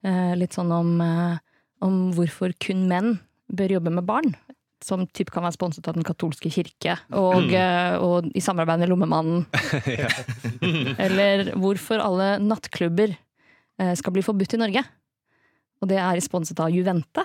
Eh, 0.07 0.35
litt 0.38 0.54
sånn 0.54 0.70
om, 0.74 0.94
eh, 1.02 1.42
om 1.83 2.12
hvorfor 2.14 2.54
kun 2.62 2.87
menn 2.90 3.16
bør 3.50 3.78
jobbe 3.78 3.92
med 3.98 4.07
barn. 4.07 4.37
Som 4.85 5.07
typ 5.16 5.31
kan 5.33 5.47
være 5.47 5.57
sponset 5.57 5.87
av 5.88 5.97
Den 5.97 6.05
katolske 6.05 6.51
kirke, 6.53 6.99
og, 7.16 7.47
mm. 7.49 8.03
og 8.05 8.27
i 8.37 8.42
samarbeid 8.44 8.83
med 8.83 8.90
Lommemannen. 8.90 9.47
Eller 11.05 11.55
hvorfor 11.57 12.03
alle 12.05 12.35
nattklubber 12.44 13.14
eh, 13.81 13.94
skal 13.97 14.12
bli 14.12 14.25
forbudt 14.27 14.59
i 14.59 14.61
Norge. 14.61 14.83
Og 15.81 15.88
det 15.88 15.97
er 16.01 16.20
sponset 16.25 16.61
av 16.61 16.73
Juvente, 16.73 17.25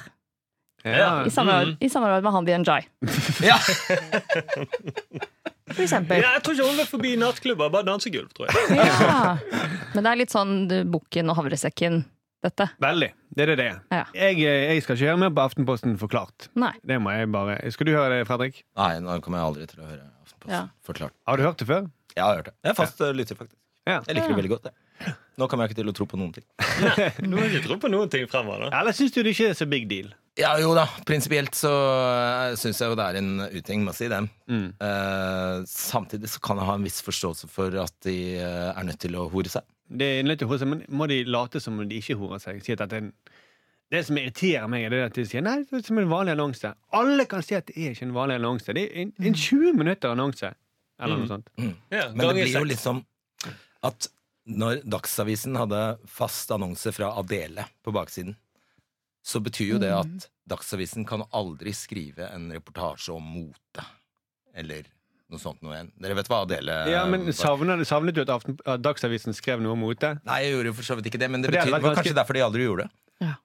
Ja. 0.87 1.25
i 1.27 1.31
samarbeid, 1.35 1.75
i 1.83 1.89
samarbeid 1.91 2.23
med 2.23 2.31
Handi 2.37 2.55
Njai. 2.63 2.79
Ja. 3.43 3.57
For 5.69 5.83
eksempel. 5.83 6.23
Ja, 6.23 6.31
jeg 6.37 6.43
tror 6.45 6.55
ikke 6.55 6.67
hun 6.69 6.79
vil 6.79 6.87
forbi 6.89 7.11
nattklubber, 7.19 7.69
bare 7.69 7.85
dansegulv, 7.85 8.31
tror 8.33 8.49
jeg. 8.49 8.79
Ja. 8.79 9.35
Men 9.93 10.05
det 10.05 10.11
er 10.11 10.19
litt 10.23 10.33
sånn 10.33 10.55
Bukken 10.89 11.29
og 11.29 11.37
havresekken, 11.37 12.01
dette. 12.45 12.69
Veldig. 12.81 13.09
Det 13.35 13.45
er 13.45 13.51
det 13.51 13.57
det 13.59 13.67
er. 13.69 13.79
Ja. 13.93 14.03
Jeg, 14.15 14.41
eh, 14.43 14.73
jeg 14.73 14.83
skal 14.85 14.97
ikke 14.97 15.11
høre 15.11 15.21
mer 15.25 15.33
på 15.35 15.45
Aftenposten 15.45 15.95
forklart. 16.01 16.49
Nei. 16.59 16.73
Det 16.87 16.99
må 17.03 17.13
jeg 17.15 17.31
bare 17.33 17.59
Skal 17.75 17.89
du 17.89 17.95
høre 17.95 18.11
det, 18.15 18.27
Fredrik? 18.29 18.61
Nei, 18.79 18.91
nå 19.03 19.19
kommer 19.25 19.41
jeg 19.41 19.51
aldri 19.51 19.69
til 19.71 19.81
å 19.83 19.87
høre 19.89 20.05
Aftenposten. 20.23 20.53
Ja. 20.55 20.65
Forklart. 20.87 21.15
Har 21.27 21.39
du 21.39 21.47
hørt 21.47 21.61
det 21.61 21.69
før? 21.69 21.89
Jeg 22.15 22.23
har 22.25 22.39
hørt 22.39 22.51
det. 22.51 22.55
Jeg 22.63 22.73
er 22.73 22.79
fast 22.79 23.03
ja. 23.03 23.11
lytter, 23.15 23.39
faktisk. 23.39 23.59
Ja. 23.87 23.99
Jeg 24.05 24.17
liker 24.17 24.33
det 24.33 24.39
veldig 24.39 24.53
godt. 24.55 24.69
Jeg. 24.69 25.15
Nå 25.39 25.47
kommer 25.47 25.65
jeg 25.65 25.71
ikke 25.71 25.81
til 25.81 25.91
å 25.91 25.95
tro 25.95 26.07
på 26.09 26.17
noen 26.19 26.33
ting. 26.35 26.45
Nå 27.29 27.37
må 27.37 27.45
ikke 27.47 27.63
tro 27.63 27.77
på 27.79 27.91
noen 27.91 28.09
ting 28.11 28.25
fremover. 28.29 28.67
da. 28.67 28.81
Eller 28.81 28.95
syns 28.95 29.15
du 29.15 29.21
det 29.23 29.31
ikke 29.35 29.53
er 29.53 29.57
så 29.57 29.67
big 29.71 29.87
deal? 29.91 30.11
Ja, 30.39 30.51
jo 30.61 30.73
da. 30.75 30.85
Prinsipielt 31.07 31.55
så 31.57 31.71
syns 32.59 32.79
jeg 32.79 32.91
jo 32.91 32.97
det 32.99 33.07
er 33.07 33.19
en 33.19 33.31
uting, 33.51 33.83
må 33.87 33.93
si 33.95 34.07
det. 34.11 34.19
Mm. 34.51 34.67
Eh, 34.83 35.55
samtidig 35.67 36.31
så 36.31 36.43
kan 36.43 36.59
jeg 36.59 36.69
ha 36.69 36.75
en 36.79 36.85
viss 36.87 36.99
forståelse 37.03 37.49
for 37.51 37.75
at 37.81 37.95
de 38.07 38.17
eh, 38.39 38.69
er 38.71 38.87
nødt 38.87 39.01
til 39.03 39.17
å 39.19 39.27
hore 39.31 39.51
seg. 39.51 39.65
Det 39.89 40.07
er 40.19 40.27
litt 40.27 40.43
seg, 40.45 40.67
men 40.69 40.83
må 40.93 41.07
de 41.09 41.23
late 41.25 41.61
som 41.63 41.79
om 41.79 41.87
de 41.89 41.97
ikke 42.01 42.17
horer 42.19 42.41
seg? 42.43 42.61
Si 42.65 42.75
at 42.75 42.83
det, 42.83 42.97
er 42.99 43.07
en, 43.07 43.13
det 43.89 44.03
som 44.05 44.19
irriterer 44.21 44.67
meg, 44.69 44.85
er 44.85 44.93
det 44.93 44.99
at 45.07 45.17
de 45.17 45.25
sier 45.25 45.45
nei, 45.45 45.57
det 45.65 45.79
er 45.81 45.85
som 45.87 45.97
en 46.01 46.11
vanlig 46.11 46.35
annonse. 46.35 46.73
Alle 46.95 47.25
kan 47.29 47.45
si 47.45 47.57
at 47.57 47.69
det 47.71 47.77
er 47.77 47.95
ikke 47.95 48.09
en 48.09 48.17
vanlig 48.17 48.37
annonse. 48.41 48.75
Det 48.77 48.85
er 48.85 49.01
en, 49.05 49.13
en 49.17 49.39
20 49.45 49.79
minutter 49.79 50.13
annonse. 50.13 50.53
Eller 50.99 51.21
noe 51.21 51.31
sånt. 51.31 51.49
Ja, 51.89 52.09
Men 52.11 52.25
det 52.27 52.33
blir 52.35 52.53
jo 52.59 52.67
liksom 52.67 53.01
at 53.87 54.09
når 54.49 54.81
Dagsavisen 54.89 55.55
hadde 55.59 55.81
fast 56.09 56.51
annonse 56.51 56.91
fra 56.95 57.13
Adele 57.21 57.65
på 57.85 57.93
baksiden, 57.95 58.35
så 59.25 59.41
betyr 59.43 59.75
jo 59.75 59.81
det 59.81 59.91
at 59.93 60.29
Dagsavisen 60.49 61.05
kan 61.07 61.23
aldri 61.35 61.73
skrive 61.77 62.29
en 62.33 62.49
reportasje 62.51 63.13
om 63.13 63.25
mote. 63.25 63.85
Eller 64.57 64.87
noe 65.29 65.41
sånt 65.41 65.61
noe 65.65 65.75
igjen. 65.75 65.91
Dere 66.01 66.15
vet 66.17 66.29
hva 66.31 66.39
Adele 66.45 66.75
Ja, 66.89 67.03
men 67.09 67.27
savnet, 67.37 67.83
savnet 67.89 68.15
du 68.17 68.21
at, 68.23 68.31
Aften, 68.33 68.57
at 68.65 68.81
Dagsavisen 68.81 69.35
skrev 69.37 69.61
noe 69.61 69.75
om 69.77 69.83
mote? 69.85 70.15
Nei, 70.25 70.39
jeg 70.47 70.55
gjorde 70.55 70.71
jo 70.73 70.77
for 70.79 70.87
så 70.89 70.97
vidt 70.99 71.11
ikke 71.11 71.21
det, 71.21 71.29
men 71.33 71.41
det, 71.45 71.51
det 71.53 71.59
betyr, 71.61 71.71
var 71.75 71.83
ganske- 71.85 72.01
kanskje 72.01 72.17
derfor 72.17 72.33
de 72.39 72.45
aldri 72.47 72.65
gjorde 72.65 72.87
det. 72.89 73.35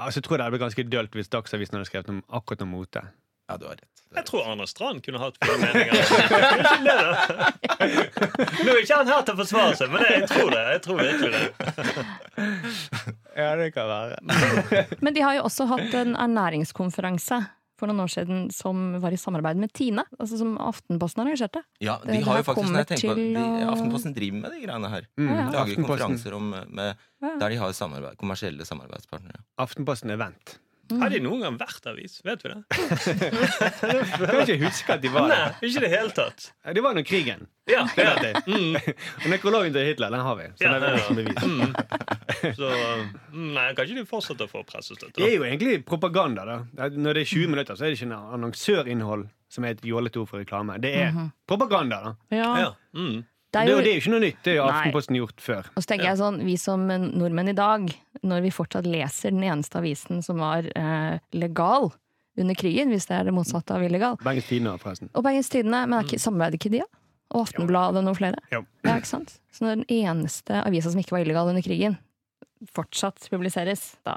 Ja, 0.00 0.08
så 0.08 0.20
tror 0.24 0.36
jeg 0.36 0.38
det 0.40 0.44
hadde 0.46 0.54
blitt 0.56 0.64
ganske 0.68 0.84
dølt 0.96 1.16
hvis 1.18 1.28
Dagsavisen 1.32 1.76
hadde 1.76 1.88
skrevet 1.90 2.08
noe, 2.12 2.22
akkurat 2.40 2.62
om 2.64 2.70
mote. 2.76 3.02
Ja, 3.50 3.56
du 3.58 3.66
har 3.66 3.74
rett. 3.80 3.86
Jeg 4.14 4.24
tror 4.26 4.46
Arne 4.46 4.66
Strand 4.66 5.02
kunne 5.04 5.18
hatt 5.22 5.36
flere 5.38 5.58
meninger. 5.60 5.94
Det. 6.86 6.96
Nå 8.64 8.72
er 8.72 8.80
ikke 8.82 8.96
han 9.00 9.10
her 9.10 9.22
til 9.26 9.34
å 9.34 9.38
forsvare 9.38 9.76
seg, 9.78 9.90
men 9.92 10.02
jeg 10.06 10.26
tror 10.30 10.50
det. 10.54 10.62
Jeg 10.74 10.82
tror 10.86 10.96
virkelig 11.02 11.30
det. 11.34 11.46
Ja, 13.40 13.54
det 13.56 13.70
kan 13.72 13.86
være. 13.88 14.16
Men 15.00 15.14
de 15.14 15.22
har 15.22 15.36
jo 15.38 15.44
også 15.46 15.64
hatt 15.70 15.94
en 15.96 16.16
ernæringskonferanse 16.18 17.38
for 17.80 17.90
noen 17.90 18.04
år 18.04 18.12
siden 18.12 18.46
som 18.54 18.84
var 19.02 19.16
i 19.16 19.18
samarbeid 19.20 19.58
med 19.60 19.72
Tine. 19.76 20.04
Altså 20.20 20.38
Som 20.40 20.54
Aftenposten 20.60 21.24
arrangerte. 21.24 21.64
Ja, 21.82 21.98
de 22.04 22.12
det 22.12 22.22
har 22.26 22.36
her 22.38 22.42
jo 22.44 22.48
faktisk, 22.52 22.70
når 22.70 22.82
jeg 22.84 22.90
tenker 22.94 23.14
på 23.14 23.18
de, 23.18 23.44
Aftenposten 23.74 24.14
driver 24.16 24.42
med 24.44 24.54
de 24.54 24.62
greiene 24.66 24.92
her. 24.94 25.06
Mm. 25.18 25.28
Ja, 25.30 25.36
ja. 25.40 25.50
Lager 25.58 25.80
konferanser 25.82 26.36
om, 26.38 26.50
med, 26.68 27.06
Ja. 27.20 27.34
der 27.40 27.48
de 27.52 27.56
har 27.60 27.72
samarbeid, 27.76 28.16
kommersielle 28.20 28.64
samarbeidspartnere. 28.68 29.42
Aftenposten 29.60 30.10
Event. 30.14 30.58
Mm. 30.90 31.00
Har 31.02 31.12
de 31.12 31.20
noen 31.22 31.42
gang 31.44 31.56
vært 31.60 31.86
avis? 31.86 32.16
Vet 32.26 32.42
vi 32.44 32.50
det? 32.50 32.60
Jeg 33.90 34.28
kan 34.30 34.40
ikke 34.42 34.56
huske 34.64 34.94
at 34.96 35.02
de 35.04 35.12
var 35.14 35.28
det. 35.30 35.38
Nei, 35.38 35.68
ikke 35.70 35.82
det 35.84 35.90
hele 35.92 36.14
tatt. 36.16 36.46
De 36.74 36.82
var 36.84 36.96
under 36.96 37.06
krigen. 37.06 37.46
Ja, 37.70 37.84
ja. 37.96 38.14
Mm. 38.46 38.74
Og 38.76 39.26
Nekrologen 39.30 39.74
til 39.76 39.86
Hitler, 39.86 40.10
den 40.10 40.24
har 40.26 40.38
vi. 40.40 40.48
Så 40.58 40.66
Ja, 40.66 40.72
det 40.74 40.76
er 40.76 40.86
det 40.86 40.92
vel 40.96 41.02
ja. 41.04 41.16
bevis. 41.20 41.42
Mm. 41.46 42.54
Så 42.56 42.70
mm, 43.32 43.50
nei, 43.54 43.66
kan 43.76 43.86
ikke 43.86 44.00
de 44.00 44.06
fortsette 44.08 44.46
å 44.46 44.50
få 44.50 44.64
pressestøtte? 44.66 45.14
Det 45.20 45.28
er 45.28 45.36
jo 45.36 45.46
egentlig 45.46 45.84
propaganda. 45.86 46.46
da 46.48 46.88
Når 46.90 47.20
det 47.20 47.26
er 47.26 47.32
20 47.34 47.52
minutter, 47.54 47.78
så 47.78 47.86
er 47.86 47.94
det 47.94 48.00
ikke 48.00 48.20
annonsørinnhold 48.38 49.28
som 49.50 49.66
er 49.66 49.74
et 49.76 49.84
jålete 49.86 50.20
ord 50.22 50.30
for 50.30 50.42
reklame. 50.42 50.78
Det 50.82 50.94
er 51.04 51.14
propaganda. 51.48 52.00
da 52.30 52.36
Ja, 52.36 52.50
Ja. 52.64 52.72
Mm. 52.94 53.22
Det 53.50 53.60
er 53.64 53.70
jo, 53.72 53.78
det 53.82 53.90
er 53.90 53.96
jo 53.96 54.00
ikke 54.04 54.12
noe 54.12 54.22
nytt. 54.22 54.42
Det 54.46 54.52
har. 54.60 54.70
Aftenposten 54.70 55.16
gjort 55.18 55.40
før. 55.42 55.70
Og 55.74 55.82
så 55.82 55.90
tenker 55.90 56.06
jeg 56.06 56.18
sånn, 56.20 56.36
Vi 56.46 56.54
som 56.60 56.84
nordmenn 56.86 57.50
i 57.50 57.56
dag, 57.58 57.88
når 58.22 58.44
vi 58.44 58.52
fortsatt 58.54 58.86
leser 58.86 59.34
den 59.34 59.42
eneste 59.48 59.80
avisen 59.80 60.22
som 60.22 60.38
var 60.38 60.68
eh, 60.70 61.16
legal 61.34 61.90
under 62.38 62.54
krigen, 62.54 62.92
hvis 62.94 63.08
det 63.10 63.16
er 63.18 63.26
det 63.26 63.34
motsatte 63.34 63.74
av 63.74 63.82
illegal 63.84 64.14
Bergens 64.22 64.46
Tidende, 64.48 64.76
forresten. 64.80 65.10
Og 65.18 65.24
Bergens 65.26 65.50
Tidende, 65.50 65.82
men 65.90 65.98
er 65.98 66.06
ikke, 66.06 66.20
samarbeider 66.22 66.60
ikke 66.60 66.70
de, 66.76 66.84
da? 66.84 67.00
Og 67.34 67.42
Aftenbladet 67.44 68.00
og 68.00 68.06
noen 68.06 68.16
flere? 68.18 68.38
Ja. 68.54 68.62
Ja, 68.86 68.94
ikke 68.96 69.10
sant? 69.10 69.34
Så 69.54 69.66
når 69.66 69.80
den 69.82 69.90
eneste 69.98 70.62
avisa 70.64 70.90
som 70.94 71.02
ikke 71.02 71.14
var 71.18 71.26
illegal 71.26 71.50
under 71.50 71.62
krigen, 71.66 71.98
fortsatt 72.74 73.26
publiseres, 73.32 73.96
da 74.06 74.16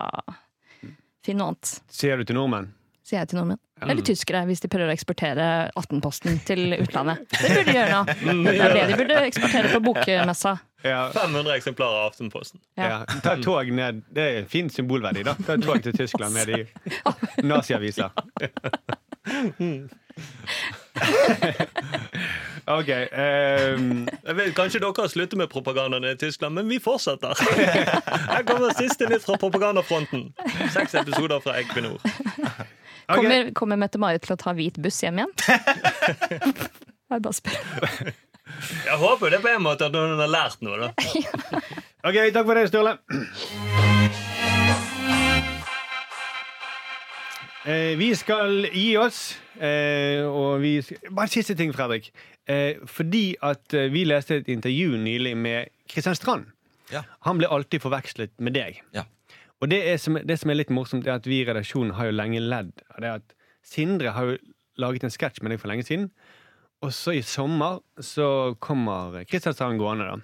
Finn 1.24 1.38
noe 1.40 1.54
annet, 1.54 1.70
Sier 1.94 2.20
du 2.20 2.26
til 2.28 2.36
nordmenn? 2.36 2.72
sier 3.04 3.22
jeg 3.22 3.30
til 3.34 3.38
nordmenn. 3.42 3.60
Eller 3.92 4.06
tyskere, 4.06 4.44
hvis 4.50 4.62
de 4.64 4.70
prøver 4.72 4.92
å 4.92 4.96
eksportere 4.96 5.48
Aftenposten 5.80 6.40
til 6.48 6.74
utlandet. 6.84 7.26
Det 7.32 7.50
burde 7.50 7.66
de 7.72 7.78
gjøre 7.78 7.92
nå. 7.94 8.02
Det 8.48 8.60
er 8.60 8.78
det 8.78 8.86
de 8.92 9.00
burde 9.02 9.24
eksportere 9.28 9.74
på 9.74 9.82
bokmessa. 9.90 10.58
Ja. 10.84 11.12
500 11.16 11.56
eksemplarer 11.56 12.02
av 12.02 12.12
Aftenposten. 12.12 12.60
Ja. 12.76 12.84
Ja. 12.90 13.20
Ta 13.24 13.36
tog 13.42 13.72
ned. 13.72 14.04
Det 14.12 14.24
er 14.24 14.40
en 14.42 14.50
fin 14.52 14.70
symbolverdi. 14.70 15.24
da 15.24 15.34
Ta 15.48 15.58
tog 15.58 15.84
til 15.84 15.98
Tyskland 15.98 16.34
med 16.34 16.46
de 16.48 16.66
naziaviser. 17.52 18.10
OK. 22.68 22.90
Um... 22.90 24.08
Jeg 24.28 24.36
vet, 24.36 24.56
Kanskje 24.56 24.80
dere 24.80 24.94
har 24.98 25.08
sluttet 25.12 25.38
med 25.40 25.48
propagandaen 25.52 26.06
i 26.08 26.16
Tyskland, 26.20 26.56
men 26.56 26.70
vi 26.70 26.80
fortsetter. 26.84 27.34
Her 28.30 28.44
kommer 28.48 28.76
siste 28.78 29.10
nytt 29.10 29.26
fra 29.26 29.40
propagandafronten. 29.40 30.34
Seks 30.76 30.96
episoder 31.00 31.40
fra 31.44 31.60
Equinor. 31.60 32.00
Kommer, 33.08 33.52
kommer 33.58 33.80
Mette-Marit 33.82 34.24
til 34.26 34.36
å 34.36 34.40
ta 34.40 34.54
hvit 34.58 34.78
buss 34.82 35.02
hjem 35.04 35.20
igjen? 35.22 35.34
Jeg 37.14 37.22
bare 37.22 37.36
spør. 37.38 38.14
Jeg 38.84 38.98
håper 39.00 39.34
det 39.34 39.40
på 39.44 39.52
en 39.52 39.64
måte 39.64 39.88
at 39.88 39.96
hun 39.98 40.18
har 40.20 40.30
lært 40.32 40.64
noe. 40.66 40.80
da 40.82 40.90
OK, 42.08 42.18
takk 42.36 42.48
for 42.48 42.58
det, 42.58 42.68
Sturle. 42.72 42.98
Eh, 47.64 47.94
vi 48.00 48.10
skal 48.20 48.66
gi 48.74 48.90
oss, 49.00 49.22
eh, 49.56 50.26
og 50.28 50.60
vi 50.64 50.74
skal, 50.84 51.00
Bare 51.12 51.30
en 51.30 51.32
siste 51.32 51.56
ting, 51.56 51.72
Fredrik. 51.76 52.10
Eh, 52.50 52.82
fordi 52.90 53.36
at 53.40 53.74
eh, 53.78 53.88
vi 53.94 54.04
leste 54.10 54.42
et 54.42 54.52
intervju 54.52 54.98
nylig 55.00 55.38
med 55.40 55.72
Kristian 55.88 56.18
Strand. 56.20 56.50
Ja. 56.92 57.06
Han 57.24 57.40
ble 57.40 57.48
alltid 57.48 57.80
forvekslet 57.86 58.34
med 58.44 58.58
deg. 58.58 58.82
Ja. 58.96 59.06
Og 59.64 59.70
det, 59.72 59.80
er 59.88 60.00
som, 60.02 60.18
det 60.20 60.36
som 60.42 60.52
er 60.52 60.60
litt 60.60 60.74
morsomt, 60.76 61.08
er 61.08 61.22
at 61.22 61.28
vi 61.30 61.40
i 61.40 61.48
redaksjonen 61.48 61.96
har 61.96 62.10
jo 62.10 62.18
lenge 62.18 62.42
ledd 62.44 62.74
av 62.92 63.00
det 63.04 63.16
at 63.22 63.36
Sindre 63.64 64.12
har 64.12 64.28
jo 64.28 64.34
laget 64.84 65.06
en 65.08 65.14
sketsj 65.14 65.40
med 65.40 65.54
deg 65.54 65.62
for 65.62 65.72
lenge 65.72 65.86
siden. 65.88 66.10
Og 66.84 66.92
så 66.92 67.14
i 67.16 67.22
sommer 67.24 67.80
så 68.04 68.26
kommer 68.60 69.22
Kristiansand 69.30 69.80
gående, 69.80 70.10
da. 70.10 70.18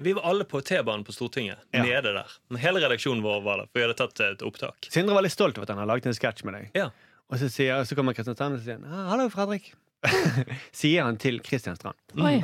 Vi 0.00 0.14
var 0.16 0.24
alle 0.30 0.46
på 0.48 0.62
T-banen 0.64 1.04
på 1.04 1.12
Stortinget. 1.12 1.60
Ja. 1.76 1.82
Nede 1.84 2.14
der 2.16 2.30
Hele 2.62 2.80
redaksjonen 2.80 3.20
vår 3.20 3.42
var 3.44 3.60
der, 3.60 3.68
for 3.68 3.82
vi 3.82 3.84
hadde 3.84 3.98
tatt 3.98 4.24
et 4.24 4.44
opptak. 4.46 4.88
Sindre 4.88 5.18
var 5.18 5.26
litt 5.26 5.34
stolt 5.36 5.58
over 5.60 5.68
at 5.68 5.74
han 5.74 5.82
har 5.82 5.90
laget 5.90 6.08
en 6.08 6.16
sketsj 6.16 6.46
med 6.48 6.56
deg. 6.56 6.70
Ja. 6.80 6.88
Og 7.28 7.42
så, 7.42 7.50
sier, 7.52 7.84
så 7.84 7.98
kommer 7.98 8.16
Kristiansand 8.16 8.56
og 8.56 8.64
sier 8.64 8.80
«Ah, 8.88 9.10
'Hallo, 9.10 9.28
Fredrik'. 9.32 9.74
sier 10.80 11.04
han 11.04 11.18
til 11.20 11.38
Kristian 11.44 11.76
Strand. 11.76 11.98
Oi. 12.18 12.40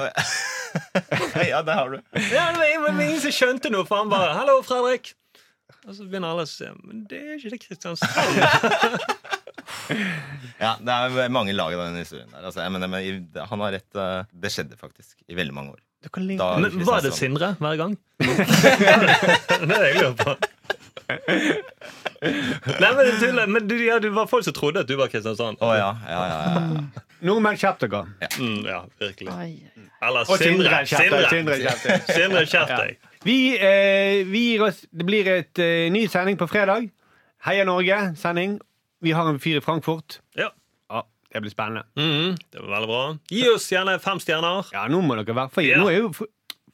ja, 1.51 1.63
det 1.65 1.75
har 1.75 1.91
du. 1.91 1.99
Ja, 2.31 2.51
det 2.55 2.69
det 2.69 2.83
var 2.85 3.01
ingen 3.01 3.21
som 3.25 3.35
skjønte 3.35 3.73
noe, 3.73 3.89
for 3.89 4.03
han 4.03 4.13
bare 4.13 4.35
'Hallo, 4.37 4.61
Fredrik'. 4.67 5.15
Og 5.87 5.95
så 5.95 6.05
begynner 6.09 6.33
alle 6.35 6.45
å 6.45 6.51
se 6.51 6.69
Men 6.83 7.05
det 7.09 7.21
er 7.23 7.39
ikke 7.39 7.55
det 7.55 7.61
Kristiansand. 7.67 8.09
Ja, 10.59 10.75
det 10.81 10.93
er 10.93 11.29
mange 11.33 11.53
lag 11.55 11.73
i 11.73 11.77
den 11.79 11.97
historien 12.01 12.29
der. 12.33 12.43
Altså, 12.49 12.61
jeg 12.65 12.73
mener, 12.75 12.91
men, 12.91 13.29
han 13.51 13.61
har 13.65 13.73
rett. 13.77 13.97
eh, 13.97 14.25
Det 14.33 14.51
skjedde 14.53 14.77
faktisk 14.81 15.17
i 15.29 15.37
veldig 15.39 15.55
mange 15.55 15.71
år. 15.77 15.81
Da- 16.39 16.59
Men 16.61 16.85
var 16.87 17.01
det 17.05 17.13
Sindre 17.17 17.55
hver 17.61 17.77
gang? 17.81 17.97
det 18.19 18.29
er 19.59 19.67
det 19.69 19.79
jeg 19.89 19.97
lurer 20.03 20.15
på. 20.21 20.37
Nei, 22.79 22.91
men, 22.93 23.03
det 23.07 23.15
tuller. 23.21 23.47
men 23.47 23.69
du, 23.69 23.77
ja, 23.85 23.99
du, 23.99 24.09
var 24.11 24.27
folk 24.29 24.45
som 24.45 24.53
trodde 24.57 24.81
at 24.85 24.89
du 24.91 24.97
var 25.01 25.09
Kristiansand. 25.13 25.57
Oh, 25.65 25.73
ja, 25.77 25.93
ja, 26.09 26.23
ja, 26.29 26.39
ja. 26.45 27.05
Nordmenn, 27.25 27.57
kjapt 27.59 27.81
dere. 27.87 28.05
Mm, 28.39 28.61
ja, 28.67 28.83
virkelig. 29.01 29.33
Eller 30.03 30.25
Sindre. 30.39 30.83
Sindre, 30.87 31.29
Sindre. 31.31 31.57
Sindre, 32.13 32.45
Ja. 32.53 32.83
Vi, 33.25 33.57
eh, 33.59 34.25
vi 34.27 34.39
gir 34.53 34.63
oss 34.69 34.85
Det 34.91 35.05
blir 35.07 35.27
et 35.27 35.59
eh, 35.59 35.89
ny 35.91 36.07
sending 36.09 36.37
på 36.39 36.47
fredag. 36.49 36.91
Heia 37.47 37.65
Norge-sending. 37.65 38.59
Vi 39.03 39.13
har 39.15 39.29
en 39.31 39.39
fyr 39.39 39.59
i 39.59 39.61
Frankfurt. 39.65 40.21
Ja. 40.37 40.51
Ja, 40.91 41.03
Det 41.33 41.41
blir 41.43 41.51
spennende. 41.51 41.85
Mhm, 41.97 42.37
det 42.53 42.61
var 42.63 42.69
veldig 42.81 42.89
bra. 42.89 43.19
Gi 43.31 43.45
oss 43.55 43.69
gjerne 43.73 43.99
fem 44.01 44.19
stjerner. 44.19 44.67
Ja, 44.73 44.87
nå 44.89 45.01
må 45.03 45.15
dere 45.19 45.35
være 45.37 45.51
for 45.53 45.63
Ja. 45.63 45.79
Nå 45.79 45.89
er 45.91 45.99
jo 46.01 46.09
f- 46.11 46.27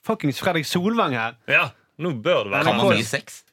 fuckings 0.04 0.38
Fredrik 0.40 0.64
Solvang 0.66 1.12
her. 1.12 1.37
Ja, 1.48 1.70
nå 1.98 2.12
bør 2.22 2.44
det 2.44 2.52
være 2.52 2.64
Kan 2.64 2.76
man 2.76 2.96
gi 2.96 3.02
sex? 3.02 3.43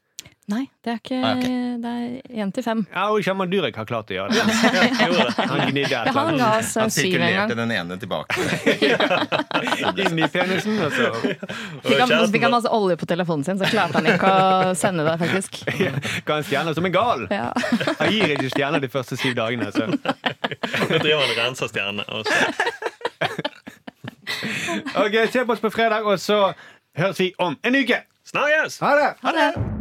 Nei, 0.51 0.65
det 0.83 0.91
er 0.91 0.97
ikke 0.99 1.17
Ah, 1.21 1.37
okay. 1.37 1.57
Det 1.81 1.91
er 1.91 2.41
én 2.43 2.51
til 2.53 2.63
fem. 2.65 2.81
Ja, 2.91 3.03
og 3.13 3.23
Shaman 3.23 3.51
Durek 3.51 3.77
har 3.79 3.85
klart 3.87 4.11
å 4.11 4.15
gjøre 4.15 4.33
det. 4.35 4.41
Han 5.51 5.61
gnidde 5.69 5.85
et 5.85 6.09
eller 6.11 6.21
annet 6.21 6.73
Han 6.81 6.93
sirkulerte 6.93 7.57
den 7.59 7.73
ene 7.75 7.97
tilbake. 8.01 8.35
inn 10.05 10.19
i 10.19 10.27
penisen. 10.33 10.79
Og 10.81 10.91
så 10.95 11.09
Fikk 11.21 11.99
han, 11.99 12.13
fikk 12.33 12.45
han 12.47 12.53
masse 12.53 12.71
olje 12.73 12.97
på 12.99 13.07
telefonen 13.09 13.45
sin, 13.47 13.59
så 13.61 13.69
klarte 13.71 13.99
han 13.99 14.09
ikke 14.11 14.31
å 14.31 14.73
sende 14.77 15.05
det, 15.07 15.15
faktisk. 15.21 15.61
ga 16.27 16.39
han 16.39 16.47
stjerner 16.47 16.77
som 16.77 16.87
en 16.89 16.95
gal. 16.95 17.25
Ja. 17.31 17.49
Han 18.01 18.11
gir 18.13 18.35
ikke 18.35 18.51
stjerner 18.53 18.83
de 18.83 18.91
første 18.91 19.19
syv 19.19 19.35
dagene. 19.39 19.71
Så. 19.75 19.87
Nå 19.91 21.01
driver 21.01 21.21
han 21.21 21.27
og 21.29 21.37
renser 21.39 21.71
stjerner. 21.71 22.05
Ok, 24.95 25.15
Se 25.31 25.45
på 25.45 25.53
oss 25.53 25.63
på 25.63 25.69
fredag, 25.73 26.07
og 26.07 26.19
så 26.19 26.41
høres 26.97 27.19
vi 27.19 27.31
om 27.39 27.57
en 27.63 27.75
uke. 27.83 28.03
Snakkes! 28.31 28.79
Ha 28.79 28.95
det! 28.95 29.13
Ha 29.21 29.31
det! 29.37 29.80